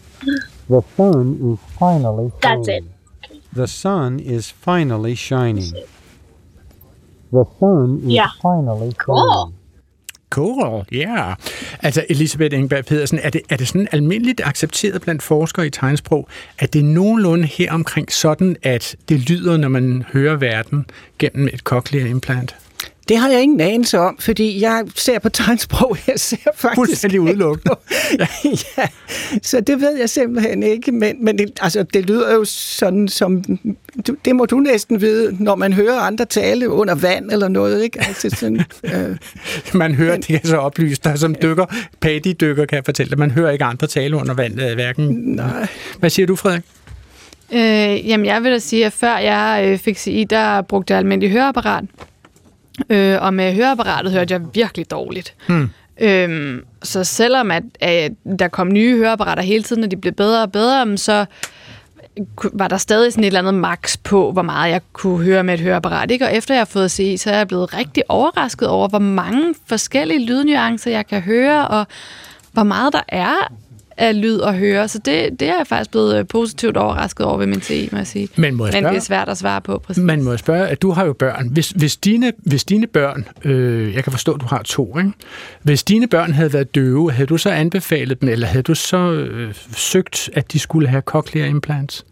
The 0.69 0.81
sun 0.97 1.53
is 1.53 1.59
finally 1.79 2.29
That's 2.45 2.63
shining. 2.63 2.85
it. 2.85 2.96
The 3.55 3.67
sun 3.67 4.19
is 4.19 4.51
finally 4.51 5.15
shining. 5.15 5.73
The 7.33 7.45
sun 7.59 7.97
is 8.03 8.13
Yeah. 8.13 8.29
finally 8.41 8.91
Cool. 8.93 9.17
shining. 9.17 9.53
Cool, 10.29 10.85
ja. 10.91 10.97
Yeah. 10.97 11.35
Altså, 11.83 12.05
Elisabeth 12.09 12.55
Engberg 12.55 12.85
Pedersen, 12.85 13.19
er 13.23 13.29
det, 13.29 13.41
er 13.49 13.57
det 13.57 13.67
sådan 13.67 13.87
almindeligt 13.91 14.41
accepteret 14.45 15.01
blandt 15.01 15.23
forskere 15.23 15.67
i 15.67 15.69
tegnsprog, 15.69 16.27
at 16.59 16.73
det 16.73 16.79
er 16.79 16.83
nogenlunde 16.83 17.47
her 17.47 17.71
omkring 17.73 18.11
sådan, 18.11 18.55
at 18.63 18.95
det 19.09 19.29
lyder, 19.29 19.57
når 19.57 19.67
man 19.67 20.03
hører 20.13 20.35
verden 20.35 20.85
gennem 21.19 21.47
et 21.53 21.59
cochlear 21.59 22.05
implant? 22.07 22.55
Det 23.09 23.17
har 23.17 23.29
jeg 23.29 23.41
ingen 23.41 23.59
anelse 23.59 23.99
om, 23.99 24.17
fordi 24.19 24.61
jeg 24.61 24.83
ser 24.95 25.19
på 25.19 25.29
tegnsprog, 25.29 25.97
jeg 26.07 26.19
ser 26.19 26.37
faktisk... 26.55 26.75
Fuldstændig 26.75 27.21
udelukkende. 27.21 27.75
ja. 28.19 28.27
ja, 28.77 28.87
så 29.41 29.61
det 29.61 29.81
ved 29.81 29.97
jeg 29.97 30.09
simpelthen 30.09 30.63
ikke, 30.63 30.91
men, 30.91 31.25
men 31.25 31.37
det, 31.37 31.51
altså, 31.61 31.83
det 31.83 32.05
lyder 32.05 32.33
jo 32.33 32.45
sådan 32.45 33.07
som... 33.07 33.43
Det 34.25 34.35
må 34.35 34.45
du 34.45 34.59
næsten 34.59 35.01
vide, 35.01 35.43
når 35.43 35.55
man 35.55 35.73
hører 35.73 35.99
andre 35.99 36.25
tale 36.25 36.69
under 36.69 36.95
vand 36.95 37.31
eller 37.31 37.47
noget, 37.47 37.83
ikke? 37.83 37.99
Altså 38.07 38.29
sådan, 38.29 38.63
øh, 38.83 39.17
man 39.79 39.95
hører, 39.95 40.11
men, 40.11 40.21
det 40.21 40.27
kan 40.27 40.45
så 40.45 40.57
oplyse 40.57 41.01
dig 41.03 41.19
som 41.19 41.35
dykker, 41.41 41.65
paddy-dykker 42.01 42.65
kan 42.65 42.75
jeg 42.75 42.85
fortælle 42.85 43.09
dig, 43.09 43.19
man 43.19 43.31
hører 43.31 43.51
ikke 43.51 43.65
andre 43.65 43.87
tale 43.87 44.17
under 44.17 44.33
vand, 44.33 44.61
øh, 44.61 44.73
hverken... 44.73 45.07
Nej. 45.25 45.67
Hvad 45.99 46.09
siger 46.09 46.25
du, 46.27 46.35
Frederik? 46.35 46.61
Øh, 47.53 48.09
jamen, 48.09 48.25
jeg 48.25 48.43
vil 48.43 48.51
da 48.51 48.59
sige, 48.59 48.85
at 48.85 48.93
før 48.93 49.17
jeg 49.17 49.63
øh, 49.65 49.77
fik 49.77 49.97
CI, 49.97 50.23
der 50.23 50.61
brugte 50.61 50.91
jeg 50.91 50.99
almindelig 50.99 51.31
høreapparat. 51.31 51.83
Øh, 52.89 53.21
og 53.21 53.33
med 53.33 53.53
høreapparatet 53.53 54.11
hørte 54.11 54.33
jeg 54.33 54.41
virkelig 54.53 54.91
dårligt. 54.91 55.33
Hmm. 55.47 55.69
Øhm, 56.01 56.63
så 56.83 57.03
selvom 57.03 57.51
at, 57.51 57.63
at 57.79 58.11
der 58.39 58.47
kom 58.47 58.71
nye 58.71 58.97
høreapparater 58.97 59.43
hele 59.43 59.63
tiden, 59.63 59.83
og 59.83 59.91
de 59.91 59.97
blev 59.97 60.13
bedre 60.13 60.41
og 60.41 60.51
bedre, 60.51 60.97
så 60.97 61.25
var 62.53 62.67
der 62.67 62.77
stadig 62.77 63.13
sådan 63.13 63.23
et 63.23 63.27
eller 63.27 63.39
andet 63.39 63.53
max 63.53 63.97
på, 64.03 64.31
hvor 64.31 64.41
meget 64.41 64.71
jeg 64.71 64.81
kunne 64.93 65.23
høre 65.23 65.43
med 65.43 65.53
et 65.53 65.59
høreapparat. 65.59 66.11
Ikke? 66.11 66.25
Og 66.25 66.35
efter 66.35 66.53
jeg 66.53 66.61
har 66.61 66.65
fået 66.65 66.91
CI, 66.91 67.17
så 67.17 67.31
er 67.31 67.37
jeg 67.37 67.47
blevet 67.47 67.73
rigtig 67.77 68.03
overrasket 68.09 68.67
over, 68.67 68.87
hvor 68.87 68.99
mange 68.99 69.55
forskellige 69.65 70.25
lydnuancer 70.25 70.91
jeg 70.91 71.07
kan 71.07 71.21
høre, 71.21 71.67
og 71.67 71.87
hvor 72.51 72.63
meget 72.63 72.93
der 72.93 73.01
er 73.07 73.53
af 73.97 74.21
lyd 74.21 74.37
og 74.37 74.53
høre. 74.53 74.87
Så 74.87 74.99
det, 74.99 75.39
det 75.39 75.47
er 75.47 75.57
jeg 75.57 75.67
faktisk 75.67 75.91
blevet 75.91 76.19
øh, 76.19 76.27
positivt 76.27 76.77
overrasket 76.77 77.25
over 77.25 77.37
ved 77.37 77.47
min 77.47 77.61
TI, 77.61 77.89
må 77.91 77.97
jeg 77.97 78.07
sige. 78.07 78.29
Men, 78.35 78.55
må 78.55 78.65
jeg 78.65 78.73
spørge, 78.73 78.83
Men 78.83 78.93
det 78.93 78.97
er 78.97 79.03
svært 79.03 79.29
at 79.29 79.37
svare 79.37 79.61
på, 79.61 79.79
præcis. 79.79 80.03
Men 80.03 80.23
må 80.23 80.29
jeg 80.31 80.39
spørge, 80.39 80.67
at 80.67 80.81
du 80.81 80.91
har 80.91 81.05
jo 81.05 81.13
børn. 81.13 81.49
Hvis, 81.49 81.69
hvis, 81.69 81.97
dine, 81.97 82.33
hvis 82.37 82.63
dine 82.63 82.87
børn, 82.87 83.27
øh, 83.43 83.95
jeg 83.95 84.03
kan 84.03 84.11
forstå, 84.11 84.33
at 84.33 84.41
du 84.41 84.45
har 84.45 84.61
to, 84.63 84.97
ikke? 84.97 85.11
Hvis 85.63 85.83
dine 85.83 86.07
børn 86.07 86.33
havde 86.33 86.53
været 86.53 86.75
døve, 86.75 87.11
havde 87.11 87.27
du 87.27 87.37
så 87.37 87.49
anbefalet 87.49 88.21
dem, 88.21 88.29
eller 88.29 88.47
havde 88.47 88.63
du 88.63 88.75
så 88.75 89.11
øh, 89.11 89.53
søgt, 89.75 90.29
at 90.33 90.51
de 90.51 90.59
skulle 90.59 90.87
have 90.87 91.01
cochlear 91.01 91.47
implants? 91.47 92.05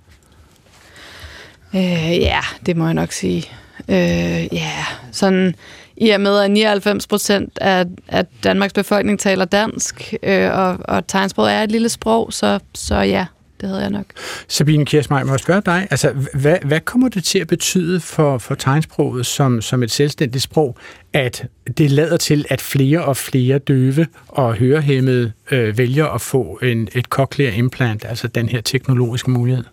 Øh, 1.76 2.18
ja, 2.20 2.40
det 2.66 2.78
må 2.78 2.86
jeg 2.86 2.94
nok 2.94 3.12
sige. 3.12 3.44
Øh, 3.90 4.54
ja, 4.54 4.72
sådan 5.12 5.56
i 5.98 6.10
og 6.10 6.22
med, 6.22 6.40
at 6.40 6.52
99 6.52 7.08
procent 7.08 7.58
af, 7.62 7.86
af 8.08 8.26
Danmarks 8.44 8.74
befolkning 8.74 9.20
taler 9.20 9.46
dansk, 9.46 10.14
øh, 10.24 10.52
og, 10.60 10.78
og 10.84 11.08
tegnsprog 11.08 11.48
er 11.52 11.64
et 11.64 11.72
lille 11.72 11.90
sprog, 11.90 12.34
så, 12.34 12.60
så 12.74 12.96
ja, 12.96 13.26
det 13.62 13.70
havde 13.70 13.82
jeg 13.82 13.92
nok. 13.92 14.06
Sabine 14.48 14.86
Kiersmej, 14.86 15.24
må 15.24 15.32
jeg 15.32 15.40
spørge 15.40 15.62
dig, 15.66 15.88
altså, 15.92 16.14
hvad, 16.34 16.58
hvad 16.66 16.80
kommer 16.80 17.10
det 17.10 17.24
til 17.24 17.40
at 17.40 17.48
betyde 17.48 18.00
for, 18.00 18.38
for 18.38 18.56
tegnsproget 18.56 19.26
som, 19.26 19.62
som 19.62 19.84
et 19.84 19.92
selvstændigt 19.92 20.44
sprog, 20.44 20.78
at 21.14 21.46
det 21.78 21.92
lader 21.92 22.18
til, 22.18 22.46
at 22.50 22.62
flere 22.62 23.06
og 23.06 23.18
flere 23.18 23.60
døve 23.60 24.08
og 24.28 24.56
hørehæmmede 24.56 25.32
øh, 25.52 25.78
vælger 25.78 26.06
at 26.06 26.22
få 26.22 26.60
en, 26.64 26.88
et 26.96 27.06
cochlear 27.06 27.52
implant, 27.52 28.06
altså 28.06 28.28
den 28.28 28.50
her 28.50 28.62
teknologiske 28.62 29.32
mulighed? 29.32 29.64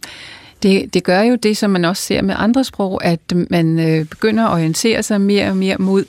Det, 0.62 0.94
det 0.94 1.04
gør 1.04 1.20
jo 1.20 1.34
det, 1.34 1.56
som 1.56 1.70
man 1.70 1.84
også 1.84 2.02
ser 2.02 2.22
med 2.22 2.34
andre 2.38 2.64
sprog, 2.64 3.04
at 3.04 3.20
man 3.50 3.78
øh, 3.78 4.06
begynder 4.06 4.46
at 4.46 4.52
orientere 4.52 5.02
sig 5.02 5.20
mere 5.20 5.48
og 5.48 5.56
mere 5.56 5.76
mod 5.78 6.04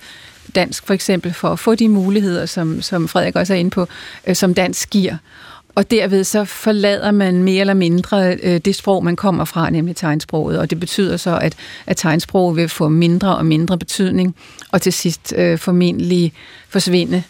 dansk, 0.55 0.87
for 0.87 0.93
eksempel, 0.93 1.33
for 1.33 1.49
at 1.49 1.59
få 1.59 1.75
de 1.75 1.89
muligheder, 1.89 2.45
som, 2.45 2.81
som 2.81 3.07
Frederik 3.07 3.35
også 3.35 3.53
er 3.53 3.57
inde 3.57 3.71
på, 3.71 3.87
øh, 4.27 4.35
som 4.35 4.53
dansk 4.53 4.89
giver. 4.89 5.17
Og 5.75 5.91
derved 5.91 6.23
så 6.23 6.45
forlader 6.45 7.11
man 7.11 7.43
mere 7.43 7.61
eller 7.61 7.73
mindre 7.73 8.33
øh, 8.43 8.57
det 8.57 8.75
sprog, 8.75 9.03
man 9.03 9.15
kommer 9.15 9.45
fra, 9.45 9.69
nemlig 9.69 9.95
tegnsproget. 9.95 10.59
Og 10.59 10.69
det 10.69 10.79
betyder 10.79 11.17
så, 11.17 11.37
at, 11.37 11.55
at 11.85 11.97
tegnsproget 11.97 12.55
vil 12.55 12.69
få 12.69 12.87
mindre 12.87 13.37
og 13.37 13.45
mindre 13.45 13.77
betydning, 13.77 14.35
og 14.71 14.81
til 14.81 14.93
sidst 14.93 15.33
øh, 15.37 15.57
formentlig 15.57 16.33
forsvinde. 16.69 17.23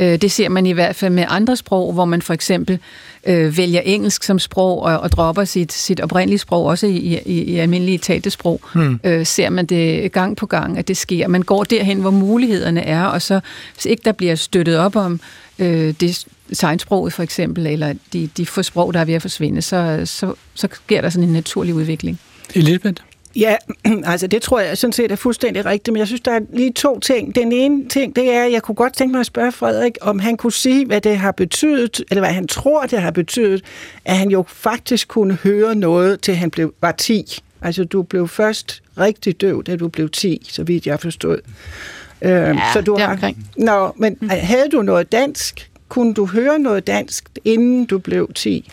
Øh, 0.00 0.22
det 0.22 0.32
ser 0.32 0.48
man 0.48 0.66
i 0.66 0.72
hvert 0.72 0.96
fald 0.96 1.12
med 1.12 1.24
andre 1.28 1.56
sprog, 1.56 1.92
hvor 1.92 2.04
man 2.04 2.22
for 2.22 2.34
eksempel 2.34 2.78
øh, 3.26 3.56
vælger 3.56 3.80
engelsk 3.80 4.22
som 4.22 4.38
sprog 4.38 4.82
og, 4.82 4.98
og 4.98 5.12
dropper 5.12 5.44
sit, 5.44 5.72
sit 5.72 6.00
oprindelige 6.00 6.38
sprog, 6.38 6.66
også 6.66 6.86
i, 6.86 7.20
i, 7.26 7.42
i 7.42 7.58
almindelige 7.58 7.98
talte 7.98 8.30
sprog, 8.30 8.60
hmm. 8.74 9.00
øh, 9.04 9.26
ser 9.26 9.50
man 9.50 9.66
det 9.66 10.12
gang 10.12 10.36
på 10.36 10.46
gang, 10.46 10.78
at 10.78 10.88
det 10.88 10.96
sker. 10.96 11.28
Man 11.28 11.42
går 11.42 11.64
derhen, 11.64 12.00
hvor 12.00 12.10
mulighederne 12.10 12.82
er, 12.82 13.04
og 13.04 13.22
så 13.22 13.40
hvis 13.74 13.86
ikke 13.86 14.02
der 14.04 14.12
bliver 14.12 14.34
støttet 14.34 14.78
op 14.78 14.96
om 14.96 15.20
øh, 15.58 15.94
det 16.00 16.26
tegnsproget 16.54 17.12
for 17.12 17.22
eksempel, 17.22 17.66
eller 17.66 17.94
de, 18.12 18.28
de 18.36 18.46
få 18.46 18.62
sprog, 18.62 18.94
der 18.94 19.00
er 19.00 19.04
ved 19.04 19.14
at 19.14 19.22
forsvinde, 19.22 19.62
så, 19.62 20.02
så, 20.04 20.34
så 20.54 20.68
sker 20.72 21.00
der 21.00 21.10
sådan 21.10 21.28
en 21.28 21.32
naturlig 21.32 21.74
udvikling. 21.74 22.20
Elisabeth? 22.54 23.02
Ja, 23.36 23.56
altså 24.12 24.26
det 24.26 24.42
tror 24.42 24.60
jeg 24.60 24.78
sådan 24.78 24.92
set 24.92 25.12
er 25.12 25.16
fuldstændig 25.16 25.66
rigtigt, 25.66 25.92
men 25.92 25.98
jeg 25.98 26.06
synes, 26.06 26.20
der 26.20 26.32
er 26.32 26.40
lige 26.52 26.72
to 26.72 26.98
ting. 27.00 27.34
Den 27.34 27.52
ene 27.52 27.88
ting, 27.88 28.16
det 28.16 28.30
er, 28.30 28.44
at 28.44 28.52
jeg 28.52 28.62
kunne 28.62 28.74
godt 28.74 28.92
tænke 28.96 29.12
mig 29.12 29.20
at 29.20 29.26
spørge 29.26 29.52
Frederik, 29.52 29.98
om 30.00 30.18
han 30.18 30.36
kunne 30.36 30.52
sige, 30.52 30.86
hvad 30.86 31.00
det 31.00 31.18
har 31.18 31.32
betydet, 31.32 32.02
eller 32.10 32.20
hvad 32.20 32.32
han 32.32 32.46
tror, 32.46 32.86
det 32.86 33.02
har 33.02 33.10
betydet, 33.10 33.64
at 34.04 34.16
han 34.16 34.30
jo 34.30 34.44
faktisk 34.48 35.08
kunne 35.08 35.34
høre 35.34 35.74
noget, 35.74 36.20
til 36.20 36.34
han 36.34 36.50
blev, 36.50 36.74
var 36.80 36.92
10. 36.92 37.42
Altså 37.62 37.84
du 37.84 38.02
blev 38.02 38.28
først 38.28 38.82
rigtig 38.98 39.40
døv, 39.40 39.62
da 39.62 39.76
du 39.76 39.88
blev 39.88 40.08
10, 40.08 40.46
så 40.50 40.62
vidt 40.62 40.86
jeg 40.86 41.00
forstod. 41.00 41.38
Ja, 42.22 42.56
så 42.72 42.80
du 42.80 42.96
har, 42.98 43.12
omkring. 43.12 43.46
Nå, 43.56 43.92
men 43.96 44.16
mm. 44.20 44.28
havde 44.28 44.68
du 44.68 44.82
noget 44.82 45.12
dansk? 45.12 45.70
Kunne 45.88 46.14
du 46.14 46.26
høre 46.26 46.58
noget 46.58 46.86
dansk, 46.86 47.24
inden 47.44 47.84
du 47.84 47.98
blev 47.98 48.32
10? 48.34 48.70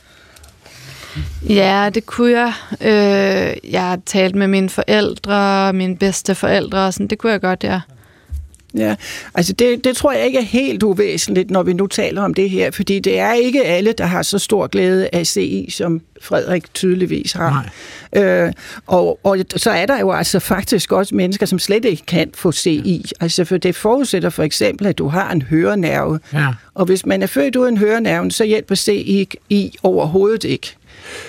Ja, 1.50 1.90
det 1.94 2.06
kunne 2.06 2.32
jeg. 2.32 2.54
Øh, 2.82 3.72
jeg 3.72 3.82
har 3.82 4.00
talt 4.06 4.36
med 4.36 4.48
mine 4.48 4.70
forældre, 4.70 5.74
mine 5.74 5.98
bedste 5.98 6.36
forældre, 6.36 6.86
og 6.86 6.94
sådan, 6.94 7.08
det 7.08 7.18
kunne 7.18 7.32
jeg 7.32 7.42
godt, 7.42 7.64
ja. 7.64 7.82
Ja, 8.76 8.96
altså 9.36 9.54
det, 9.54 9.84
det 9.84 9.96
tror 9.96 10.12
jeg 10.12 10.26
ikke 10.26 10.40
er 10.40 10.44
helt 10.44 10.84
uvæsentligt, 10.84 11.52
når 11.52 11.64
vi 11.64 11.74
nu 11.74 11.88
taler 11.88 12.22
om 12.22 12.34
det 12.34 12.50
her, 12.50 12.72
fordi 12.72 13.00
det 13.00 13.20
er 13.20 13.34
ikke 13.34 13.64
alle, 13.64 13.92
der 13.92 14.06
har 14.06 14.22
så 14.22 14.40
stor 14.40 14.68
glæde 14.68 15.10
af 15.14 15.28
CI, 15.28 15.70
som 15.70 16.02
Frederik 16.22 16.74
tydeligvis 16.74 17.34
har. 17.34 17.70
Øh, 18.16 18.54
og, 18.88 19.20
og 19.24 19.38
så 19.56 19.72
er 19.72 19.86
der 19.86 20.00
jo 20.00 20.12
altså 20.12 20.40
faktisk 20.40 20.92
også 20.92 21.16
mennesker, 21.16 21.46
som 21.46 21.60
slet 21.60 21.86
ikke 21.86 22.06
kan 22.06 22.32
få 22.36 22.52
CI. 22.52 23.06
Altså 23.20 23.46
for 23.46 23.58
det 23.58 23.76
forudsætter 23.76 24.30
for 24.30 24.44
eksempel, 24.44 24.88
at 24.88 24.98
du 24.98 25.08
har 25.08 25.32
en 25.32 25.42
hørenerve. 25.42 26.20
Ja. 26.34 26.48
Og 26.74 26.86
hvis 26.86 27.06
man 27.06 27.24
er 27.24 27.28
født 27.28 27.56
uden 27.56 27.78
hørenerven, 27.78 28.32
så 28.32 28.44
hjælper 28.44 28.76
CI 28.76 29.30
i 29.50 29.78
overhovedet 29.84 30.44
ikke. 30.44 30.76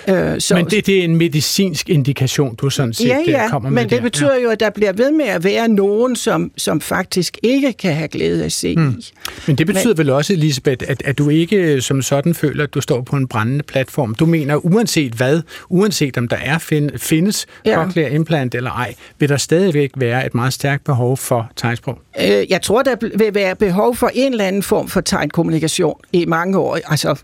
Øh, 0.07 0.41
så, 0.41 0.55
men 0.55 0.65
det, 0.65 0.85
det 0.85 0.99
er 0.99 1.03
en 1.03 1.15
medicinsk 1.15 1.89
indikation, 1.89 2.55
du 2.55 2.69
sådan 2.69 2.93
set 2.93 3.07
ja, 3.07 3.17
ja, 3.27 3.43
øh, 3.43 3.49
kommer 3.49 3.69
med 3.69 3.81
men 3.81 3.89
det 3.89 3.97
der. 3.97 4.03
betyder 4.03 4.35
ja. 4.35 4.41
jo, 4.41 4.49
at 4.49 4.59
der 4.59 4.69
bliver 4.69 4.93
ved 4.93 5.11
med 5.11 5.25
at 5.25 5.43
være 5.43 5.67
nogen, 5.67 6.15
som, 6.15 6.51
som 6.57 6.81
faktisk 6.81 7.37
ikke 7.43 7.73
kan 7.73 7.93
have 7.93 8.07
glæde 8.07 8.43
af 8.43 8.51
CI. 8.51 8.75
Hmm. 8.75 9.01
Men 9.47 9.55
det 9.55 9.67
betyder 9.67 9.87
men, 9.87 9.97
vel 9.97 10.09
også, 10.09 10.33
Elisabeth, 10.33 10.85
at, 10.87 11.01
at 11.05 11.17
du 11.17 11.29
ikke 11.29 11.81
som 11.81 12.01
sådan 12.01 12.33
føler, 12.33 12.63
at 12.63 12.73
du 12.73 12.81
står 12.81 13.01
på 13.01 13.15
en 13.15 13.27
brændende 13.27 13.63
platform. 13.63 14.15
Du 14.15 14.25
mener, 14.25 14.55
uanset 14.55 15.13
hvad, 15.13 15.41
uanset 15.69 16.17
om 16.17 16.27
der 16.27 16.37
er 16.37 16.57
find, 16.57 16.89
findes 16.97 17.45
ja. 17.65 17.75
cochlear 17.75 18.09
implant 18.09 18.55
eller 18.55 18.71
ej, 18.71 18.95
vil 19.19 19.29
der 19.29 19.37
stadigvæk 19.37 19.91
være 19.97 20.25
et 20.25 20.35
meget 20.35 20.53
stærkt 20.53 20.83
behov 20.83 21.17
for 21.17 21.51
tegnsprog? 21.55 21.99
Øh, 22.21 22.51
jeg 22.51 22.61
tror, 22.61 22.81
der 22.81 22.95
vil 23.17 23.33
være 23.33 23.55
behov 23.55 23.95
for 23.95 24.11
en 24.13 24.31
eller 24.31 24.45
anden 24.45 24.63
form 24.63 24.87
for 24.87 25.01
tegnkommunikation 25.01 25.99
i 26.13 26.25
mange 26.25 26.57
år. 26.57 26.79
Altså 26.85 27.15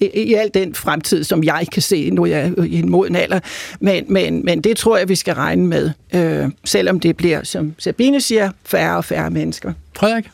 i 0.00 0.34
al 0.34 0.50
den 0.54 0.74
fremtid, 0.74 1.24
som 1.24 1.44
jeg 1.44 1.66
kan 1.72 1.82
se, 1.82 2.10
nu 2.10 2.22
er 2.22 2.26
jeg 2.26 2.52
i 2.66 2.78
en 2.78 2.90
moden 2.90 3.16
alder. 3.16 3.40
Men, 3.80 4.04
men, 4.08 4.44
men 4.44 4.60
det 4.60 4.76
tror 4.76 4.96
jeg, 4.96 5.08
vi 5.08 5.14
skal 5.14 5.34
regne 5.34 5.66
med, 5.66 5.90
øh, 6.14 6.48
selvom 6.64 7.00
det 7.00 7.16
bliver, 7.16 7.44
som 7.44 7.74
Sabine 7.78 8.20
siger, 8.20 8.50
færre 8.64 8.96
og 8.96 9.04
færre 9.04 9.30
mennesker. 9.30 9.72
Frederik? 9.96 10.30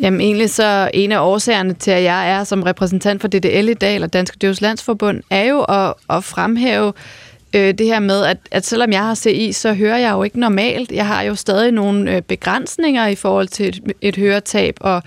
Jamen 0.00 0.20
egentlig 0.20 0.50
så 0.50 0.90
en 0.94 1.12
af 1.12 1.20
årsagerne 1.20 1.74
til, 1.74 1.90
at 1.90 2.02
jeg 2.02 2.30
er 2.30 2.44
som 2.44 2.62
repræsentant 2.62 3.20
for 3.20 3.28
DDL 3.28 3.68
i 3.68 3.74
dag, 3.74 3.94
eller 3.94 4.08
Danske 4.08 4.36
Døves 4.36 4.60
Landsforbund, 4.60 5.22
er 5.30 5.44
jo 5.44 5.62
at, 5.62 5.94
at 6.10 6.24
fremhæve 6.24 6.86
øh, 6.86 6.92
øh, 7.54 7.74
det 7.74 7.86
her 7.86 8.00
med, 8.00 8.24
at, 8.24 8.36
at 8.50 8.66
selvom 8.66 8.92
jeg 8.92 9.00
har 9.00 9.14
CI, 9.14 9.52
så 9.52 9.72
hører 9.72 9.98
jeg 9.98 10.12
jo 10.12 10.22
ikke 10.22 10.40
normalt. 10.40 10.92
Jeg 10.92 11.06
har 11.06 11.22
jo 11.22 11.34
stadig 11.34 11.72
nogle 11.72 12.16
øh, 12.16 12.22
begrænsninger 12.22 13.06
i 13.06 13.14
forhold 13.14 13.48
til 13.48 13.68
et, 13.68 13.92
et 14.00 14.16
høretab, 14.16 14.76
og 14.80 15.02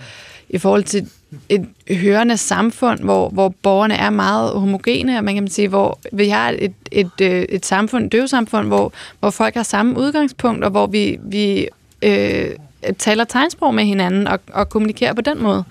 i 0.48 0.58
forhold 0.58 0.84
til 0.84 1.06
et 1.48 1.68
hørende 1.90 2.36
samfund, 2.36 3.00
hvor, 3.00 3.28
hvor 3.28 3.54
borgerne 3.62 3.94
er 3.94 4.10
meget 4.10 4.50
homogene, 4.50 5.18
og 5.18 5.24
man 5.24 5.34
kan 5.34 5.48
sige, 5.48 5.68
hvor 5.68 5.98
vi 6.12 6.28
har 6.28 6.48
et, 6.48 6.62
et, 6.62 6.72
et, 6.92 7.20
øh, 7.22 7.42
et 7.48 7.66
samfund, 7.66 8.04
et 8.04 8.12
døvesamfund, 8.12 8.66
hvor, 8.66 8.92
hvor 9.20 9.30
folk 9.30 9.54
har 9.54 9.62
samme 9.62 9.98
udgangspunkt, 9.98 10.64
og 10.64 10.70
hvor 10.70 10.86
vi, 10.86 11.18
vi 11.22 11.68
øh, 12.02 12.50
taler 12.98 13.24
tegnsprog 13.24 13.74
med 13.74 13.84
hinanden 13.84 14.26
og, 14.26 14.40
og 14.52 14.68
kommunikerer 14.68 15.12
på 15.12 15.20
den 15.20 15.42
måde. 15.42 15.64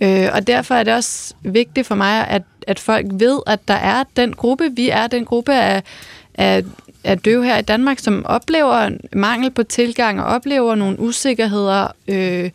Øh, 0.00 0.28
og 0.32 0.46
derfor 0.46 0.74
er 0.74 0.82
det 0.82 0.94
også 0.94 1.34
vigtigt 1.42 1.86
for 1.86 1.94
mig, 1.94 2.28
at, 2.28 2.42
at 2.68 2.78
folk 2.78 3.06
ved, 3.10 3.40
at 3.46 3.68
der 3.68 3.74
er 3.74 4.04
den 4.16 4.32
gruppe, 4.32 4.70
vi 4.76 4.88
er 4.88 5.06
den 5.06 5.24
gruppe 5.24 5.54
af, 5.54 5.82
af, 6.34 6.64
af 7.04 7.18
døve 7.18 7.44
her 7.44 7.58
i 7.58 7.62
Danmark, 7.62 7.98
som 7.98 8.26
oplever 8.26 8.90
mangel 9.12 9.50
på 9.50 9.62
tilgang 9.62 10.20
og 10.20 10.26
oplever 10.26 10.74
nogle 10.74 11.00
usikkerheder, 11.00 11.86
øh, 12.08 12.50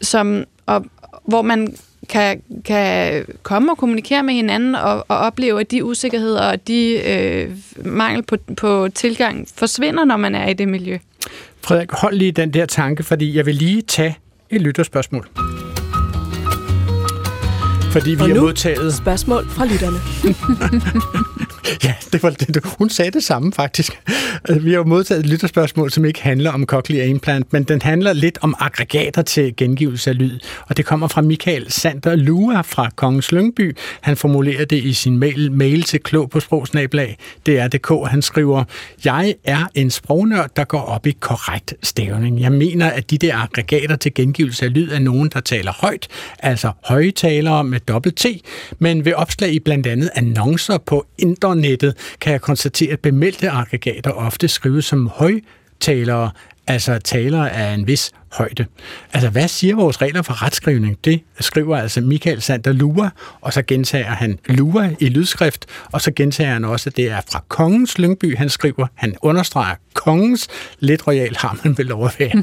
som, 0.00 0.44
og, 0.66 0.84
hvor 1.24 1.42
man 1.42 1.76
kan, 2.08 2.42
kan 2.64 3.24
komme 3.42 3.72
og 3.72 3.78
kommunikere 3.78 4.22
med 4.22 4.34
hinanden 4.34 4.74
og, 4.74 5.04
og 5.08 5.18
opleve, 5.18 5.60
at 5.60 5.70
de 5.70 5.84
usikkerheder 5.84 6.42
og 6.42 6.68
de 6.68 7.10
øh, 7.10 7.50
mangel 7.84 8.22
på, 8.22 8.36
på 8.56 8.88
tilgang 8.94 9.48
forsvinder, 9.54 10.04
når 10.04 10.16
man 10.16 10.34
er 10.34 10.48
i 10.48 10.54
det 10.54 10.68
miljø. 10.68 10.98
Frederik, 11.60 11.90
hold 11.92 12.14
lige 12.16 12.32
den 12.32 12.54
der 12.54 12.66
tanke, 12.66 13.02
fordi 13.02 13.36
jeg 13.36 13.46
vil 13.46 13.54
lige 13.54 13.82
tage 13.82 14.18
et 14.50 14.60
lytterspørgsmål. 14.60 15.28
Fordi 17.92 18.10
vi 18.10 18.20
Og 18.20 18.28
har 18.28 18.34
modtaget... 18.40 18.94
spørgsmål 18.94 19.46
fra 19.48 19.64
lytterne. 19.64 19.98
Ja, 21.84 21.94
det 22.12 22.22
var 22.22 22.30
det. 22.30 22.64
Hun 22.78 22.90
sagde 22.90 23.10
det 23.10 23.24
samme 23.24 23.52
faktisk. 23.52 24.00
Altså, 24.44 24.60
vi 24.60 24.70
har 24.70 24.76
jo 24.76 24.84
modtaget 24.84 25.20
et 25.20 25.26
lytterspørgsmål, 25.26 25.90
som 25.90 26.04
ikke 26.04 26.22
handler 26.22 26.52
om 26.52 26.66
cochlear 26.66 27.04
implant, 27.06 27.52
men 27.52 27.62
den 27.62 27.82
handler 27.82 28.12
lidt 28.12 28.38
om 28.40 28.54
aggregater 28.58 29.22
til 29.22 29.56
gengivelse 29.56 30.10
af 30.10 30.18
lyd. 30.18 30.38
Og 30.68 30.76
det 30.76 30.84
kommer 30.84 31.08
fra 31.08 31.20
Michael 31.20 31.72
Sander 31.72 32.16
Lua 32.16 32.60
fra 32.60 32.90
Kongens 32.96 33.32
Lyngby. 33.32 33.76
Han 34.00 34.16
formulerer 34.16 34.64
det 34.64 34.84
i 34.84 34.92
sin 34.92 35.18
mail, 35.18 35.52
mail 35.52 35.82
til 35.82 36.00
klog 36.00 36.30
på 36.30 36.40
sprogsnablag. 36.40 37.18
Det 37.46 37.58
er 37.58 37.68
DK. 37.68 38.10
Han 38.10 38.22
skriver, 38.22 38.64
Jeg 39.04 39.34
er 39.44 39.66
en 39.74 39.90
sprognørd, 39.90 40.50
der 40.56 40.64
går 40.64 40.80
op 40.80 41.06
i 41.06 41.16
korrekt 41.20 41.74
stavning. 41.82 42.40
Jeg 42.40 42.52
mener, 42.52 42.90
at 42.90 43.10
de 43.10 43.18
der 43.18 43.36
aggregater 43.36 43.96
til 43.96 44.14
gengivelse 44.14 44.64
af 44.64 44.74
lyd 44.74 44.90
er 44.90 44.98
nogen, 44.98 45.30
der 45.32 45.40
taler 45.40 45.72
højt, 45.72 46.08
altså 46.38 46.72
højtalere 46.84 47.64
med 47.64 47.80
dobbelt 47.80 48.16
T, 48.16 48.26
men 48.78 49.04
ved 49.04 49.12
opslag 49.12 49.52
i 49.52 49.58
blandt 49.58 49.86
andet 49.86 50.10
annoncer 50.14 50.78
på 50.78 51.06
internettet 51.52 51.96
kan 52.20 52.32
jeg 52.32 52.40
konstatere, 52.40 52.92
at 52.92 53.00
bemeldte 53.00 53.50
aggregater 53.50 54.10
ofte 54.10 54.48
skrives 54.48 54.84
som 54.84 55.08
højtalere, 55.08 56.30
altså 56.66 56.98
talere 56.98 57.52
af 57.52 57.74
en 57.74 57.86
vis 57.86 58.12
højde. 58.32 58.66
Altså, 59.12 59.28
hvad 59.28 59.48
siger 59.48 59.76
vores 59.76 60.02
regler 60.02 60.22
for 60.22 60.42
retskrivning? 60.42 60.98
Det 61.04 61.20
skriver 61.40 61.76
altså 61.76 62.00
Michael 62.00 62.42
Sander 62.42 62.72
Lua, 62.72 63.10
og 63.40 63.52
så 63.52 63.62
gentager 63.62 64.10
han 64.10 64.38
Lua 64.46 64.90
i 65.00 65.08
lydskrift, 65.08 65.66
og 65.92 66.00
så 66.00 66.12
gentager 66.16 66.52
han 66.52 66.64
også, 66.64 66.90
at 66.90 66.96
det 66.96 67.10
er 67.10 67.20
fra 67.32 67.44
Kongens 67.48 67.98
Lyngby, 67.98 68.36
han 68.36 68.48
skriver, 68.48 68.86
han 68.94 69.16
understreger 69.22 69.74
Kongens, 69.94 70.48
lidt 70.80 71.06
royal 71.06 71.36
har 71.36 71.58
man 71.64 71.78
vel 71.78 71.86
lov 71.86 72.06
at 72.06 72.16
være. 72.18 72.42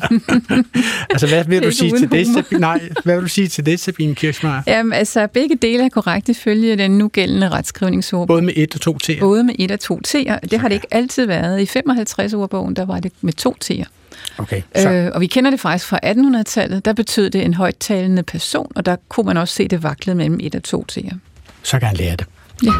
altså, 1.10 1.28
hvad 1.28 1.44
vil 1.44 1.64
du 1.64 1.72
sige 1.72 1.98
til 1.98 2.12
det. 2.12 2.28
Sabine? 2.28 2.60
Nej, 2.60 2.82
hvad 3.04 3.16
vil 3.16 3.24
du 3.24 3.30
sige 3.30 3.48
til 3.48 3.66
det, 3.66 3.80
Sabine 3.80 4.16
Kirchmeier? 4.16 4.62
Jamen, 4.68 4.94
altså, 4.94 5.28
begge 5.34 5.56
dele 5.62 5.86
er 5.86 5.90
korrekt 5.90 6.30
ifølge 6.30 6.78
den 6.78 6.98
nugældende 6.98 7.50
retskrivningsord. 7.50 8.28
Både 8.28 8.42
med 8.42 8.54
et 8.56 8.76
og 8.76 8.82
to 8.82 8.98
T'er. 9.04 9.20
Både 9.20 9.44
med 9.44 9.56
et 9.60 9.72
og 9.72 9.80
to 9.80 10.00
T'er. 10.08 10.40
Det 10.40 10.60
har 10.60 10.68
det 10.68 10.76
ikke 10.76 10.88
altid 10.92 11.26
været. 11.26 11.62
I 11.62 11.66
55 11.66 12.34
ordbogen, 12.34 12.76
der 12.76 12.86
var 12.86 13.00
det 13.00 13.12
med 13.22 13.34
to 13.34 13.56
T'er. 13.66 13.86
Okay, 14.40 14.62
så. 14.76 14.90
Øh, 14.90 15.12
og 15.14 15.22
vi 15.22 15.28
kender 15.28 15.52
det 15.52 15.60
faktisk 15.60 15.86
fra 15.86 16.00
1800-tallet. 16.06 16.86
Der 16.86 16.94
betød 16.94 17.30
det 17.30 17.46
en 17.46 17.54
højttalende 17.54 18.24
person, 18.24 18.72
og 18.76 18.86
der 18.86 18.96
kunne 19.10 19.26
man 19.26 19.38
også 19.38 19.54
se 19.54 19.68
det 19.68 19.84
vaklede 19.84 20.18
mellem 20.18 20.40
et 20.42 20.56
og 20.56 20.64
to 20.64 20.86
T'er. 20.92 21.16
så 21.64 21.80
kan 21.80 21.88
han 21.88 21.98
lære 21.98 22.16
det. 22.16 22.26
Ja. 22.64 22.72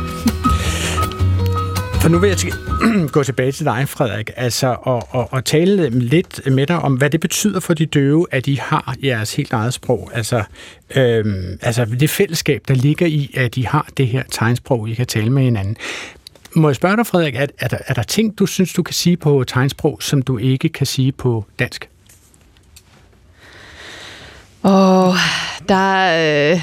For 2.02 2.10
nu 2.10 2.20
vil 2.20 2.28
jeg 2.28 2.38
til, 2.38 2.54
gå 3.14 3.24
tilbage 3.24 3.52
til 3.52 3.66
dig, 3.66 3.90
Frederik, 3.90 4.30
altså, 4.36 4.76
og, 4.82 5.08
og, 5.10 5.34
og 5.34 5.46
tale 5.46 5.90
lidt 5.90 6.42
med 6.52 6.68
dig 6.68 6.80
om, 6.80 6.94
hvad 6.94 7.10
det 7.10 7.20
betyder 7.20 7.60
for 7.60 7.74
de 7.74 7.86
døve, 7.86 8.28
at 8.32 8.46
de 8.46 8.60
har 8.60 8.96
jeres 9.04 9.36
helt 9.36 9.54
eget 9.54 9.74
sprog. 9.74 10.12
Altså, 10.14 10.44
øhm, 10.96 11.58
altså 11.62 11.86
det 11.86 12.10
fællesskab, 12.10 12.62
der 12.68 12.74
ligger 12.74 13.06
i, 13.06 13.32
at 13.38 13.56
de 13.56 13.68
har 13.68 13.88
det 13.98 14.08
her 14.08 14.24
tegnsprog, 14.32 14.90
I 14.90 14.94
kan 14.94 15.06
tale 15.06 15.30
med 15.30 15.44
hinanden. 15.44 15.76
Må 16.60 16.70
jeg 16.70 16.76
spørge 16.76 16.98
dig, 16.98 17.08
Frederik, 17.08 17.36
er, 17.36 17.48
er, 17.60 17.68
der, 17.68 17.78
er 17.88 17.94
der 17.94 18.04
ting, 18.04 18.40
du 18.40 18.46
synes, 18.46 18.74
du 18.74 18.84
kan 18.84 18.94
sige 18.94 19.18
på 19.18 19.44
tegnsprog, 19.48 19.98
som 20.02 20.22
du 20.22 20.38
ikke 20.38 20.70
kan 20.70 20.88
sige 20.88 21.12
på 21.12 21.46
dansk? 21.60 21.90
Og 24.64 25.14
der, 25.70 25.76
er, 25.76 26.54
øh, 26.54 26.62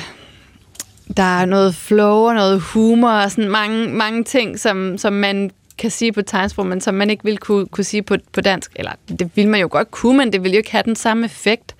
der 1.17 1.41
er 1.41 1.45
noget 1.45 1.75
flow 1.75 2.17
og 2.17 2.35
noget 2.35 2.61
humor 2.61 3.11
og 3.11 3.31
sådan 3.31 3.51
mange, 3.51 3.89
mange 3.89 4.25
ting, 4.25 4.59
som, 4.59 4.99
som 4.99 5.13
man 5.13 5.51
kan 5.79 5.91
sige 5.91 6.13
på 6.13 6.23
tegnsprog, 6.23 6.67
men 6.67 6.81
som 6.81 6.95
man 6.95 7.11
ikke 7.11 7.25
vil 7.25 7.39
kunne, 7.39 7.67
kunne 7.67 7.85
sige 7.85 8.03
på, 8.03 8.17
på 8.33 8.41
dansk. 8.41 8.73
Eller 8.75 8.93
det 9.09 9.31
vil 9.35 9.49
man 9.49 9.61
jo 9.61 9.69
godt 9.71 9.91
kunne, 9.91 10.19
men 10.19 10.33
det 10.33 10.43
vil 10.43 10.53
jo 10.53 10.59
ikke 10.59 10.73
have 10.73 10.85
den 10.85 10.97
samme 10.97 11.25
effekt 11.25 11.75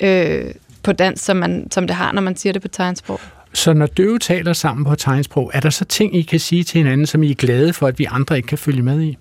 øh, 0.00 0.44
på 0.82 0.92
dansk, 0.92 1.24
som, 1.24 1.36
man, 1.36 1.68
som 1.70 1.86
det 1.86 1.96
har, 1.96 2.12
når 2.12 2.22
man 2.22 2.36
siger 2.36 2.52
det 2.52 2.62
på 2.62 2.68
tegnsprog. 2.68 3.20
Så 3.54 3.72
når 3.72 3.86
døve 3.86 4.18
taler 4.18 4.52
sammen 4.52 4.84
på 4.84 4.94
tegnsprog, 4.94 5.50
er 5.54 5.60
der 5.60 5.70
så 5.70 5.84
ting, 5.84 6.16
I 6.16 6.22
kan 6.22 6.40
sige 6.40 6.64
til 6.64 6.78
hinanden, 6.78 7.06
som 7.06 7.22
I 7.22 7.30
er 7.30 7.34
glade 7.34 7.72
for, 7.72 7.86
at 7.86 7.98
vi 7.98 8.06
andre 8.10 8.36
ikke 8.36 8.46
kan 8.46 8.58
følge 8.58 8.82
med 8.82 9.00
i? 9.02 9.18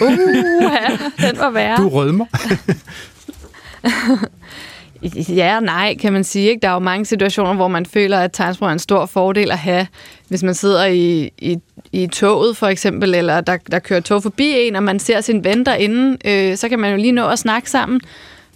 Uh, 0.00 0.12
den 1.20 1.38
var 1.38 1.50
værre. 1.50 1.76
Du 1.76 1.88
rødmer. 1.88 2.26
Ja 5.28 5.56
og 5.56 5.62
nej, 5.62 5.96
kan 6.00 6.12
man 6.12 6.24
sige. 6.24 6.48
Ikke? 6.48 6.60
Der 6.62 6.68
er 6.68 6.72
jo 6.72 6.78
mange 6.78 7.04
situationer, 7.04 7.54
hvor 7.54 7.68
man 7.68 7.86
føler, 7.86 8.18
at 8.18 8.32
tegnsprog 8.32 8.68
er 8.68 8.72
en 8.72 8.78
stor 8.78 9.06
fordel 9.06 9.50
at 9.50 9.58
have, 9.58 9.86
hvis 10.28 10.42
man 10.42 10.54
sidder 10.54 10.86
i, 10.86 11.30
i, 11.38 11.58
i 11.92 12.06
toget 12.06 12.56
for 12.56 12.66
eksempel, 12.66 13.14
eller 13.14 13.40
der, 13.40 13.56
der 13.70 13.78
kører 13.78 14.00
tog 14.00 14.22
forbi 14.22 14.54
en, 14.56 14.76
og 14.76 14.82
man 14.82 14.98
ser 14.98 15.20
sin 15.20 15.44
ven 15.44 15.66
derinde, 15.66 16.16
øh, 16.24 16.56
så 16.56 16.68
kan 16.68 16.78
man 16.78 16.90
jo 16.90 16.96
lige 16.96 17.12
nå 17.12 17.28
at 17.28 17.38
snakke 17.38 17.70
sammen. 17.70 18.00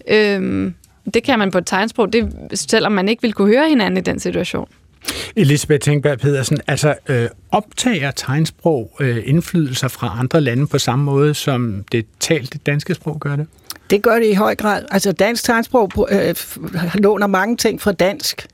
Øh, 0.09 0.73
det 1.15 1.23
kan 1.25 1.39
man 1.39 1.51
på 1.51 1.59
et 1.59 1.67
tegnsprog, 1.67 2.13
det, 2.13 2.33
selvom 2.55 2.93
man 2.93 3.09
ikke 3.09 3.23
vil 3.23 3.33
kunne 3.33 3.49
høre 3.55 3.69
hinanden 3.69 3.97
i 3.99 4.01
den 4.01 4.21
situation. 4.21 4.69
Elisabeth 5.37 5.81
Tengberg 5.81 6.19
Pedersen, 6.19 6.61
altså 6.67 6.95
øh, 7.09 7.29
optager 7.51 8.11
tegnsprog 8.11 8.97
øh, 9.01 9.19
indflydelser 9.25 9.89
fra 9.89 10.17
andre 10.19 10.41
lande 10.41 10.67
på 10.67 10.79
samme 10.79 11.05
måde, 11.05 11.35
som 11.35 11.85
det 11.93 12.07
talte 12.21 12.59
danske 12.59 12.95
sprog 12.95 13.21
gør 13.21 13.37
det? 13.37 13.47
Det 13.91 14.03
gør 14.03 14.19
det 14.19 14.27
i 14.27 14.33
høj 14.35 14.55
grad. 14.55 14.83
Altså 14.91 15.13
dansk 15.13 15.45
tegnsprog 15.45 16.09
øh, 16.11 16.35
låner 16.95 17.27
mange 17.27 17.57
ting 17.57 17.81
fra 17.81 17.93
dansk, 17.93 18.47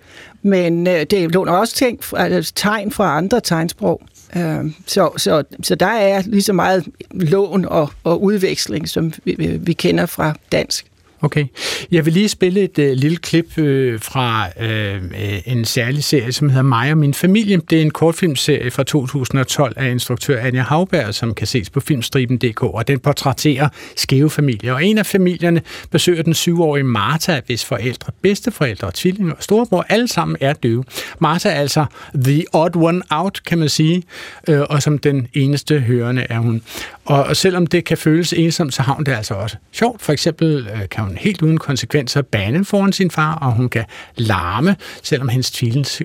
men 0.43 0.87
øh, 0.87 1.03
det 1.11 1.33
låner 1.35 1.53
også 1.53 1.75
ting 1.75 2.01
altså, 2.17 2.53
tegn 2.55 2.91
fra 2.93 3.17
andre 3.17 3.41
tegnsprog. 3.41 4.03
Øh, 4.37 4.65
så, 4.87 5.11
så, 5.17 5.43
så 5.63 5.75
der 5.75 5.87
er 5.87 6.23
lige 6.27 6.43
så 6.43 6.53
meget 6.53 6.85
lån 7.11 7.65
og, 7.65 7.91
og 8.05 8.23
udveksling, 8.23 8.89
som 8.89 9.13
vi- 9.25 9.59
vi 9.61 9.73
kender 9.73 10.07
fra 10.07 10.35
dansk. 10.53 10.87
Okay. 11.21 11.47
Jeg 11.91 12.05
vil 12.05 12.13
lige 12.13 12.29
spille 12.29 12.61
et 12.61 12.79
øh, 12.79 12.97
lille 12.97 13.17
klip 13.17 13.59
øh, 13.59 14.01
fra 14.01 14.49
øh, 14.61 15.03
en 15.47 15.65
særlig 15.65 16.05
serie, 16.05 16.33
som 16.33 16.49
hedder 16.49 16.63
Mig 16.63 16.91
og 16.91 16.99
min 16.99 17.15
familie. 17.15 17.61
Det 17.71 17.79
er 17.79 17.83
en 17.83 17.91
kortfilmserie 17.91 18.71
fra 18.71 18.83
2012 18.83 19.73
af 19.77 19.91
instruktør 19.91 20.41
Anja 20.41 20.63
Havberg, 20.63 21.15
som 21.15 21.35
kan 21.35 21.47
ses 21.47 21.71
på 21.71 21.81
filmstriben.dk, 21.81 22.63
og 22.63 22.89
den 22.89 22.99
portrætterer 22.99 23.69
skæve 23.97 24.31
familier. 24.31 24.73
Og 24.73 24.85
en 24.85 24.99
af 24.99 25.07
familierne 25.07 25.63
besøger 25.91 26.23
den 26.23 26.35
syvårige 26.35 26.85
Martha, 26.85 27.41
hvis 27.47 27.65
forældre, 27.65 28.13
bedsteforældre, 28.23 28.91
tvillinger 28.95 29.35
og 29.35 29.43
storebror 29.43 29.87
alle 29.89 30.09
sammen 30.09 30.37
er 30.41 30.53
døve. 30.53 30.85
Martha 31.19 31.49
er 31.49 31.55
altså 31.55 31.85
the 32.15 32.45
odd 32.53 32.77
one 32.77 33.03
out, 33.11 33.41
kan 33.47 33.59
man 33.59 33.69
sige, 33.69 34.03
øh, 34.49 34.61
og 34.61 34.83
som 34.83 34.99
den 34.99 35.29
eneste 35.35 35.81
hørende 35.81 36.27
er 36.31 36.39
hun. 36.39 36.63
Og, 37.05 37.25
og 37.25 37.37
selvom 37.37 37.67
det 37.67 37.85
kan 37.85 37.99
føles 37.99 38.33
ensomt, 38.33 38.75
så 38.75 38.83
har 38.83 38.95
hun 38.95 39.05
det 39.05 39.13
altså 39.13 39.35
også 39.35 39.57
sjovt. 39.73 40.03
For 40.03 40.13
eksempel 40.13 40.69
øh, 40.75 40.89
kan 40.89 41.05
hun 41.09 41.17
helt 41.17 41.43
uden 41.43 41.59
konsekvenser 41.59 42.23
banen 42.23 42.65
foran 42.65 42.93
sin 42.93 43.11
far, 43.11 43.35
og 43.35 43.53
hun 43.53 43.69
kan 43.69 43.85
larme, 44.17 44.77
selvom 45.03 45.29
hendes 45.29 45.51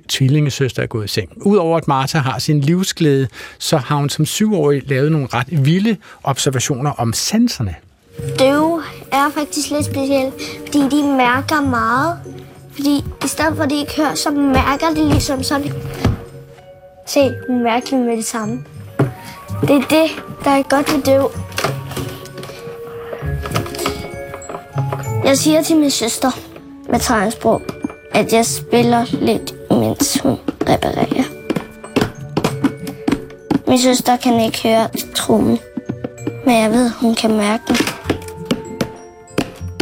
tvillingesøster 0.10 0.84
er 0.84 0.88
gået 0.88 1.06
i 1.06 1.08
seng. 1.08 1.30
Udover 1.45 1.78
at 1.78 1.88
Martha 1.88 2.20
har 2.20 2.39
sin 2.39 2.60
livsglæde, 2.60 3.28
så 3.60 3.78
har 3.78 3.95
hun 3.95 4.10
som 4.10 4.26
syvårig 4.26 4.82
lavet 4.86 5.12
nogle 5.12 5.28
ret 5.34 5.66
vilde 5.66 5.97
observationer 6.24 6.91
om 6.91 7.14
sanserne. 7.14 7.76
Døve 8.39 8.82
er 9.12 9.30
faktisk 9.36 9.70
lidt 9.72 9.86
specielt, 9.86 10.34
fordi 10.66 10.80
de 10.80 11.04
mærker 11.18 11.62
meget. 11.62 12.20
Fordi 12.72 13.04
i 13.26 13.28
stedet 13.28 13.56
for 13.56 13.64
at 13.64 13.70
de 13.70 13.76
ikke 13.76 13.93
hører, 13.97 14.16
så 14.16 14.32
mærker 14.32 14.88
de 14.95 15.10
ligesom 15.10 15.43
sådan. 15.43 15.74
Se, 17.08 17.20
hun 17.47 17.64
mærker 17.64 17.97
med 17.97 18.18
det 18.18 18.26
samme. 18.26 18.64
Det 19.62 19.70
er 19.70 19.88
det, 19.89 20.24
der 20.43 20.51
er 20.51 20.64
godt 20.70 20.93
ved 20.93 21.04
døv. 21.04 21.32
Jeg 25.26 25.38
siger 25.38 25.61
til 25.61 25.78
min 25.78 25.91
søster 25.91 26.32
med 26.89 26.99
tegnsprog, 26.99 27.61
at 28.11 28.34
jeg 28.34 28.45
spiller 28.45 29.05
lidt, 29.11 29.69
mens 29.69 30.19
hun 30.19 30.38
reparerer. 30.69 31.24
Min 33.67 33.80
søster 33.80 34.17
kan 34.17 34.39
ikke 34.39 34.63
høre 34.63 34.88
trummen, 35.15 35.59
men 36.45 36.55
jeg 36.55 36.71
ved, 36.71 36.89
hun 36.89 37.15
kan 37.15 37.38
mærke 37.38 37.63
den. 37.67 37.76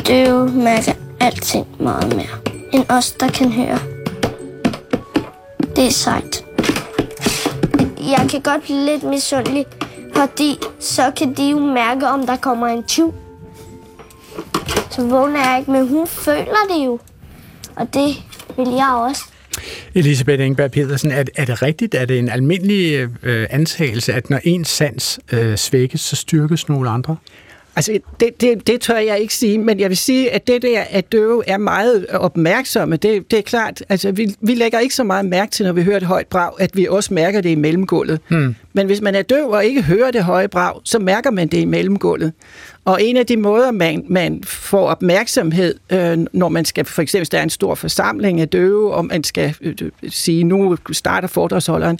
Døve 0.07 0.49
mærker 0.49 0.93
alting 1.19 1.67
meget 1.79 2.15
mere, 2.15 2.37
end 2.73 2.85
os, 2.89 3.11
der 3.11 3.27
kan 3.27 3.51
høre. 3.51 3.79
Det 5.75 5.87
er 5.87 5.91
sejt. 5.91 6.45
Jeg 7.99 8.27
kan 8.29 8.41
godt 8.41 8.61
blive 8.61 8.85
lidt 8.85 9.03
misundelig, 9.03 9.65
fordi 10.15 10.59
så 10.79 11.11
kan 11.15 11.33
de 11.33 11.49
jo 11.49 11.59
mærke, 11.59 12.07
om 12.07 12.25
der 12.25 12.35
kommer 12.35 12.67
en 12.67 12.83
tyv. 12.83 13.13
Så 14.91 15.07
vågner 15.07 15.49
jeg 15.49 15.59
ikke, 15.59 15.71
men 15.71 15.87
hun 15.87 16.07
føler 16.07 16.67
det 16.75 16.85
jo. 16.85 16.99
Og 17.75 17.93
det 17.93 18.15
vil 18.57 18.67
jeg 18.67 18.89
også. 19.07 19.23
Elisabeth 19.95 20.45
Engberg 20.45 20.71
Pedersen, 20.71 21.11
er, 21.11 21.23
er 21.35 21.45
det 21.45 21.61
rigtigt, 21.61 21.95
er 21.95 22.05
det 22.05 22.19
en 22.19 22.29
almindelig 22.29 23.09
øh, 23.23 23.47
antagelse, 23.49 24.13
at 24.13 24.29
når 24.29 24.39
en 24.43 24.65
sans 24.65 25.19
øh, 25.31 25.57
svækkes, 25.57 26.01
så 26.01 26.15
styrkes 26.15 26.69
nogle 26.69 26.89
andre? 26.89 27.15
Altså, 27.75 27.99
det, 28.19 28.41
det, 28.41 28.67
det 28.67 28.81
tør 28.81 28.97
jeg 28.97 29.19
ikke 29.19 29.33
sige, 29.33 29.57
men 29.57 29.79
jeg 29.79 29.89
vil 29.89 29.97
sige, 29.97 30.31
at 30.31 30.47
det 30.47 30.61
der, 30.61 30.83
at 30.89 31.11
døve 31.11 31.43
er 31.47 31.57
meget 31.57 32.05
opmærksomme, 32.07 32.95
det, 32.95 33.31
det 33.31 33.39
er 33.39 33.43
klart, 33.43 33.83
altså 33.89 34.11
vi, 34.11 34.35
vi 34.41 34.55
lægger 34.55 34.79
ikke 34.79 34.95
så 34.95 35.03
meget 35.03 35.25
mærke 35.25 35.51
til, 35.51 35.65
når 35.65 35.73
vi 35.73 35.83
hører 35.83 35.97
et 35.97 36.03
højt 36.03 36.27
brag, 36.27 36.51
at 36.59 36.71
vi 36.73 36.87
også 36.89 37.13
mærker 37.13 37.41
det 37.41 37.49
i 37.49 37.55
mellemgulvet. 37.55 38.19
Hmm. 38.27 38.55
Men 38.73 38.85
hvis 38.85 39.01
man 39.01 39.15
er 39.15 39.21
døv 39.21 39.49
og 39.49 39.65
ikke 39.65 39.81
hører 39.81 40.11
det 40.11 40.23
høje 40.23 40.47
brag, 40.47 40.81
så 40.83 40.99
mærker 40.99 41.31
man 41.31 41.47
det 41.47 41.57
i 41.57 41.65
mellemgulvet. 41.65 42.33
Og 42.85 43.03
en 43.03 43.17
af 43.17 43.25
de 43.25 43.37
måder, 43.37 43.71
man, 43.71 44.05
man 44.07 44.43
får 44.43 44.87
opmærksomhed, 44.87 45.75
øh, 45.91 46.17
når 46.33 46.49
man 46.49 46.65
skal, 46.65 46.85
for 46.85 47.01
eksempel, 47.01 47.19
hvis 47.19 47.29
der 47.29 47.37
er 47.37 47.43
en 47.43 47.49
stor 47.49 47.75
forsamling 47.75 48.41
af 48.41 48.49
døve, 48.49 48.93
og 48.93 49.05
man 49.05 49.23
skal 49.23 49.55
øh, 49.61 49.75
øh, 49.81 49.91
sige, 50.09 50.43
nu 50.43 50.77
starter 50.91 51.27
foredragsholderen, 51.27 51.99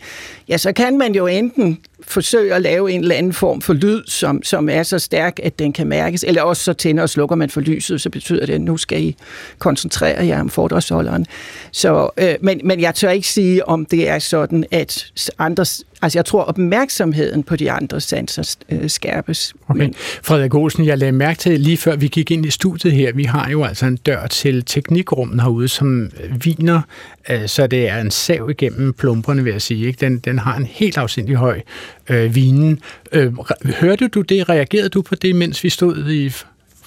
ja, 0.50 0.58
så 0.58 0.74
kan 0.74 0.98
man 0.98 1.16
jo 1.16 1.28
enten 1.28 1.80
forsøge 2.04 2.54
at 2.54 2.62
lave 2.62 2.92
en 2.92 3.02
eller 3.02 3.16
anden 3.16 3.34
form 3.34 3.62
for 3.62 3.74
lyd, 3.74 4.04
som, 4.08 4.44
som 4.44 4.70
er 4.70 4.84
så 4.84 5.00
stærk, 5.00 5.40
at 5.44 5.60
den 5.60 5.74
kan 5.74 5.88
mærkes, 5.88 6.24
eller 6.28 6.42
også 6.42 6.64
så 6.64 6.74
tænder 6.74 7.04
og 7.04 7.10
slukker 7.10 7.36
man 7.36 7.50
for 7.50 7.62
lyset, 7.62 8.02
så 8.02 8.10
betyder 8.10 8.46
det, 8.46 8.54
at 8.54 8.62
nu 8.62 8.78
skal 8.78 9.04
I 9.04 9.16
koncentrere 9.60 10.26
jer 10.26 10.42
om 10.42 10.50
foredragsholderen. 10.50 11.26
Så, 11.72 12.10
øh, 12.18 12.36
men, 12.42 12.62
men 12.64 12.82
jeg 12.82 12.96
tør 12.96 13.10
ikke 13.10 13.28
sige, 13.28 13.68
om 13.68 13.86
det 13.86 14.10
er 14.10 14.20
sådan, 14.20 14.66
at 14.72 15.06
andre 15.40 15.66
Altså, 16.02 16.20
jeg 16.20 16.26
tror, 16.26 16.44
opmærksomheden 16.44 17.44
på 17.44 17.56
de 17.56 17.72
andre 17.72 18.02
sanser 18.02 18.56
øh, 18.70 18.90
skærpes. 18.90 19.54
Okay. 19.68 19.80
Men... 19.80 19.94
Frederik 20.24 20.54
Olsen, 20.54 20.86
jeg 20.86 20.98
lagde 20.98 21.12
mærke 21.12 21.40
til 21.40 21.60
lige 21.60 21.78
før 21.78 21.96
vi 21.96 22.08
gik 22.08 22.32
ind 22.32 22.46
i 22.46 22.50
studiet 22.50 22.94
her, 22.94 23.14
vi 23.14 23.24
har 23.24 23.50
jo 23.50 23.64
altså 23.64 23.86
en 23.86 23.98
dør 23.98 24.28
til 24.28 24.64
teknikrummet 24.66 25.42
herude, 25.42 25.68
som 25.68 26.12
viner, 26.44 26.82
øh, 27.30 27.48
så 27.48 27.68
det 27.68 27.90
er 27.90 27.98
en 27.98 28.12
sav 28.12 28.50
igennem 28.50 28.94
plumperne, 28.94 29.44
vil 29.44 29.52
jeg 29.52 29.62
sige. 29.62 29.88
Ikke? 29.88 30.06
Den, 30.06 30.20
den 30.20 30.40
har 30.40 30.58
en 30.58 30.66
helt 30.66 30.98
afsindig 30.98 31.36
høj 31.36 31.62
øh, 32.10 32.36
vinen. 32.36 32.80
Øh, 33.12 33.34
hørte 33.80 34.08
du 34.08 34.22
det? 34.22 34.50
Reagerede 34.50 34.90
du 34.90 35.02
på 35.02 35.16
det, 35.16 35.36
mens 35.36 35.64
vi 35.64 35.70
stod 35.70 36.12
i 36.12 36.32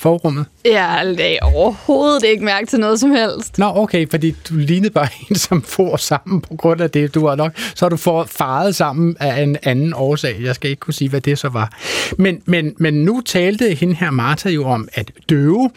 forrummet? 0.05 0.47
Jeg 0.65 1.03
lagde 1.05 1.39
overhovedet 1.43 2.25
ikke 2.25 2.45
mærke 2.45 2.67
til 2.67 2.81
noget 2.81 3.01
som 3.01 3.11
helst. 3.11 3.59
Nå, 3.59 3.73
okay, 3.75 4.11
fordi 4.11 4.31
du 4.49 4.55
lignede 4.55 4.91
bare 4.91 5.09
en, 5.31 5.37
som 5.37 5.63
får 5.63 5.97
sammen 5.97 6.41
på 6.41 6.55
grund 6.57 6.81
af 6.81 6.91
det. 6.91 7.15
Du 7.15 7.27
har 7.27 7.35
nok, 7.35 7.53
så 7.75 7.85
har 7.85 7.89
du 7.89 7.97
fået 7.97 8.29
faret 8.29 8.77
sammen 8.77 9.17
af 9.21 9.43
en 9.43 9.57
anden 9.63 9.95
årsag. 9.97 10.37
Jeg 10.43 10.55
skal 10.55 10.71
ikke 10.71 10.81
kunne 10.81 10.95
sige, 10.95 11.09
hvad 11.09 11.21
det 11.21 11.39
så 11.39 11.49
var. 11.49 11.79
Men, 12.19 12.43
men, 12.47 12.75
men 12.79 12.95
nu 12.95 13.23
talte 13.27 13.75
hende 13.75 13.95
her 13.95 14.11
Martha 14.11 14.49
jo 14.49 14.65
om, 14.65 14.89
at 14.95 15.11
døve, 15.29 15.71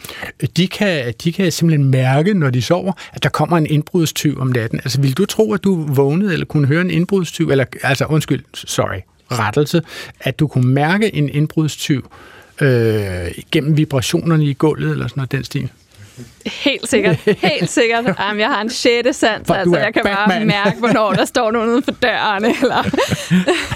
de 0.56 0.68
kan, 0.68 1.14
de 1.24 1.32
kan 1.32 1.52
simpelthen 1.52 1.90
mærke, 1.90 2.34
når 2.34 2.50
de 2.50 2.62
sover, 2.62 2.92
at 3.12 3.22
der 3.22 3.28
kommer 3.28 3.56
en 3.56 3.66
indbrudstyv 3.66 4.40
om 4.40 4.46
natten. 4.46 4.78
Altså, 4.78 5.00
vil 5.00 5.12
du 5.12 5.26
tro, 5.26 5.52
at 5.52 5.64
du 5.64 5.86
vågnede 5.94 6.32
eller 6.32 6.46
kunne 6.46 6.66
høre 6.66 6.80
en 6.80 6.90
indbrudstyv? 6.90 7.50
Eller, 7.50 7.64
altså, 7.82 8.04
undskyld, 8.04 8.44
sorry, 8.54 9.00
rettelse, 9.30 9.82
at 10.20 10.38
du 10.38 10.46
kunne 10.46 10.68
mærke 10.68 11.14
en 11.14 11.28
indbrudstyv 11.28 12.10
øh, 12.60 13.30
gennem 13.52 13.76
vibrationerne 13.76 14.44
i 14.44 14.52
gulvet 14.52 14.90
eller 14.90 15.08
sådan 15.08 15.18
noget 15.20 15.32
den 15.32 15.44
stil? 15.44 15.70
Helt 16.46 16.88
sikkert, 16.88 17.16
helt 17.24 17.70
sikkert. 17.70 18.04
Jamen, 18.20 18.40
jeg 18.40 18.48
har 18.48 18.60
en 18.60 18.70
sjette 18.70 19.12
sans, 19.12 19.50
altså 19.50 19.76
jeg 19.76 19.94
kan 19.94 20.02
Batman. 20.04 20.28
bare 20.28 20.44
mærke, 20.44 20.78
hvornår 20.78 21.12
der 21.12 21.24
står 21.24 21.50
nogen 21.50 21.70
uden 21.70 21.82
for 21.82 21.92
døren. 21.92 22.44
Eller... 22.62 22.82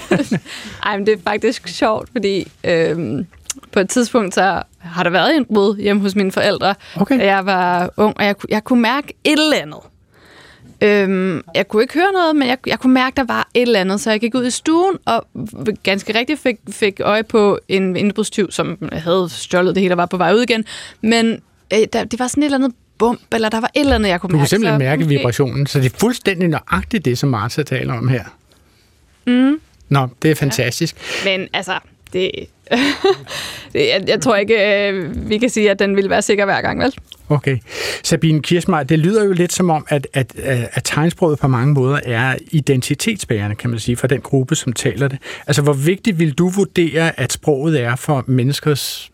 Ej, 0.85 0.97
men 0.97 1.05
det 1.05 1.13
er 1.13 1.21
faktisk 1.23 1.67
sjovt, 1.67 2.09
fordi 2.11 2.47
øhm, 2.63 3.27
på 3.71 3.79
et 3.79 3.89
tidspunkt 3.89 4.35
så 4.35 4.61
har 4.79 5.03
der 5.03 5.09
været 5.09 5.35
en 5.35 5.45
brud 5.45 5.77
hjemme 5.77 6.01
hos 6.01 6.15
mine 6.15 6.31
forældre, 6.31 6.75
okay. 6.95 7.19
da 7.19 7.25
jeg 7.25 7.45
var 7.45 7.93
ung, 7.97 8.17
og 8.17 8.25
jeg, 8.25 8.35
jeg 8.49 8.63
kunne 8.63 8.81
mærke 8.81 9.13
et 9.23 9.31
eller 9.31 9.57
andet. 9.61 9.79
Øhm, 10.83 11.41
jeg 11.55 11.67
kunne 11.67 11.81
ikke 11.81 11.93
høre 11.93 12.11
noget, 12.13 12.35
men 12.35 12.47
jeg, 12.47 12.57
jeg 12.67 12.79
kunne 12.79 12.93
mærke, 12.93 13.15
der 13.15 13.23
var 13.23 13.49
et 13.53 13.61
eller 13.61 13.79
andet, 13.79 14.01
så 14.01 14.11
jeg 14.11 14.19
gik 14.19 14.35
ud 14.35 14.45
i 14.45 14.51
stuen 14.51 14.97
og 15.05 15.27
ganske 15.83 16.19
rigtigt 16.19 16.39
fik, 16.39 16.55
fik 16.69 16.99
øje 16.99 17.23
på 17.23 17.59
en 17.67 17.95
indbrudstyv, 17.95 18.51
som 18.51 18.77
havde 18.91 19.29
stjålet 19.29 19.75
det 19.75 19.81
hele 19.81 19.93
og 19.93 19.97
var 19.97 20.05
på 20.05 20.17
vej 20.17 20.33
ud 20.33 20.41
igen. 20.41 20.65
Men 21.01 21.41
øh, 21.73 21.79
der, 21.93 22.03
det 22.03 22.19
var 22.19 22.27
sådan 22.27 22.43
et 22.43 22.45
eller 22.45 22.57
andet 22.57 22.73
bump, 22.97 23.21
eller 23.33 23.49
der 23.49 23.59
var 23.59 23.71
et 23.73 23.79
eller 23.79 23.95
andet, 23.95 24.09
jeg 24.09 24.21
kunne 24.21 24.31
mærke. 24.31 24.39
Du 24.39 24.41
kunne 24.41 24.47
simpelthen 24.47 24.79
så, 24.79 24.83
mærke 24.83 25.05
okay. 25.05 25.17
vibrationen, 25.17 25.67
så 25.67 25.79
det 25.79 25.93
er 25.93 25.97
fuldstændig 25.97 26.47
nøjagtigt 26.47 27.05
det, 27.05 27.17
som 27.17 27.29
Martha 27.29 27.63
taler 27.63 27.93
om 27.93 28.07
her. 28.07 28.23
Mm. 29.27 29.59
Nå, 29.89 30.07
det 30.21 30.31
er 30.31 30.35
fantastisk. 30.35 30.95
Ja. 31.25 31.37
Men 31.37 31.47
altså, 31.53 31.79
det, 32.13 32.31
det, 33.73 33.79
jeg, 33.87 34.03
jeg 34.07 34.21
tror 34.21 34.35
ikke, 34.35 34.87
øh, 34.89 35.29
vi 35.29 35.37
kan 35.37 35.49
sige, 35.49 35.71
at 35.71 35.79
den 35.79 35.95
vil 35.95 36.09
være 36.09 36.21
sikker 36.21 36.45
hver 36.45 36.61
gang, 36.61 36.79
vel? 36.79 36.93
Okay. 37.29 37.57
Sabine 38.03 38.41
Kirsmeier, 38.41 38.83
det 38.83 38.99
lyder 38.99 39.25
jo 39.25 39.31
lidt 39.31 39.53
som 39.53 39.69
om, 39.69 39.85
at, 39.89 40.07
at, 40.13 40.33
øh, 40.37 40.63
at 40.73 40.81
tegnsproget 40.83 41.39
på 41.39 41.47
mange 41.47 41.73
måder 41.73 41.99
er 42.05 42.35
identitetsbærende, 42.51 43.55
kan 43.55 43.69
man 43.69 43.79
sige, 43.79 43.95
for 43.95 44.07
den 44.07 44.21
gruppe, 44.21 44.55
som 44.55 44.73
taler 44.73 45.07
det. 45.07 45.19
Altså, 45.47 45.61
hvor 45.61 45.73
vigtigt 45.73 46.19
vil 46.19 46.33
du 46.33 46.49
vurdere, 46.49 47.19
at 47.19 47.33
sproget 47.33 47.81
er 47.81 47.95
for 47.95 48.23
menneskers 48.27 49.12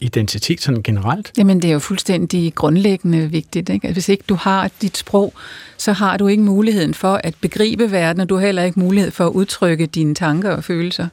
identitet 0.00 0.60
sådan 0.60 0.82
generelt? 0.82 1.32
Jamen, 1.38 1.62
det 1.62 1.68
er 1.68 1.72
jo 1.72 1.78
fuldstændig 1.78 2.54
grundlæggende 2.54 3.30
vigtigt. 3.30 3.68
Ikke? 3.68 3.92
Hvis 3.92 4.08
ikke 4.08 4.24
du 4.28 4.34
har 4.34 4.70
dit 4.82 4.96
sprog, 4.96 5.34
så 5.76 5.92
har 5.92 6.16
du 6.16 6.26
ikke 6.26 6.42
muligheden 6.42 6.94
for 6.94 7.20
at 7.24 7.34
begribe 7.40 7.92
verden, 7.92 8.20
og 8.20 8.28
du 8.28 8.36
har 8.36 8.46
heller 8.46 8.62
ikke 8.62 8.80
mulighed 8.80 9.10
for 9.10 9.26
at 9.26 9.30
udtrykke 9.30 9.86
dine 9.86 10.14
tanker 10.14 10.50
og 10.50 10.64
følelser. 10.64 11.08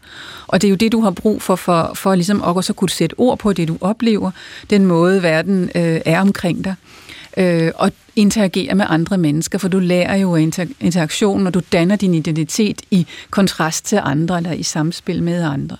Og 0.47 0.61
det 0.61 0.67
er 0.67 0.69
jo 0.69 0.75
det, 0.75 0.91
du 0.91 1.01
har 1.01 1.11
brug 1.11 1.41
for, 1.41 1.55
for, 1.55 1.91
for 1.95 2.15
ligesom 2.15 2.57
at 2.57 2.65
så 2.65 2.73
kunne 2.73 2.89
sætte 2.89 3.13
ord 3.17 3.39
på 3.39 3.53
det, 3.53 3.67
du 3.67 3.77
oplever, 3.81 4.31
den 4.69 4.85
måde, 4.85 5.23
verden 5.23 5.63
øh, 5.75 6.01
er 6.05 6.21
omkring 6.21 6.63
dig. 6.63 6.75
Øh, 7.37 7.71
og 7.75 7.91
interagere 8.15 8.75
med 8.75 8.85
andre 8.89 9.17
mennesker, 9.17 9.57
for 9.57 9.67
du 9.67 9.79
lærer 9.79 10.15
jo 10.15 10.37
inter- 10.37 10.73
interaktion, 10.79 11.47
og 11.47 11.53
du 11.53 11.61
danner 11.71 11.95
din 11.95 12.13
identitet 12.13 12.81
i 12.91 13.07
kontrast 13.29 13.85
til 13.85 13.99
andre, 14.03 14.37
eller 14.37 14.51
i 14.51 14.63
samspil 14.63 15.23
med 15.23 15.43
andre. 15.43 15.77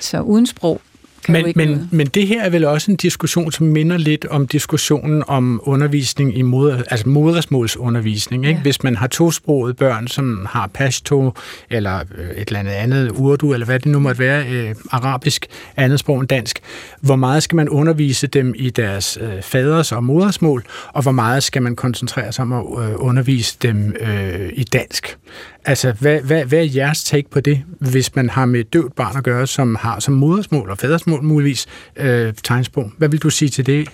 Så 0.00 0.20
uden 0.20 0.46
sprog, 0.46 0.80
men, 1.28 1.52
men, 1.56 1.88
men 1.92 2.06
det 2.06 2.26
her 2.26 2.42
er 2.42 2.50
vel 2.50 2.64
også 2.64 2.90
en 2.90 2.96
diskussion, 2.96 3.52
som 3.52 3.66
minder 3.66 3.96
lidt 3.96 4.24
om 4.24 4.46
diskussionen 4.46 5.22
om 5.26 5.60
undervisning 5.64 6.38
i 6.38 6.42
moder, 6.42 6.82
altså 6.90 7.08
modersmålsundervisning. 7.08 8.46
Ikke? 8.46 8.56
Ja. 8.56 8.62
Hvis 8.62 8.82
man 8.82 8.96
har 8.96 9.06
tosprogede 9.06 9.74
børn, 9.74 10.08
som 10.08 10.46
har 10.50 10.70
pashto 10.74 11.32
eller 11.70 12.00
øh, 12.18 12.30
et 12.30 12.48
eller 12.48 12.60
andet 12.60 12.72
andet, 12.72 13.10
urdu, 13.10 13.52
eller 13.52 13.66
hvad 13.66 13.78
det 13.78 13.92
nu 13.92 13.98
måtte 13.98 14.18
være, 14.18 14.46
øh, 14.48 14.74
arabisk, 14.90 15.46
andet 15.76 15.98
sprog 15.98 16.20
end 16.20 16.28
dansk, 16.28 16.60
hvor 17.00 17.16
meget 17.16 17.42
skal 17.42 17.56
man 17.56 17.68
undervise 17.68 18.26
dem 18.26 18.54
i 18.56 18.70
deres 18.70 19.18
øh, 19.20 19.42
faders 19.42 19.92
og 19.92 20.04
modersmål, 20.04 20.64
og 20.92 21.02
hvor 21.02 21.12
meget 21.12 21.42
skal 21.42 21.62
man 21.62 21.76
koncentrere 21.76 22.32
sig 22.32 22.42
om 22.42 22.52
at 22.52 22.60
øh, 22.60 22.94
undervise 22.96 23.56
dem 23.62 23.94
øh, 24.00 24.50
i 24.52 24.64
dansk? 24.64 25.18
Altså, 25.64 25.92
hvad, 25.92 26.20
hvad, 26.20 26.44
hvad 26.44 26.58
er 26.58 26.62
jeres 26.62 27.04
take 27.04 27.30
på 27.30 27.40
det, 27.40 27.62
hvis 27.78 28.14
man 28.14 28.30
har 28.30 28.46
med 28.46 28.60
et 28.60 28.72
døvt 28.72 28.94
barn 28.94 29.16
at 29.16 29.24
gøre, 29.24 29.46
som 29.46 29.74
har 29.74 30.00
som 30.00 30.14
modersmål 30.14 30.70
og 30.70 30.78
fadersmål 30.78 31.15
muligvis 31.22 31.66
øh, 31.96 32.34
tegnsprog? 32.42 32.92
Hvad 32.98 33.08
vil 33.08 33.22
du 33.22 33.30
sige 33.30 33.48
til 33.48 33.66
det, 33.66 33.88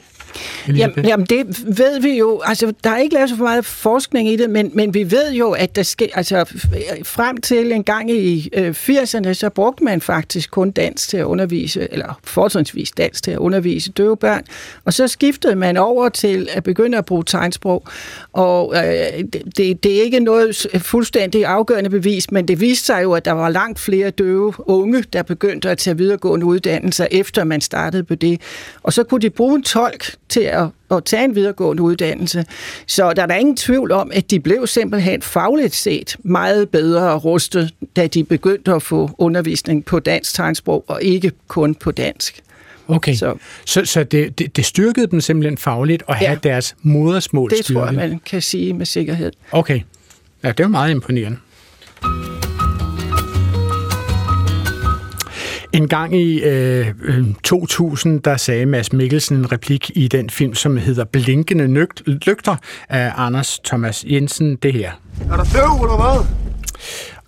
Jamen, 0.68 1.04
jamen, 1.04 1.26
det 1.26 1.64
ved 1.76 2.00
vi 2.00 2.18
jo. 2.18 2.40
Altså, 2.44 2.72
der 2.84 2.90
er 2.90 2.98
ikke 2.98 3.14
lavet 3.14 3.30
så 3.30 3.36
meget 3.36 3.64
forskning 3.64 4.28
i 4.28 4.36
det, 4.36 4.50
men, 4.50 4.70
men 4.74 4.94
vi 4.94 5.10
ved 5.10 5.32
jo, 5.32 5.50
at 5.50 5.76
der 5.76 5.82
sker, 5.82 6.06
altså, 6.14 6.44
frem 7.04 7.36
til 7.36 7.72
en 7.72 7.84
gang 7.84 8.10
i 8.10 8.48
øh, 8.52 8.70
80'erne, 8.70 9.32
så 9.32 9.50
brugte 9.54 9.84
man 9.84 10.00
faktisk 10.00 10.50
kun 10.50 10.70
dansk 10.70 11.08
til 11.08 11.16
at 11.16 11.24
undervise, 11.24 11.88
eller 11.92 12.20
fortrinsvis 12.24 12.90
dansk 12.90 13.22
til 13.22 13.30
at 13.30 13.38
undervise 13.38 13.92
døve 13.92 14.16
børn. 14.16 14.44
Og 14.84 14.92
så 14.92 15.08
skiftede 15.08 15.56
man 15.56 15.76
over 15.76 16.08
til 16.08 16.48
at 16.52 16.62
begynde 16.62 16.98
at 16.98 17.04
bruge 17.04 17.24
tegnsprog. 17.24 17.86
Og 18.32 18.74
øh, 18.76 19.24
det, 19.56 19.84
det 19.84 19.98
er 19.98 20.02
ikke 20.02 20.20
noget 20.20 20.66
fuldstændig 20.78 21.44
afgørende 21.44 21.90
bevis, 21.90 22.30
men 22.30 22.48
det 22.48 22.60
viste 22.60 22.86
sig 22.86 23.02
jo, 23.02 23.12
at 23.12 23.24
der 23.24 23.32
var 23.32 23.48
langt 23.48 23.80
flere 23.80 24.10
døve 24.10 24.54
unge, 24.58 25.04
der 25.12 25.22
begyndte 25.22 25.70
at 25.70 25.78
tage 25.78 25.96
videregående 25.96 26.46
uddannelser, 26.46 27.06
efter 27.10 27.44
man 27.44 27.60
startede 27.60 28.04
på 28.04 28.14
det. 28.14 28.40
Og 28.82 28.92
så 28.92 29.02
kunne 29.02 29.20
de 29.20 29.30
bruge 29.30 29.56
en 29.56 29.62
tolk 29.62 30.14
til 30.32 30.40
at, 30.40 30.66
at 30.90 31.04
tage 31.04 31.24
en 31.24 31.34
videregående 31.34 31.82
uddannelse. 31.82 32.44
Så 32.86 33.12
der 33.12 33.22
er 33.22 33.26
der 33.26 33.34
ingen 33.34 33.56
tvivl 33.56 33.92
om, 33.92 34.10
at 34.14 34.30
de 34.30 34.40
blev 34.40 34.66
simpelthen 34.66 35.22
fagligt 35.22 35.74
set 35.74 36.16
meget 36.22 36.68
bedre 36.68 37.18
rustet, 37.18 37.70
da 37.96 38.06
de 38.06 38.24
begyndte 38.24 38.72
at 38.72 38.82
få 38.82 39.10
undervisning 39.18 39.84
på 39.84 39.98
dansk 39.98 40.34
tegnsprog, 40.34 40.84
og 40.88 41.02
ikke 41.02 41.32
kun 41.48 41.74
på 41.74 41.90
dansk. 41.90 42.42
Okay, 42.88 43.14
så, 43.14 43.34
så, 43.64 43.84
så 43.84 44.04
det, 44.04 44.38
det, 44.38 44.56
det 44.56 44.64
styrkede 44.64 45.06
dem 45.06 45.20
simpelthen 45.20 45.58
fagligt 45.58 46.02
at 46.08 46.16
have 46.16 46.30
ja, 46.30 46.38
deres 46.42 46.74
modersmål 46.82 47.50
Det 47.50 47.58
styrket. 47.64 47.80
tror 47.80 47.86
jeg, 47.86 47.94
man 47.94 48.20
kan 48.26 48.42
sige 48.42 48.72
med 48.72 48.86
sikkerhed. 48.86 49.32
Okay, 49.52 49.80
ja, 50.44 50.52
det 50.52 50.60
er 50.60 50.68
meget 50.68 50.90
imponerende. 50.90 51.38
En 55.72 55.88
gang 55.88 56.16
i 56.16 56.42
øh, 56.42 56.86
2000, 57.44 58.20
der 58.20 58.36
sagde 58.36 58.66
Mads 58.66 58.92
Mikkelsen 58.92 59.36
en 59.36 59.52
replik 59.52 59.90
i 59.94 60.08
den 60.08 60.30
film, 60.30 60.54
som 60.54 60.76
hedder 60.76 61.04
Blinkende 61.04 61.68
Nøgt- 61.68 62.02
Lygter 62.06 62.56
af 62.88 63.12
Anders 63.16 63.58
Thomas 63.58 64.04
Jensen, 64.08 64.56
det 64.56 64.72
her. 64.72 64.90
Er 65.30 65.36
der 65.36 65.44
døv 65.44 65.82
eller 65.84 65.96
hvad? 65.96 66.26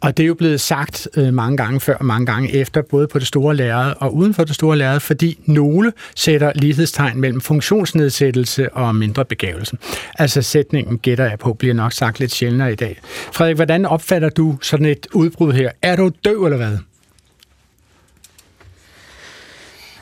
Og 0.00 0.16
det 0.16 0.22
er 0.22 0.26
jo 0.26 0.34
blevet 0.34 0.60
sagt 0.60 1.08
øh, 1.16 1.34
mange 1.34 1.56
gange 1.56 1.80
før 1.80 1.94
og 1.94 2.04
mange 2.04 2.26
gange 2.26 2.54
efter, 2.54 2.82
både 2.90 3.06
på 3.06 3.18
det 3.18 3.26
store 3.26 3.56
lærred 3.56 3.92
og 4.00 4.14
uden 4.14 4.34
for 4.34 4.44
det 4.44 4.54
store 4.54 4.76
lærred, 4.78 5.00
fordi 5.00 5.38
nogle 5.46 5.92
sætter 6.16 6.52
lighedstegn 6.54 7.20
mellem 7.20 7.40
funktionsnedsættelse 7.40 8.72
og 8.72 8.94
mindre 8.96 9.24
begavelse. 9.24 9.76
Altså 10.18 10.42
sætningen 10.42 10.98
gætter 10.98 11.24
jeg 11.28 11.38
på, 11.38 11.54
bliver 11.54 11.74
nok 11.74 11.92
sagt 11.92 12.20
lidt 12.20 12.32
sjældnere 12.32 12.72
i 12.72 12.76
dag. 12.76 13.00
Frederik, 13.32 13.56
hvordan 13.56 13.86
opfatter 13.86 14.28
du 14.28 14.58
sådan 14.62 14.86
et 14.86 15.06
udbrud 15.14 15.52
her? 15.52 15.70
Er 15.82 15.96
du 15.96 16.10
døv 16.24 16.44
eller 16.44 16.56
hvad? 16.56 16.78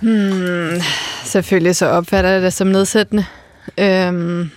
Hmm, 0.02 0.80
selvfølgelig 1.24 1.76
så 1.76 1.86
opfatter 1.86 2.30
jeg 2.30 2.42
det 2.42 2.52
som 2.52 2.66
nedsættende. 2.66 3.24
Øhm, 3.78 4.50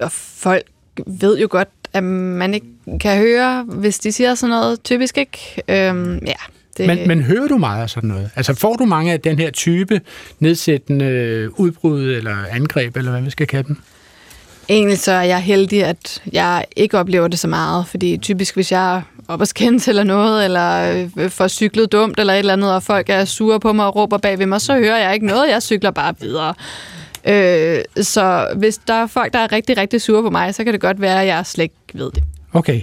og 0.00 0.12
folk 0.12 0.62
ved 1.06 1.38
jo 1.38 1.48
godt, 1.50 1.68
at 1.92 2.04
man 2.04 2.54
ikke 2.54 2.66
kan 3.00 3.18
høre, 3.18 3.64
hvis 3.68 3.98
de 3.98 4.12
siger 4.12 4.34
sådan 4.34 4.50
noget. 4.50 4.82
Typisk 4.82 5.18
ikke. 5.18 5.62
Øhm, 5.68 6.18
ja, 6.26 6.32
det... 6.76 6.86
men, 6.86 7.08
men 7.08 7.22
hører 7.22 7.48
du 7.48 7.58
meget 7.58 7.82
af 7.82 7.90
sådan 7.90 8.08
noget? 8.08 8.30
Altså 8.36 8.54
får 8.54 8.76
du 8.76 8.84
mange 8.84 9.12
af 9.12 9.20
den 9.20 9.38
her 9.38 9.50
type 9.50 10.00
nedsættende 10.38 11.60
udbrud 11.60 12.02
eller 12.12 12.36
angreb, 12.50 12.96
eller 12.96 13.10
hvad 13.10 13.22
vi 13.22 13.30
skal 13.30 13.46
kalde 13.46 13.68
dem? 13.68 13.76
Egentlig 14.68 14.98
så 14.98 15.12
er 15.12 15.22
jeg 15.22 15.40
heldig, 15.40 15.84
at 15.84 16.22
jeg 16.32 16.64
ikke 16.76 16.98
oplever 16.98 17.28
det 17.28 17.38
så 17.38 17.48
meget, 17.48 17.86
fordi 17.86 18.16
typisk 18.16 18.54
hvis 18.54 18.72
jeg 18.72 18.96
er 18.96 19.02
op 19.28 19.40
og 19.40 19.48
skændes 19.48 19.88
eller 19.88 20.04
noget, 20.04 20.44
eller 20.44 20.92
øh, 21.16 21.30
får 21.30 21.48
cyklet 21.48 21.92
dumt 21.92 22.20
eller 22.20 22.32
et 22.32 22.38
eller 22.38 22.52
andet, 22.52 22.74
og 22.74 22.82
folk 22.82 23.10
er 23.10 23.24
sure 23.24 23.60
på 23.60 23.72
mig 23.72 23.86
og 23.86 23.96
råber 23.96 24.18
bag 24.18 24.38
ved 24.38 24.46
mig, 24.46 24.60
så 24.60 24.74
hører 24.74 24.98
jeg 24.98 25.14
ikke 25.14 25.26
noget, 25.26 25.50
jeg 25.50 25.62
cykler 25.62 25.90
bare 25.90 26.14
videre. 26.20 26.54
Øh, 27.24 28.04
så 28.04 28.48
hvis 28.56 28.78
der 28.78 28.94
er 28.94 29.06
folk, 29.06 29.32
der 29.32 29.38
er 29.38 29.52
rigtig, 29.52 29.76
rigtig 29.76 30.00
sure 30.02 30.22
på 30.22 30.30
mig, 30.30 30.54
så 30.54 30.64
kan 30.64 30.72
det 30.72 30.80
godt 30.80 31.00
være, 31.00 31.20
at 31.20 31.26
jeg 31.26 31.46
slet 31.46 31.62
ikke 31.62 31.74
ved 31.94 32.10
det. 32.10 32.22
Okay. 32.52 32.80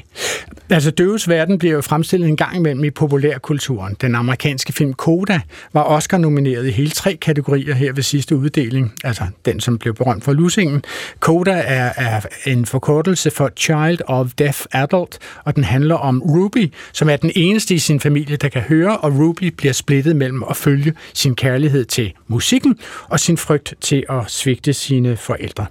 Altså, 0.69 0.91
døves 0.91 1.29
verden 1.29 1.57
bliver 1.57 1.73
jo 1.73 1.81
fremstillet 1.81 2.29
en 2.29 2.37
gang 2.37 2.55
imellem 2.55 2.83
i 2.83 2.89
populærkulturen. 2.89 3.95
Den 4.01 4.15
amerikanske 4.15 4.73
film 4.73 4.93
Coda 4.93 5.41
var 5.73 5.83
Oscar-nomineret 5.83 6.67
i 6.67 6.71
hele 6.71 6.91
tre 6.91 7.17
kategorier 7.21 7.73
her 7.73 7.93
ved 7.93 8.03
sidste 8.03 8.35
uddeling. 8.35 8.93
Altså, 9.03 9.23
den, 9.45 9.59
som 9.59 9.77
blev 9.77 9.93
berømt 9.93 10.23
for 10.23 10.33
lusingen. 10.33 10.83
Coda 11.19 11.51
er, 11.51 11.93
er 11.97 12.21
en 12.45 12.65
forkortelse 12.65 13.31
for 13.31 13.51
Child 13.57 13.99
of 14.07 14.31
Deaf 14.37 14.65
Adult, 14.71 15.17
og 15.43 15.55
den 15.55 15.63
handler 15.63 15.95
om 15.95 16.21
Ruby, 16.21 16.73
som 16.93 17.09
er 17.09 17.15
den 17.15 17.31
eneste 17.35 17.75
i 17.75 17.79
sin 17.79 17.99
familie, 17.99 18.37
der 18.37 18.49
kan 18.49 18.61
høre, 18.61 18.97
og 18.97 19.19
Ruby 19.19 19.53
bliver 19.57 19.73
splittet 19.73 20.15
mellem 20.15 20.43
at 20.49 20.57
følge 20.57 20.93
sin 21.13 21.35
kærlighed 21.35 21.85
til 21.85 22.13
musikken 22.27 22.79
og 23.09 23.19
sin 23.19 23.37
frygt 23.37 23.73
til 23.81 24.03
at 24.09 24.23
svigte 24.27 24.73
sine 24.73 25.17
forældre. 25.17 25.65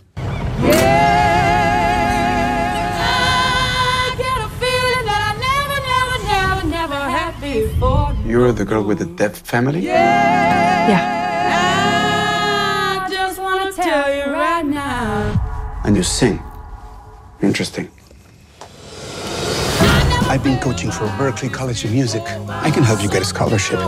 Yeah! 0.64 1.03
You're 8.24 8.52
the 8.52 8.64
girl 8.64 8.82
with 8.82 9.00
the 9.00 9.04
deaf 9.04 9.36
family? 9.36 9.80
Yeah. 9.80 10.88
yeah. 10.88 11.04
I 13.04 13.10
just 13.10 13.38
want 13.38 13.74
to 13.74 13.82
tell 13.82 14.14
you 14.14 14.32
right 14.32 14.64
now. 14.64 15.82
And 15.84 15.94
you 15.94 16.02
sing. 16.02 16.42
Interesting. 17.42 17.90
I've 20.30 20.42
been 20.42 20.58
coaching 20.58 20.90
for 20.90 21.06
Berkeley 21.18 21.50
College 21.50 21.84
of 21.84 21.92
Music. 21.92 22.22
I 22.48 22.70
can 22.70 22.82
help 22.82 23.02
you 23.02 23.10
get 23.10 23.20
a 23.20 23.26
scholarship. 23.26 23.78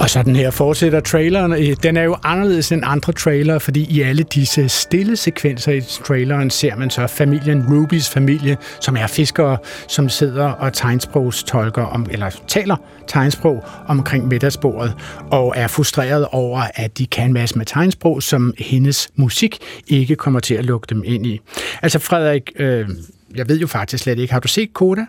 Og 0.00 0.10
så 0.10 0.22
den 0.22 0.36
her 0.36 0.50
fortsætter 0.50 1.00
traileren. 1.00 1.52
Øh, 1.52 1.76
den 1.82 1.96
er 1.96 2.02
jo 2.02 2.16
anderledes 2.22 2.72
end 2.72 2.82
andre 2.84 3.12
trailere, 3.12 3.60
fordi 3.60 3.86
i 3.90 4.00
alle 4.00 4.22
disse 4.22 4.68
stille 4.68 5.16
sekvenser 5.16 5.72
i 5.72 5.80
traileren 5.80 6.50
ser 6.50 6.76
man 6.76 6.90
så 6.90 7.06
familien 7.06 7.64
Rubys 7.68 8.08
familie, 8.08 8.56
som 8.80 8.96
er 8.96 9.06
fiskere, 9.06 9.58
som 9.88 10.08
sidder 10.08 10.44
og 10.44 10.72
tegnsprogstolker, 10.72 11.82
om, 11.82 12.06
eller 12.10 12.30
taler 12.48 12.76
tegnsprog 13.06 13.64
omkring 13.86 14.28
middagsbordet, 14.28 14.94
og 15.30 15.52
er 15.56 15.68
frustreret 15.68 16.26
over, 16.32 16.62
at 16.74 16.98
de 16.98 17.06
kan 17.06 17.24
en 17.24 17.32
masse 17.32 17.58
med 17.58 17.66
tegnsprog, 17.66 18.22
som 18.22 18.54
hendes 18.58 19.10
musik 19.16 19.58
ikke 19.88 20.16
kommer 20.16 20.40
til 20.40 20.54
at 20.54 20.64
lukke 20.64 20.86
dem 20.90 21.02
ind 21.06 21.26
i. 21.26 21.40
Altså 21.82 21.98
Frederik, 21.98 22.52
øh, 22.56 22.88
jeg 23.36 23.48
ved 23.48 23.58
jo 23.58 23.66
faktisk 23.66 24.02
slet 24.02 24.18
ikke, 24.18 24.32
har 24.32 24.40
du 24.40 24.48
set 24.48 24.74
Koda? 24.74 25.06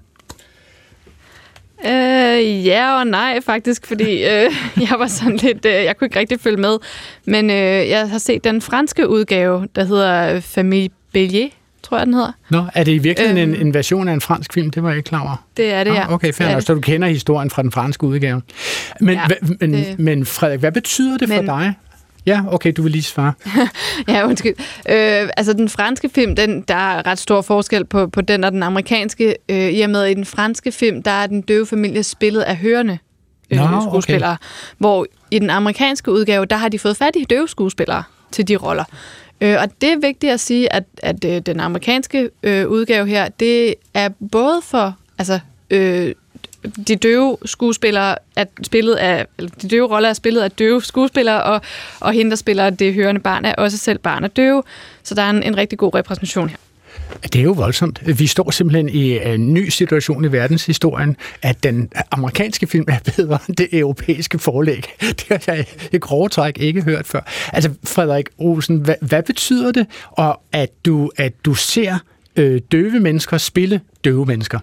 Øh, 1.86 2.66
ja 2.66 3.00
og 3.00 3.08
nej, 3.08 3.42
faktisk, 3.42 3.88
fordi 3.88 4.24
øh, 4.24 4.52
jeg 4.90 4.96
var 5.00 5.08
sådan 5.08 5.38
lidt... 5.38 5.66
Øh, 5.66 5.74
jeg 5.74 5.98
kunne 5.98 6.06
ikke 6.06 6.20
rigtig 6.20 6.40
følge 6.40 6.58
med. 6.58 6.78
Men 7.26 7.50
øh, 7.50 7.90
jeg 7.90 8.10
har 8.10 8.18
set 8.18 8.44
den 8.44 8.62
franske 8.62 9.10
udgave, 9.10 9.68
der 9.76 9.84
hedder 9.84 10.40
Famille 10.40 10.90
Bélier, 11.18 11.50
tror 11.84 11.98
jeg, 11.98 12.06
den 12.06 12.14
hedder. 12.14 12.32
Nå, 12.50 12.66
er 12.74 12.84
det 12.84 12.92
i 12.92 12.98
virkeligheden 12.98 13.50
øhm, 13.50 13.62
en, 13.62 13.68
en 13.68 13.74
version 13.74 14.08
af 14.08 14.14
en 14.14 14.22
fransk 14.22 14.54
film? 14.54 14.70
Det 14.70 14.84
var 14.84 14.90
jeg 14.90 14.98
ikke 14.98 15.08
klar 15.08 15.22
over. 15.22 15.46
Det 15.58 15.74
er 15.74 15.84
det, 15.84 15.92
ja. 15.92 16.04
Ah, 16.04 16.14
okay, 16.14 16.34
fair 16.34 16.52
nok. 16.52 16.62
Så 16.62 16.74
du 16.74 16.80
kender 16.80 17.08
historien 17.08 17.50
fra 17.50 17.62
den 17.62 17.72
franske 17.72 18.04
udgave. 18.04 18.42
Men, 19.00 19.16
ja, 19.16 19.22
men, 19.60 19.74
det... 19.74 20.00
men 20.00 20.26
Frederik, 20.26 20.60
hvad 20.60 20.72
betyder 20.72 21.18
det 21.18 21.30
men, 21.30 21.38
for 21.38 21.44
dig? 21.44 21.74
Ja, 22.26 22.42
okay, 22.48 22.74
du 22.78 22.82
vil 22.82 22.92
lige 22.92 23.04
svare. 23.04 23.34
ja, 24.14 24.28
undskyld. 24.28 24.56
Øh, 24.90 25.30
altså, 25.38 25.54
den 25.54 25.70
franske 25.70 26.10
film, 26.10 26.36
den, 26.36 26.62
der 26.62 26.76
er 26.76 27.08
ret 27.08 27.20
stor 27.20 27.42
forskel 27.42 27.86
på, 27.86 28.08
på 28.08 28.22
den 28.22 28.44
og 28.44 28.52
den 28.52 28.64
amerikanske. 28.64 29.36
Øh, 29.50 29.70
I 29.70 29.82
og 29.82 29.90
med, 29.90 30.06
i 30.06 30.14
den 30.14 30.26
franske 30.26 30.72
film, 30.72 31.04
der 31.04 31.12
er 31.12 31.28
den 31.28 31.42
døve 31.42 31.66
familie 31.66 32.04
spillet 32.04 32.42
af 32.42 32.58
hørende 32.58 32.98
øh, 33.52 33.60
Nå, 33.60 33.82
skuespillere. 33.90 34.32
Okay. 34.32 34.76
Hvor 34.78 35.06
i 35.32 35.40
den 35.40 35.50
amerikanske 35.50 36.12
udgave, 36.12 36.46
der 36.46 36.56
har 36.56 36.70
de 36.70 36.80
fået 36.80 36.98
fat 36.98 37.16
i 37.16 37.24
døve 37.24 37.48
skuespillere 37.48 38.04
til 38.32 38.48
de 38.48 38.56
roller. 38.56 38.86
Øh, 39.42 39.58
og 39.62 39.82
det 39.82 39.92
er 39.92 40.00
vigtigt 40.02 40.34
at 40.34 40.40
sige, 40.40 40.74
at, 40.74 40.84
at 41.04 41.26
øh, 41.26 41.42
den 41.42 41.60
amerikanske 41.60 42.30
øh, 42.44 42.68
udgave 42.68 43.08
her, 43.08 43.30
det 43.30 43.76
er 43.94 44.10
både 44.32 44.62
for 44.64 44.96
altså, 45.18 45.40
øh, 45.70 46.14
de 46.88 46.96
døve 46.96 47.38
skuespillere 47.46 48.16
er 48.36 48.46
spillet 48.64 48.96
af, 48.96 49.28
eller 49.38 49.52
de 49.62 49.68
døve 49.68 49.88
roller 49.88 50.10
er 50.10 50.14
spillet 50.14 50.42
af 50.42 50.52
døve 50.52 50.84
skuespillere, 50.84 51.44
og, 51.44 51.62
og 52.00 52.14
hende, 52.14 52.32
der 52.32 52.36
spiller 52.36 52.70
det 52.70 52.94
hørende 52.94 53.22
barn, 53.22 53.46
er 53.46 53.54
også 53.54 53.78
selv 53.78 54.00
barn 54.00 54.24
af 54.24 54.32
døve. 54.32 54.64
Så 55.04 55.16
der 55.16 55.22
er 55.22 55.30
en, 55.30 55.44
en 55.44 55.58
rigtig 55.58 55.78
god 55.78 55.96
repræsentation 55.96 56.50
her. 56.50 56.58
Det 57.24 57.36
er 57.36 57.44
jo 57.44 57.52
voldsomt. 57.52 58.20
Vi 58.20 58.28
står 58.28 58.52
simpelthen 58.52 58.90
i 58.90 59.34
en 59.34 59.54
ny 59.54 59.70
situation 59.70 60.26
i 60.26 60.32
verdenshistorien, 60.32 61.16
at 61.42 61.64
den 61.64 61.90
amerikanske 62.12 62.68
film 62.68 62.86
er 62.88 63.12
bedre 63.16 63.40
end 63.48 63.56
det 63.56 63.68
europæiske 63.72 64.40
forlæg. 64.40 64.86
Det 65.20 65.26
har 65.30 65.54
jeg 65.54 65.66
i 65.94 65.98
grove 65.98 66.30
træk 66.30 66.58
ikke 66.60 66.82
hørt 66.82 67.08
før. 67.08 67.22
Altså, 67.54 67.70
Frederik 67.84 68.26
Olsen, 68.38 68.78
hvad, 68.78 68.96
hvad 69.02 69.24
betyder 69.24 69.72
det, 69.72 69.86
og 70.12 70.42
at 70.52 70.70
du, 70.86 71.12
at 71.18 71.46
du 71.46 71.54
ser 71.54 71.98
øh, 72.36 72.62
døve 72.72 73.00
mennesker 73.00 73.38
spille 73.38 73.82
døve 74.04 74.26
mennesker? 74.26 74.60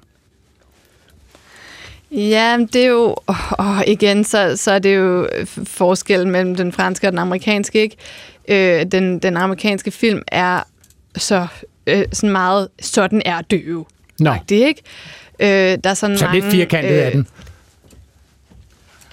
Ja, 2.10 2.58
det 2.72 2.82
er 2.82 2.88
jo, 2.88 3.16
og 3.50 3.84
igen, 3.86 4.24
så, 4.24 4.56
så 4.56 4.72
er 4.72 4.78
det 4.78 4.96
jo 4.96 5.28
forskellen 5.64 6.30
mellem 6.30 6.54
den 6.54 6.72
franske 6.72 7.06
og 7.06 7.12
den 7.12 7.18
amerikanske, 7.18 7.80
ikke? 7.80 7.96
Øh, 8.48 8.86
den, 8.92 9.18
den 9.18 9.36
amerikanske 9.36 9.90
film 9.90 10.22
er 10.26 10.62
så 11.16 11.46
øh, 11.86 12.04
sådan 12.12 12.30
meget, 12.30 12.68
sådan 12.80 13.22
er 13.24 13.40
døve. 13.40 13.84
Nå. 14.20 14.34
Det 14.48 14.56
ikke? 14.56 14.82
Øh, 15.38 15.78
der 15.84 15.90
er 15.90 15.94
sådan 15.94 16.18
så 16.18 16.24
mange, 16.24 16.40
lidt 16.40 16.52
firkantet 16.52 16.92
øh, 16.92 17.06
af 17.06 17.12
den? 17.12 17.26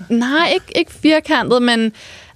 Nej, 0.10 0.52
ikke, 0.54 0.78
ikke 0.80 0.94
firkantet, 0.94 1.62
men 1.62 1.94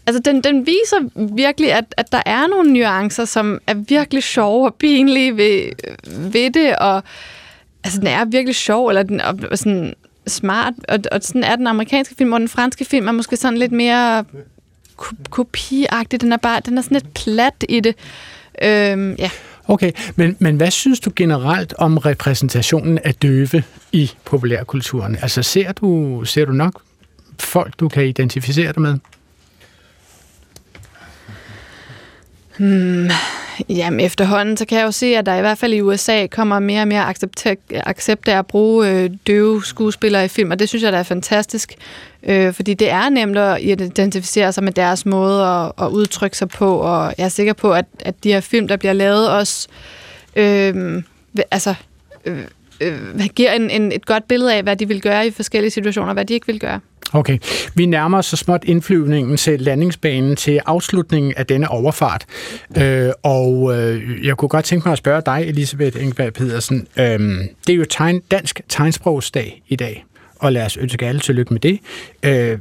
altså, 0.07 0.21
den, 0.25 0.41
den 0.41 0.65
viser 0.65 1.29
virkelig, 1.35 1.73
at, 1.73 1.85
at 1.97 2.11
der 2.11 2.21
er 2.25 2.47
nogle 2.47 2.73
nuancer, 2.73 3.25
som 3.25 3.59
er 3.67 3.73
virkelig 3.73 4.23
sjove 4.23 4.67
og 4.67 4.75
pinlige 4.75 5.37
ved, 5.37 5.71
ved 6.31 6.51
det, 6.51 6.75
og 6.75 7.03
altså, 7.83 7.99
den 7.99 8.07
er 8.07 8.25
virkelig 8.25 8.55
sjov, 8.55 8.87
eller 8.87 9.03
den, 9.03 9.21
og, 9.21 9.39
sådan, 9.55 9.93
smart, 10.29 10.73
og, 10.87 10.99
og 11.11 11.19
sådan 11.23 11.43
er 11.43 11.55
den 11.55 11.67
amerikanske 11.67 12.15
film, 12.15 12.33
og 12.33 12.39
den 12.39 12.49
franske 12.49 12.85
film 12.85 13.07
er 13.07 13.11
måske 13.11 13.37
sådan 13.37 13.57
lidt 13.57 13.71
mere 13.71 14.25
kopiagtig. 15.29 16.21
Den 16.21 16.33
er 16.33 16.37
bare, 16.37 16.61
den 16.65 16.77
er 16.77 16.81
sådan 16.81 16.95
lidt 16.95 17.13
plat 17.13 17.65
i 17.69 17.79
det. 17.79 17.95
Øhm, 18.61 19.15
ja. 19.19 19.29
Okay, 19.67 19.91
men, 20.15 20.35
men 20.39 20.57
hvad 20.57 20.71
synes 20.71 20.99
du 20.99 21.11
generelt 21.15 21.73
om 21.77 21.97
repræsentationen 21.97 22.99
af 23.03 23.15
døve 23.15 23.63
i 23.91 24.11
populærkulturen? 24.25 25.17
Altså 25.21 25.43
ser 25.43 25.71
du, 25.71 26.21
ser 26.25 26.45
du 26.45 26.51
nok 26.51 26.81
folk, 27.39 27.79
du 27.79 27.89
kan 27.89 28.05
identificere 28.05 28.73
dig 28.73 28.81
med? 28.81 28.97
Hmm, 32.59 33.09
Jamen 33.69 33.99
efterhånden, 33.99 34.57
så 34.57 34.65
kan 34.65 34.77
jeg 34.77 34.85
jo 34.85 34.91
se, 34.91 35.05
at 35.05 35.25
der 35.25 35.35
i 35.35 35.41
hvert 35.41 35.57
fald 35.57 35.73
i 35.73 35.81
USA 35.81 36.27
kommer 36.27 36.59
mere 36.59 36.81
og 36.81 36.87
mere 36.87 37.05
accept, 37.05 37.47
accept 37.71 38.27
af 38.27 38.37
at 38.37 38.47
bruge 38.47 38.89
øh, 38.89 39.09
døve 39.27 39.65
skuespillere 39.65 40.25
i 40.25 40.27
film, 40.27 40.51
og 40.51 40.59
det 40.59 40.69
synes 40.69 40.83
jeg, 40.83 40.91
der 40.91 40.97
er 40.97 41.03
fantastisk, 41.03 41.73
øh, 42.23 42.53
fordi 42.53 42.73
det 42.73 42.89
er 42.89 43.09
nemt 43.09 43.37
at 43.37 43.61
identificere 43.61 44.53
sig 44.53 44.63
med 44.63 44.71
deres 44.71 45.05
måde 45.05 45.45
at, 45.45 45.71
at 45.81 45.87
udtrykke 45.87 46.37
sig 46.37 46.49
på, 46.49 46.77
og 46.77 47.13
jeg 47.17 47.25
er 47.25 47.29
sikker 47.29 47.53
på, 47.53 47.73
at, 47.73 47.85
at 47.99 48.23
de 48.23 48.31
her 48.33 48.41
film, 48.41 48.67
der 48.67 48.77
bliver 48.77 48.93
lavet, 48.93 49.29
også 49.29 49.67
øh, 50.35 51.03
altså, 51.51 51.73
øh, 52.25 52.43
øh, 52.81 53.25
giver 53.35 53.51
en, 53.51 53.69
en, 53.69 53.91
et 53.91 54.05
godt 54.05 54.27
billede 54.27 54.53
af, 54.55 54.63
hvad 54.63 54.75
de 54.75 54.87
vil 54.87 55.01
gøre 55.01 55.27
i 55.27 55.31
forskellige 55.31 55.71
situationer, 55.71 56.07
og 56.07 56.13
hvad 56.13 56.25
de 56.25 56.33
ikke 56.33 56.47
vil 56.47 56.59
gøre. 56.59 56.79
Okay. 57.13 57.37
Vi 57.75 57.85
nærmer 57.85 58.17
os 58.17 58.25
så 58.25 58.37
småt 58.37 58.63
indflyvningen 58.63 59.37
til 59.37 59.61
landingsbanen 59.61 60.35
til 60.35 60.59
afslutningen 60.65 61.33
af 61.37 61.45
denne 61.45 61.71
overfart. 61.71 62.25
Øh, 62.77 63.11
og 63.23 63.77
øh, 63.77 64.25
jeg 64.25 64.37
kunne 64.37 64.49
godt 64.49 64.65
tænke 64.65 64.87
mig 64.87 64.91
at 64.91 64.97
spørge 64.97 65.21
dig, 65.25 65.43
Elisabeth 65.47 66.03
Engberg 66.03 66.33
Pedersen. 66.33 66.87
Øh, 66.99 67.19
det 67.67 67.73
er 67.73 67.77
jo 67.77 67.85
tegn, 67.89 68.19
dansk 68.19 68.61
tegnsprogsdag 68.69 69.61
i 69.67 69.75
dag, 69.75 70.05
og 70.35 70.51
lad 70.51 70.65
os 70.65 70.77
ønske 70.77 71.05
alle 71.05 71.21
tillykke 71.21 71.53
med 71.53 71.61
det. 71.61 71.79
Øh, 72.23 72.57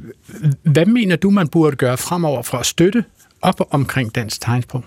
hvad 0.63 0.85
mener 0.85 1.15
du, 1.15 1.29
man 1.29 1.47
burde 1.47 1.75
gøre 1.75 1.97
fremover 1.97 2.41
for 2.41 2.57
at 2.57 2.65
støtte 2.65 3.03
op 3.41 3.61
omkring 3.71 4.15
dansk 4.15 4.41
tegnsprog? 4.41 4.83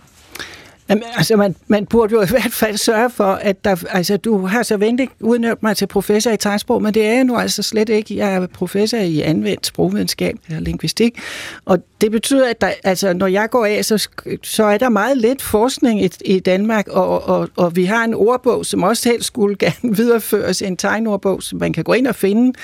Jamen, 0.93 1.05
altså, 1.17 1.37
man, 1.37 1.57
man 1.67 1.87
burde 1.87 2.13
jo 2.13 2.23
i 2.23 2.27
hvert 2.31 2.53
fald 2.53 2.77
sørge 2.77 3.11
for, 3.11 3.25
at 3.25 3.65
der, 3.65 3.85
altså, 3.91 4.17
du 4.17 4.47
har 4.47 4.63
så 4.63 4.77
venligt 4.77 5.13
udnævnt 5.21 5.63
mig 5.63 5.77
til 5.77 5.87
professor 5.87 6.31
i 6.31 6.37
tegnsprog, 6.37 6.83
men 6.83 6.95
det 6.95 7.07
er 7.07 7.13
jeg 7.13 7.25
nu 7.25 7.37
altså 7.37 7.63
slet 7.63 7.89
ikke. 7.89 8.17
Jeg 8.17 8.35
er 8.35 8.47
professor 8.47 8.99
i 8.99 9.21
anvendt 9.21 9.67
sprogvidenskab 9.67 10.37
eller 10.47 10.61
lingvistik, 10.61 11.19
og 11.65 11.79
det 12.01 12.11
betyder, 12.11 12.51
at 12.51 12.61
der, 12.61 12.71
altså, 12.85 13.13
når 13.13 13.27
jeg 13.27 13.51
går 13.51 13.67
af, 13.67 13.85
så, 13.85 14.09
så 14.43 14.65
er 14.65 14.79
der 14.79 14.89
meget 14.89 15.19
lidt 15.19 15.43
forskning 15.43 16.05
i, 16.05 16.11
i 16.25 16.41
Danmark, 16.41 16.89
og, 16.89 17.29
og, 17.29 17.49
og 17.57 17.77
vi 17.77 17.85
har 17.85 18.05
en 18.05 18.15
ordbog, 18.15 18.67
som 18.67 18.83
også 18.83 19.09
helst 19.09 19.27
skulle 19.27 19.57
gerne 19.65 19.97
videreføres, 19.97 20.63
en 20.63 20.77
tegnordbog, 20.77 21.43
som 21.43 21.59
man 21.59 21.73
kan 21.73 21.85
gå 21.85 21.93
ind 21.93 22.07
og 22.07 22.15
finde 22.15 22.59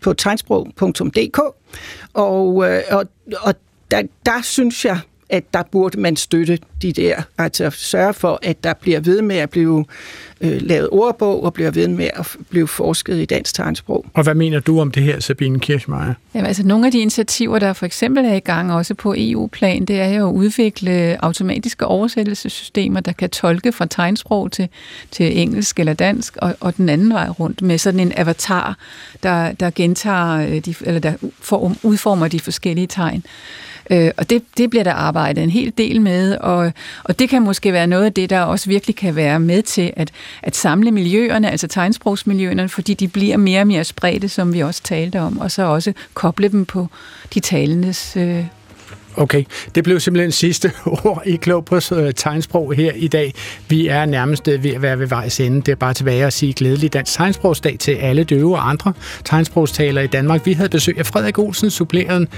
på 0.00 0.12
tegnsprog.dk, 0.12 1.40
og, 2.14 2.70
øh, 2.70 2.82
og, 2.90 3.04
og 3.40 3.54
der, 3.90 4.02
der 4.26 4.42
synes 4.42 4.84
jeg, 4.84 4.98
at 5.28 5.54
der 5.54 5.62
burde 5.62 6.00
man 6.00 6.16
støtte 6.16 6.58
de 6.82 6.92
der, 6.92 7.22
altså 7.38 7.70
sørge 7.70 8.14
for, 8.14 8.38
at 8.42 8.64
der 8.64 8.74
bliver 8.74 9.00
ved 9.00 9.22
med 9.22 9.36
at 9.36 9.50
blive 9.50 9.84
øh, 10.40 10.62
lavet 10.62 10.88
ordbog 10.92 11.44
og 11.44 11.52
bliver 11.52 11.70
ved 11.70 11.88
med 11.88 12.10
at 12.14 12.36
blive 12.50 12.68
forsket 12.68 13.16
i 13.16 13.24
dansk 13.24 13.54
tegnsprog. 13.54 14.06
Og 14.14 14.22
hvad 14.22 14.34
mener 14.34 14.60
du 14.60 14.80
om 14.80 14.90
det 14.90 15.02
her, 15.02 15.20
Sabine 15.20 15.60
Kirchmeier? 15.60 16.14
Jamen, 16.34 16.46
altså, 16.46 16.66
nogle 16.66 16.86
af 16.86 16.92
de 16.92 16.98
initiativer, 16.98 17.58
der 17.58 17.72
for 17.72 17.86
eksempel 17.86 18.24
er 18.24 18.34
i 18.34 18.40
gang 18.40 18.72
også 18.72 18.94
på 18.94 19.14
EU-plan, 19.18 19.84
det 19.84 20.00
er 20.00 20.08
jo 20.08 20.28
at 20.28 20.32
udvikle 20.32 21.24
automatiske 21.24 21.86
oversættelsessystemer, 21.86 23.00
der 23.00 23.12
kan 23.12 23.30
tolke 23.30 23.72
fra 23.72 23.86
tegnsprog 23.86 24.52
til, 24.52 24.68
til 25.10 25.40
engelsk 25.40 25.78
eller 25.78 25.94
dansk, 25.94 26.36
og, 26.36 26.56
og 26.60 26.76
den 26.76 26.88
anden 26.88 27.12
vej 27.12 27.28
rundt 27.28 27.62
med 27.62 27.78
sådan 27.78 28.00
en 28.00 28.12
avatar, 28.16 28.76
der, 29.22 29.52
der 29.52 29.70
gentager, 29.70 30.48
øh, 30.48 30.58
de, 30.58 30.74
eller 30.80 31.00
der 31.00 31.14
udformer 31.82 32.28
de 32.28 32.40
forskellige 32.40 32.86
tegn. 32.86 33.24
Øh, 33.90 34.10
og 34.16 34.30
det, 34.30 34.42
det 34.56 34.70
bliver 34.70 34.84
der 34.84 34.92
arbejdet 34.92 35.44
en 35.44 35.50
hel 35.50 35.72
del 35.78 36.00
med, 36.00 36.36
og, 36.36 36.72
og 37.04 37.18
det 37.18 37.28
kan 37.28 37.42
måske 37.42 37.72
være 37.72 37.86
noget 37.86 38.04
af 38.04 38.12
det, 38.12 38.30
der 38.30 38.40
også 38.40 38.68
virkelig 38.68 38.96
kan 38.96 39.16
være 39.16 39.40
med 39.40 39.62
til 39.62 39.92
at, 39.96 40.10
at 40.42 40.56
samle 40.56 40.90
miljøerne, 40.90 41.50
altså 41.50 41.68
tegnsprogsmiljøerne, 41.68 42.68
fordi 42.68 42.94
de 42.94 43.08
bliver 43.08 43.36
mere 43.36 43.60
og 43.60 43.66
mere 43.66 43.84
spredte, 43.84 44.28
som 44.28 44.52
vi 44.52 44.60
også 44.60 44.82
talte 44.82 45.20
om, 45.20 45.38
og 45.38 45.50
så 45.50 45.62
også 45.62 45.92
koble 46.14 46.48
dem 46.48 46.64
på 46.64 46.88
de 47.34 47.40
talendes 47.40 48.16
øh, 48.16 48.44
Okay, 49.16 49.44
det 49.74 49.84
blev 49.84 50.00
simpelthen 50.00 50.32
sidste 50.32 50.72
ord 51.04 51.22
i 51.26 51.36
Klog 51.36 51.64
på 51.64 51.80
øh, 51.92 52.14
tegnsprog 52.14 52.74
her 52.74 52.92
i 52.94 53.08
dag. 53.08 53.34
Vi 53.68 53.86
er 53.86 54.04
nærmest 54.04 54.48
øh, 54.48 54.64
ved 54.64 54.70
at 54.70 54.82
være 54.82 54.98
ved 54.98 55.06
vejs 55.06 55.40
ende. 55.40 55.60
Det 55.60 55.68
er 55.68 55.76
bare 55.76 55.94
tilbage 55.94 56.24
at 56.24 56.32
sige 56.32 56.52
glædelig 56.52 56.92
dansk 56.92 57.12
tegnsprogsdag 57.12 57.76
til 57.78 57.92
alle 57.92 58.24
døve 58.24 58.56
og 58.56 58.70
andre 58.70 58.92
tegnsprogstalere 59.24 60.04
i 60.04 60.06
Danmark. 60.06 60.46
Vi 60.46 60.52
havde 60.52 60.68
besøg 60.68 60.98
af 60.98 61.06
Frederik 61.06 61.38
Olsen, 61.38 61.70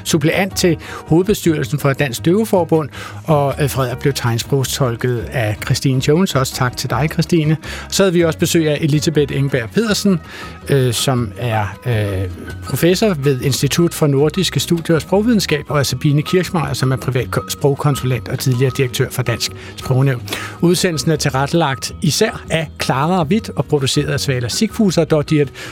suppleant 0.05 0.57
til 0.57 0.77
hovedbestyrelsen 1.07 1.79
for 1.79 1.93
Dansk 1.93 2.25
Døveforbund, 2.25 2.89
og 3.25 3.55
øh, 3.61 3.71
Frederik 3.71 3.99
blev 3.99 4.13
tegnsprogstolket 4.13 5.19
af 5.33 5.57
Christine 5.65 6.03
Jones. 6.09 6.35
Også 6.35 6.55
tak 6.55 6.77
til 6.77 6.91
dig, 6.91 7.09
Christine. 7.13 7.57
Så 7.89 8.03
havde 8.03 8.13
vi 8.13 8.25
også 8.25 8.39
besøg 8.39 8.69
af 8.69 8.79
Elisabeth 8.81 9.37
Engberg 9.37 9.71
Pedersen, 9.71 10.21
øh, 10.69 10.93
som 10.93 11.33
er 11.39 11.79
øh, 11.87 12.31
professor 12.65 13.15
ved 13.15 13.41
Institut 13.41 13.95
for 13.95 14.07
Nordiske 14.07 14.61
Studier 14.61 14.97
og 14.97 15.03
Sprogvidenskab, 15.03 15.65
og 15.69 15.87
Sabine 15.87 16.23
Kirchmeier, 16.23 16.66
Meier, 16.67 16.75
som 16.75 16.93
er 16.93 16.97
privat 16.97 17.29
sprogkonsulent 17.49 18.29
og 18.29 18.39
tidligere 18.39 18.73
direktør 18.77 19.11
for 19.11 19.23
Dansk 19.23 19.53
Sprognævn. 19.77 20.23
Udsendelsen 20.61 21.11
er 21.11 21.17
tilrettelagt 21.17 21.93
især 22.03 22.45
af 22.51 22.71
Clara 22.83 23.23
Witt 23.23 23.51
og 23.57 23.65
produceret 23.65 24.13
af 24.13 24.21
Svala 24.21 24.49
Sigfuser 24.49 25.25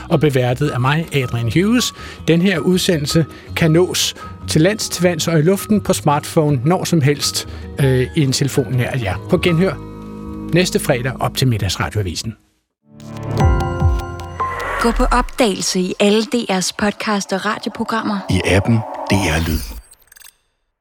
og 0.09 0.21
beværtet 0.21 0.69
af 0.69 0.81
mig, 0.81 1.09
Adrian 1.13 1.53
Hughes. 1.55 1.93
Den 2.29 2.43
her 2.43 2.59
udsendelse 2.59 3.27
kan 3.57 3.71
nås 3.71 4.15
til 4.49 4.61
lands, 4.61 4.89
til 4.89 5.03
vands 5.03 5.29
og 5.29 5.39
i 5.39 5.43
luften 5.43 5.81
på 5.81 5.93
smartphone 5.93 6.61
når 6.65 6.85
som 6.85 7.01
helst 7.01 7.49
øh, 7.81 8.07
i 8.17 8.21
en 8.21 8.33
telefon 8.33 8.73
nær 8.73 8.99
jer. 9.03 9.27
På 9.31 9.39
genhør 9.39 9.75
næste 10.55 10.79
fredag 10.79 11.13
op 11.21 11.37
til 11.37 11.49
middagsradioavisen. 11.49 12.35
Gå 14.81 14.91
på 14.91 15.05
opdagelse 15.05 15.81
i 15.81 15.95
alle 16.01 16.23
DR's 16.35 16.71
podcast 16.79 17.33
og 17.33 17.45
radioprogrammer. 17.47 18.19
I 18.31 18.41
appen 18.45 18.77
DR 19.11 19.49
Lyd. 19.49 19.84